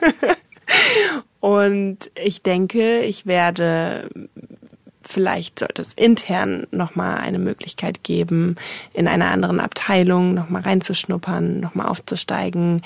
Und 1.42 2.10
ich 2.16 2.42
denke, 2.42 3.02
ich 3.02 3.26
werde 3.26 4.10
vielleicht 5.04 5.60
sollte 5.60 5.82
es 5.82 5.94
intern 5.94 6.68
nochmal 6.72 7.18
eine 7.18 7.40
Möglichkeit 7.40 8.04
geben, 8.04 8.56
in 8.94 9.08
einer 9.08 9.32
anderen 9.32 9.60
Abteilung 9.60 10.34
nochmal 10.34 10.64
reinzuschnuppern, 10.64 11.60
nochmal 11.60 11.88
aufzusteigen, 11.88 12.82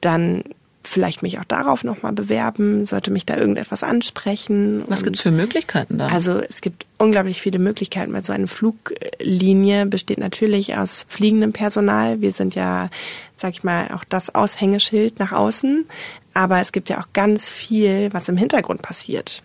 dann 0.00 0.44
vielleicht 0.86 1.22
mich 1.22 1.38
auch 1.38 1.44
darauf 1.44 1.82
nochmal 1.82 2.12
bewerben, 2.12 2.84
sollte 2.84 3.10
mich 3.10 3.26
da 3.26 3.36
irgendetwas 3.36 3.82
ansprechen. 3.82 4.84
Was 4.86 5.02
gibt 5.02 5.16
es 5.16 5.22
für 5.22 5.30
Möglichkeiten 5.30 5.98
da? 5.98 6.08
Also 6.08 6.40
es 6.40 6.60
gibt 6.60 6.86
unglaublich 6.98 7.40
viele 7.40 7.58
Möglichkeiten, 7.58 8.12
weil 8.12 8.24
so 8.24 8.32
eine 8.32 8.46
Fluglinie 8.46 9.86
besteht 9.86 10.18
natürlich 10.18 10.76
aus 10.76 11.06
fliegendem 11.08 11.52
Personal. 11.52 12.20
Wir 12.20 12.32
sind 12.32 12.54
ja, 12.54 12.90
sag 13.36 13.52
ich 13.52 13.64
mal, 13.64 13.88
auch 13.92 14.04
das 14.04 14.34
Aushängeschild 14.34 15.18
nach 15.18 15.32
außen. 15.32 15.86
Aber 16.34 16.60
es 16.60 16.72
gibt 16.72 16.90
ja 16.90 17.00
auch 17.00 17.08
ganz 17.12 17.48
viel, 17.48 18.12
was 18.12 18.28
im 18.28 18.36
Hintergrund 18.36 18.82
passiert. 18.82 19.42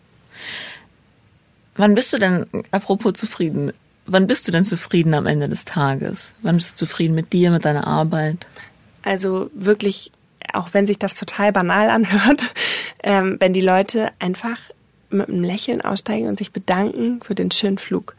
Wann 1.79 1.95
bist 1.95 2.11
du 2.11 2.17
denn, 2.17 2.45
apropos 2.71 3.13
zufrieden, 3.13 3.71
wann 4.05 4.27
bist 4.27 4.45
du 4.45 4.51
denn 4.51 4.65
zufrieden 4.65 5.13
am 5.13 5.25
Ende 5.25 5.47
des 5.47 5.63
Tages? 5.63 6.35
Wann 6.41 6.57
bist 6.57 6.73
du 6.73 6.75
zufrieden 6.75 7.15
mit 7.15 7.31
dir, 7.31 7.51
mit 7.51 7.63
deiner 7.63 7.87
Arbeit? 7.87 8.47
Also 9.01 9.49
wirklich, 9.53 10.11
auch 10.51 10.73
wenn 10.73 10.85
sich 10.85 10.99
das 10.99 11.15
total 11.15 11.53
banal 11.53 11.89
anhört, 11.89 12.41
ähm, 13.01 13.37
wenn 13.39 13.53
die 13.53 13.61
Leute 13.61 14.11
einfach 14.19 14.57
mit 15.09 15.29
einem 15.29 15.41
Lächeln 15.41 15.79
aussteigen 15.79 16.27
und 16.27 16.37
sich 16.37 16.51
bedanken 16.51 17.21
für 17.21 17.33
den 17.33 17.49
schönen 17.49 17.77
Flug. 17.77 18.17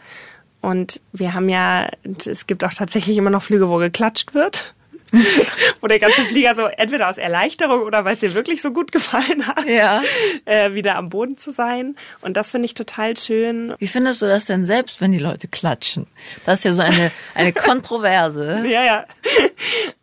Und 0.63 1.03
wir 1.13 1.35
haben 1.35 1.51
ja, 1.51 1.91
es 2.25 2.47
gibt 2.47 2.65
auch 2.65 2.73
tatsächlich 2.73 3.19
immer 3.19 3.29
noch 3.29 3.43
Flüge, 3.43 3.69
wo 3.69 3.77
geklatscht 3.77 4.33
wird. 4.33 4.75
wo 5.81 5.87
der 5.87 5.99
ganze 5.99 6.23
Flieger 6.23 6.55
so 6.55 6.67
entweder 6.67 7.09
aus 7.09 7.19
Erleichterung 7.19 7.83
oder 7.83 8.05
weil 8.05 8.15
es 8.15 8.21
dir 8.21 8.35
wirklich 8.35 8.63
so 8.63 8.73
gut 8.73 8.93
gefallen 8.93 9.47
hat, 9.47 9.67
ja. 9.67 10.03
äh, 10.45 10.75
wieder 10.75 10.97
am 10.97 11.09
Boden 11.09 11.37
zu 11.37 11.51
sein. 11.51 11.97
Und 12.21 12.37
das 12.37 12.51
finde 12.51 12.67
ich 12.67 12.75
total 12.75 13.17
schön. 13.17 13.75
Wie 13.79 13.89
findest 13.89 14.23
du 14.23 14.27
das 14.27 14.45
denn 14.45 14.65
selbst, 14.65 15.01
wenn 15.01 15.13
die 15.13 15.19
Leute 15.19 15.49
klatschen? 15.49 16.07
Das 16.47 16.61
ist 16.61 16.65
ja 16.65 16.73
so 16.73 16.83
eine, 16.83 17.11
eine 17.35 17.53
Kontroverse. 17.55 18.65
ja, 18.67 18.85
ja. 18.85 19.05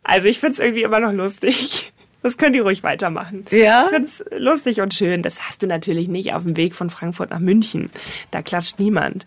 Also 0.02 0.28
ich 0.28 0.38
finde 0.38 0.54
es 0.54 0.58
irgendwie 0.58 0.82
immer 0.82 1.00
noch 1.00 1.12
lustig. 1.12 1.92
Das 2.28 2.36
können 2.36 2.52
die 2.52 2.58
ruhig 2.58 2.82
weitermachen. 2.82 3.46
Ja. 3.50 3.84
Ich 3.86 3.88
find's 3.88 4.22
lustig 4.36 4.82
und 4.82 4.92
schön. 4.92 5.22
Das 5.22 5.48
hast 5.48 5.62
du 5.62 5.66
natürlich 5.66 6.08
nicht 6.08 6.34
auf 6.34 6.42
dem 6.42 6.58
Weg 6.58 6.74
von 6.74 6.90
Frankfurt 6.90 7.30
nach 7.30 7.38
München. 7.38 7.88
Da 8.30 8.42
klatscht 8.42 8.78
niemand. 8.78 9.24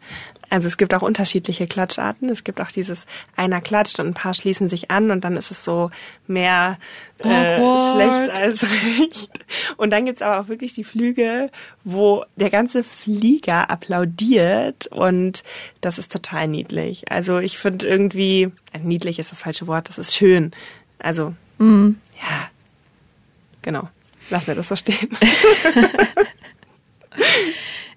Also 0.52 0.68
es 0.68 0.78
gibt 0.78 0.94
auch 0.94 1.02
unterschiedliche 1.02 1.66
Klatscharten. 1.66 2.30
Es 2.30 2.44
gibt 2.44 2.62
auch 2.62 2.70
dieses 2.70 3.08
einer 3.36 3.60
klatscht 3.60 4.00
und 4.00 4.06
ein 4.06 4.14
paar 4.14 4.36
schließen 4.36 4.70
sich 4.70 4.92
an 4.92 5.10
und 5.10 5.24
dann 5.24 5.36
ist 5.36 5.50
es 5.50 5.66
so 5.66 5.90
mehr 6.28 6.78
äh, 7.18 7.56
schlecht 7.58 8.40
als 8.40 8.64
recht. 9.00 9.40
Und 9.78 9.90
dann 9.92 10.06
gibt's 10.06 10.22
aber 10.22 10.40
auch 10.40 10.48
wirklich 10.48 10.76
die 10.76 10.84
Flüge, 10.84 11.50
wo 11.84 12.24
der 12.36 12.52
ganze 12.52 12.84
Flieger 12.84 13.72
applaudiert 13.72 14.86
und 14.86 15.44
das 15.80 15.98
ist 15.98 16.12
total 16.12 16.48
niedlich. 16.48 17.12
Also 17.12 17.40
ich 17.40 17.58
finde 17.58 17.88
irgendwie, 17.88 18.52
äh, 18.74 18.80
niedlich 18.84 19.18
ist 19.18 19.32
das 19.32 19.42
falsche 19.42 19.66
Wort, 19.66 19.90
das 19.90 19.98
ist 19.98 20.14
schön. 20.14 20.52
Also 21.00 21.34
Mhm. 21.58 21.98
ja, 22.20 22.50
genau. 23.62 23.90
Lass 24.30 24.48
mir 24.48 24.56
das 24.56 24.68
so 24.68 24.76
stehen. 24.76 25.10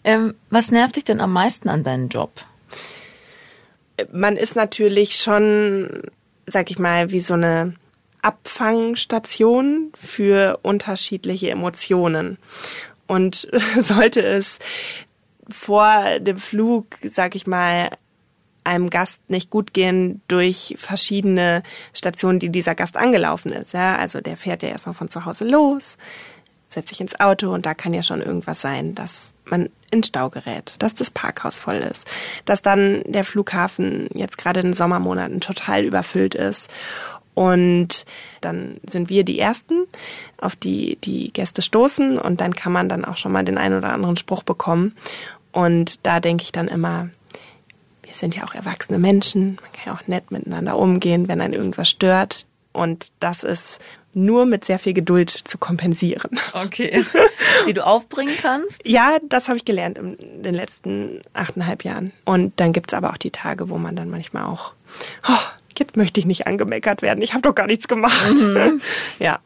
Ähm, 0.06 0.34
was 0.50 0.70
nervt 0.70 0.96
dich 0.96 1.04
denn 1.04 1.22
am 1.22 1.32
meisten 1.32 1.70
an 1.70 1.82
deinem 1.82 2.08
Job? 2.08 2.44
man 4.12 4.36
ist 4.36 4.56
natürlich 4.56 5.16
schon, 5.16 6.02
sag 6.46 6.70
ich 6.70 6.78
mal, 6.78 7.10
wie 7.10 7.20
so 7.20 7.34
eine 7.34 7.74
Abfangstation 8.22 9.92
für 10.00 10.58
unterschiedliche 10.62 11.50
Emotionen. 11.50 12.38
Und 13.06 13.48
sollte 13.80 14.22
es 14.22 14.58
vor 15.48 16.18
dem 16.20 16.38
Flug, 16.38 16.86
sag 17.02 17.34
ich 17.34 17.46
mal, 17.46 17.90
einem 18.64 18.90
Gast 18.90 19.28
nicht 19.30 19.50
gut 19.50 19.74
gehen 19.74 20.22
durch 20.28 20.74
verschiedene 20.78 21.62
Stationen, 21.92 22.38
die 22.38 22.50
dieser 22.50 22.74
Gast 22.74 22.96
angelaufen 22.96 23.52
ist. 23.52 23.72
Ja, 23.72 23.96
also 23.96 24.20
der 24.20 24.36
fährt 24.36 24.62
ja 24.62 24.70
erstmal 24.70 24.94
von 24.94 25.08
zu 25.08 25.24
Hause 25.24 25.44
los, 25.44 25.96
setzt 26.68 26.88
sich 26.88 27.00
ins 27.00 27.18
Auto 27.20 27.52
und 27.52 27.66
da 27.66 27.74
kann 27.74 27.94
ja 27.94 28.02
schon 28.02 28.22
irgendwas 28.22 28.60
sein, 28.60 28.94
dass 28.94 29.34
man 29.44 29.68
in 29.90 30.02
Stau 30.02 30.30
gerät, 30.30 30.76
dass 30.78 30.94
das 30.94 31.10
Parkhaus 31.10 31.58
voll 31.58 31.76
ist, 31.76 32.10
dass 32.46 32.62
dann 32.62 33.02
der 33.06 33.24
Flughafen 33.24 34.08
jetzt 34.14 34.38
gerade 34.38 34.60
in 34.60 34.68
den 34.68 34.72
Sommermonaten 34.72 35.40
total 35.40 35.84
überfüllt 35.84 36.34
ist 36.34 36.70
und 37.34 38.04
dann 38.40 38.80
sind 38.86 39.08
wir 39.10 39.24
die 39.24 39.38
Ersten, 39.38 39.86
auf 40.38 40.54
die 40.56 40.96
die 41.02 41.32
Gäste 41.32 41.62
stoßen 41.62 42.18
und 42.18 42.40
dann 42.40 42.54
kann 42.54 42.72
man 42.72 42.88
dann 42.88 43.04
auch 43.04 43.16
schon 43.16 43.32
mal 43.32 43.44
den 43.44 43.58
einen 43.58 43.76
oder 43.76 43.92
anderen 43.92 44.16
Spruch 44.16 44.44
bekommen. 44.44 44.96
Und 45.50 46.06
da 46.06 46.20
denke 46.20 46.44
ich 46.44 46.52
dann 46.52 46.68
immer, 46.68 47.10
wir 48.14 48.18
sind 48.18 48.36
ja 48.36 48.44
auch 48.44 48.54
erwachsene 48.54 49.00
Menschen, 49.00 49.58
man 49.60 49.72
kann 49.72 49.86
ja 49.86 49.94
auch 49.94 50.06
nett 50.06 50.30
miteinander 50.30 50.78
umgehen, 50.78 51.26
wenn 51.26 51.40
einen 51.40 51.52
irgendwas 51.52 51.88
stört. 51.88 52.46
Und 52.72 53.10
das 53.18 53.42
ist 53.42 53.80
nur 54.12 54.46
mit 54.46 54.64
sehr 54.64 54.78
viel 54.78 54.92
Geduld 54.92 55.30
zu 55.30 55.58
kompensieren. 55.58 56.38
Okay. 56.52 57.04
Die 57.66 57.72
du 57.72 57.84
aufbringen 57.84 58.34
kannst? 58.40 58.86
Ja, 58.86 59.18
das 59.28 59.48
habe 59.48 59.56
ich 59.56 59.64
gelernt 59.64 59.98
in 59.98 60.42
den 60.44 60.54
letzten 60.54 61.22
achteinhalb 61.32 61.82
Jahren. 61.82 62.12
Und 62.24 62.52
dann 62.60 62.72
gibt's 62.72 62.94
aber 62.94 63.10
auch 63.10 63.16
die 63.16 63.32
Tage, 63.32 63.68
wo 63.68 63.78
man 63.78 63.96
dann 63.96 64.10
manchmal 64.10 64.44
auch, 64.44 64.74
oh, 65.28 65.32
jetzt 65.76 65.96
möchte 65.96 66.20
ich 66.20 66.26
nicht 66.26 66.46
angemeckert 66.46 67.02
werden, 67.02 67.20
ich 67.20 67.32
habe 67.32 67.42
doch 67.42 67.54
gar 67.54 67.66
nichts 67.66 67.88
gemacht. 67.88 68.32
Ja. 69.18 69.40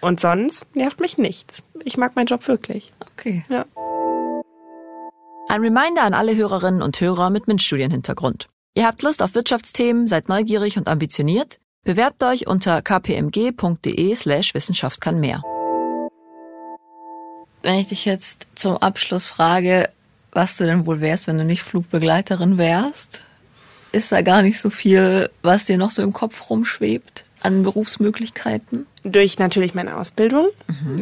Und 0.00 0.18
sonst 0.18 0.66
nervt 0.74 0.98
mich 0.98 1.18
nichts. 1.18 1.62
Ich 1.84 1.96
mag 1.96 2.16
meinen 2.16 2.26
Job 2.26 2.48
wirklich. 2.48 2.92
Okay. 3.12 3.44
Ja. 3.48 3.64
Ein 5.48 5.60
Reminder 5.60 6.02
an 6.02 6.12
alle 6.12 6.34
Hörerinnen 6.34 6.82
und 6.82 7.00
Hörer 7.00 7.30
mit 7.30 7.46
MINT-Studienhintergrund. 7.46 8.48
Ihr 8.74 8.84
habt 8.84 9.02
Lust 9.02 9.22
auf 9.22 9.36
Wirtschaftsthemen, 9.36 10.08
seid 10.08 10.28
neugierig 10.28 10.76
und 10.76 10.88
ambitioniert? 10.88 11.60
Bewerbt 11.84 12.22
euch 12.24 12.48
unter 12.48 12.82
kpmg.de 12.82 14.14
slash 14.16 14.54
Wissenschaft 14.54 15.00
kann 15.00 15.20
mehr. 15.20 15.42
Wenn 17.62 17.76
ich 17.76 17.88
dich 17.88 18.04
jetzt 18.04 18.48
zum 18.56 18.76
Abschluss 18.78 19.26
frage, 19.26 19.90
was 20.32 20.56
du 20.56 20.64
denn 20.64 20.84
wohl 20.84 21.00
wärst, 21.00 21.28
wenn 21.28 21.38
du 21.38 21.44
nicht 21.44 21.62
Flugbegleiterin 21.62 22.58
wärst, 22.58 23.20
ist 23.92 24.10
da 24.10 24.22
gar 24.22 24.42
nicht 24.42 24.60
so 24.60 24.68
viel, 24.68 25.30
was 25.42 25.64
dir 25.64 25.78
noch 25.78 25.92
so 25.92 26.02
im 26.02 26.12
Kopf 26.12 26.50
rumschwebt 26.50 27.25
an 27.46 27.62
Berufsmöglichkeiten? 27.62 28.86
Durch 29.04 29.38
natürlich 29.38 29.74
meine 29.74 29.96
Ausbildung 29.96 30.48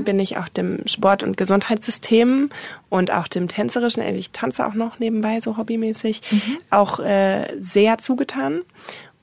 bin 0.04 0.18
ich 0.18 0.36
auch 0.36 0.48
dem 0.48 0.86
Sport- 0.86 1.22
und 1.22 1.36
Gesundheitssystem 1.36 2.50
und 2.90 3.10
auch 3.10 3.28
dem 3.28 3.48
Tänzerischen, 3.48 4.02
also 4.02 4.18
ich 4.18 4.30
tanze 4.30 4.66
auch 4.66 4.74
noch 4.74 4.98
nebenbei 4.98 5.40
so 5.40 5.56
hobbymäßig, 5.56 6.20
auch 6.70 7.00
äh, 7.00 7.48
sehr 7.58 7.98
zugetan. 7.98 8.60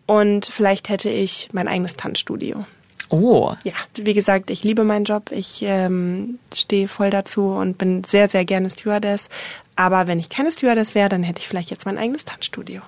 Und 0.08 0.48
vielleicht 0.48 0.90
hätte 0.90 1.10
ich 1.10 1.50
mein 1.54 1.68
eigenes 1.68 1.96
Tanzstudio. 1.96 2.66
Oh, 3.10 3.54
Ja, 3.64 3.74
wie 3.96 4.14
gesagt, 4.14 4.50
ich 4.50 4.64
liebe 4.64 4.84
meinen 4.84 5.04
Job. 5.06 5.32
Ich 5.32 5.62
ähm, 5.64 6.40
stehe 6.54 6.88
voll 6.88 7.10
dazu 7.10 7.48
und 7.48 7.78
bin 7.78 8.04
sehr, 8.06 8.30
sehr 8.30 8.46
gerne 8.46 8.70
Stewardess. 8.70 9.30
Aber 9.76 10.08
wenn 10.08 10.20
ich 10.20 10.30
keine 10.30 10.52
Stewardess 10.52 10.96
wäre, 10.96 11.10
dann 11.10 11.22
hätte 11.24 11.40
ich 11.40 11.48
vielleicht 11.48 11.72
jetzt 11.72 11.86
mein 11.86 11.98
eigenes 11.98 12.24
Tanzstudio. 12.24 12.82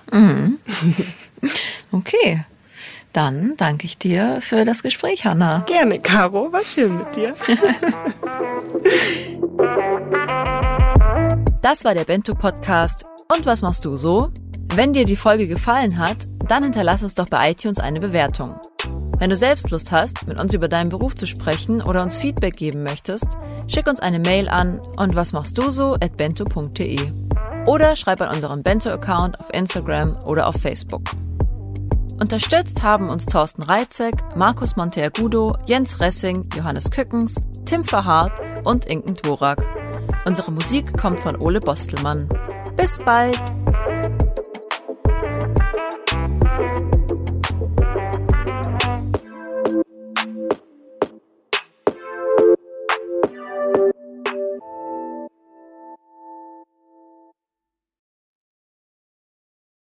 okay. 1.92 2.44
Dann 3.14 3.54
danke 3.56 3.86
ich 3.86 3.96
dir 3.96 4.40
für 4.42 4.64
das 4.64 4.82
Gespräch, 4.82 5.24
Hanna. 5.24 5.60
Gerne, 5.66 6.00
Caro. 6.00 6.52
War 6.52 6.64
schön 6.64 6.98
mit 6.98 7.16
dir. 7.16 7.34
Das 11.62 11.82
war 11.82 11.94
der 11.94 12.04
Bento 12.04 12.34
Podcast. 12.34 13.06
Und 13.34 13.46
was 13.46 13.62
machst 13.62 13.86
du 13.86 13.96
so? 13.96 14.30
Wenn 14.74 14.92
dir 14.92 15.06
die 15.06 15.16
Folge 15.16 15.48
gefallen 15.48 15.98
hat, 15.98 16.28
dann 16.46 16.62
hinterlass 16.62 17.02
uns 17.02 17.14
doch 17.14 17.26
bei 17.26 17.52
iTunes 17.52 17.80
eine 17.80 18.00
Bewertung. 18.00 18.60
Wenn 19.18 19.30
du 19.30 19.36
selbst 19.36 19.70
Lust 19.70 19.90
hast, 19.90 20.28
mit 20.28 20.38
uns 20.38 20.52
über 20.52 20.68
deinen 20.68 20.90
Beruf 20.90 21.14
zu 21.14 21.26
sprechen 21.26 21.80
oder 21.80 22.02
uns 22.02 22.18
Feedback 22.18 22.56
geben 22.56 22.82
möchtest, 22.82 23.28
schick 23.66 23.86
uns 23.86 24.00
eine 24.00 24.18
Mail 24.18 24.50
an 24.50 24.82
und 24.98 25.16
was 25.16 25.32
machst 25.32 25.56
du 25.56 25.70
so 25.70 25.94
at 25.94 26.18
bento.de 26.18 27.00
oder 27.64 27.96
schreib 27.96 28.20
an 28.20 28.34
unseren 28.34 28.62
Bento-Account 28.62 29.40
auf 29.40 29.48
Instagram 29.54 30.18
oder 30.24 30.46
auf 30.46 30.56
Facebook. 30.56 31.04
Unterstützt 32.20 32.82
haben 32.82 33.10
uns 33.10 33.26
Thorsten 33.26 33.62
Reitzek, 33.62 34.14
Markus 34.36 34.76
Monteagudo, 34.76 35.56
Jens 35.66 36.00
Ressing, 36.00 36.48
Johannes 36.56 36.90
Kückens, 36.90 37.40
Tim 37.64 37.84
Verhardt 37.84 38.32
und 38.64 38.84
Inken 38.86 39.14
Dvorak. 39.14 39.62
Unsere 40.24 40.52
Musik 40.52 40.96
kommt 40.96 41.20
von 41.20 41.36
Ole 41.36 41.60
Bostelmann. 41.60 42.28
Bis 42.76 42.98
bald! 43.04 43.40